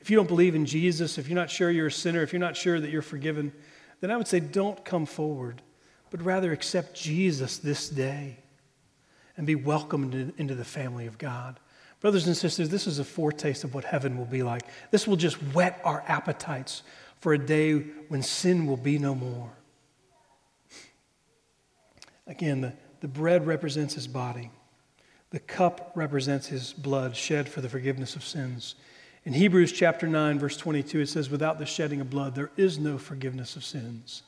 If 0.00 0.10
you 0.10 0.16
don't 0.16 0.28
believe 0.28 0.54
in 0.54 0.64
Jesus, 0.64 1.18
if 1.18 1.28
you're 1.28 1.36
not 1.36 1.50
sure 1.50 1.70
you're 1.70 1.88
a 1.88 1.92
sinner, 1.92 2.22
if 2.22 2.32
you're 2.32 2.40
not 2.40 2.56
sure 2.56 2.80
that 2.80 2.90
you're 2.90 3.02
forgiven, 3.02 3.52
then 4.00 4.10
I 4.10 4.16
would 4.16 4.28
say 4.28 4.40
don't 4.40 4.82
come 4.84 5.06
forward, 5.06 5.60
but 6.10 6.22
rather 6.22 6.52
accept 6.52 6.94
Jesus 6.94 7.58
this 7.58 7.88
day 7.88 8.38
and 9.36 9.46
be 9.46 9.54
welcomed 9.54 10.32
into 10.38 10.54
the 10.54 10.64
family 10.64 11.06
of 11.06 11.18
God. 11.18 11.58
Brothers 12.00 12.26
and 12.26 12.36
sisters, 12.36 12.68
this 12.68 12.86
is 12.86 13.00
a 13.00 13.04
foretaste 13.04 13.64
of 13.64 13.74
what 13.74 13.84
heaven 13.84 14.16
will 14.16 14.24
be 14.24 14.44
like. 14.44 14.62
This 14.92 15.06
will 15.06 15.16
just 15.16 15.36
whet 15.52 15.80
our 15.84 16.04
appetites 16.06 16.84
for 17.20 17.32
a 17.32 17.38
day 17.38 17.74
when 18.08 18.22
sin 18.22 18.66
will 18.66 18.76
be 18.76 18.98
no 18.98 19.14
more. 19.14 19.50
Again, 22.28 22.60
the, 22.60 22.72
the 23.00 23.08
bread 23.08 23.46
represents 23.46 23.94
his 23.94 24.06
body, 24.06 24.50
the 25.30 25.40
cup 25.40 25.92
represents 25.94 26.46
his 26.46 26.72
blood 26.72 27.16
shed 27.16 27.48
for 27.48 27.60
the 27.60 27.68
forgiveness 27.68 28.16
of 28.16 28.24
sins. 28.24 28.76
In 29.24 29.32
Hebrews 29.34 29.72
chapter 29.72 30.06
9, 30.06 30.38
verse 30.38 30.56
22, 30.56 31.00
it 31.00 31.08
says, 31.08 31.28
Without 31.28 31.58
the 31.58 31.66
shedding 31.66 32.00
of 32.00 32.08
blood, 32.08 32.34
there 32.34 32.50
is 32.56 32.78
no 32.78 32.96
forgiveness 32.96 33.56
of 33.56 33.64
sins. 33.64 34.22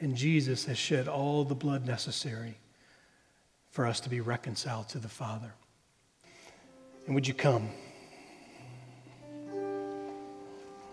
And 0.00 0.16
Jesus 0.16 0.66
has 0.66 0.76
shed 0.76 1.08
all 1.08 1.44
the 1.44 1.54
blood 1.54 1.86
necessary 1.86 2.58
for 3.70 3.86
us 3.86 4.00
to 4.00 4.10
be 4.10 4.20
reconciled 4.20 4.88
to 4.90 4.98
the 4.98 5.08
Father. 5.08 5.54
And 7.06 7.14
would 7.14 7.26
you 7.26 7.34
come? 7.34 7.70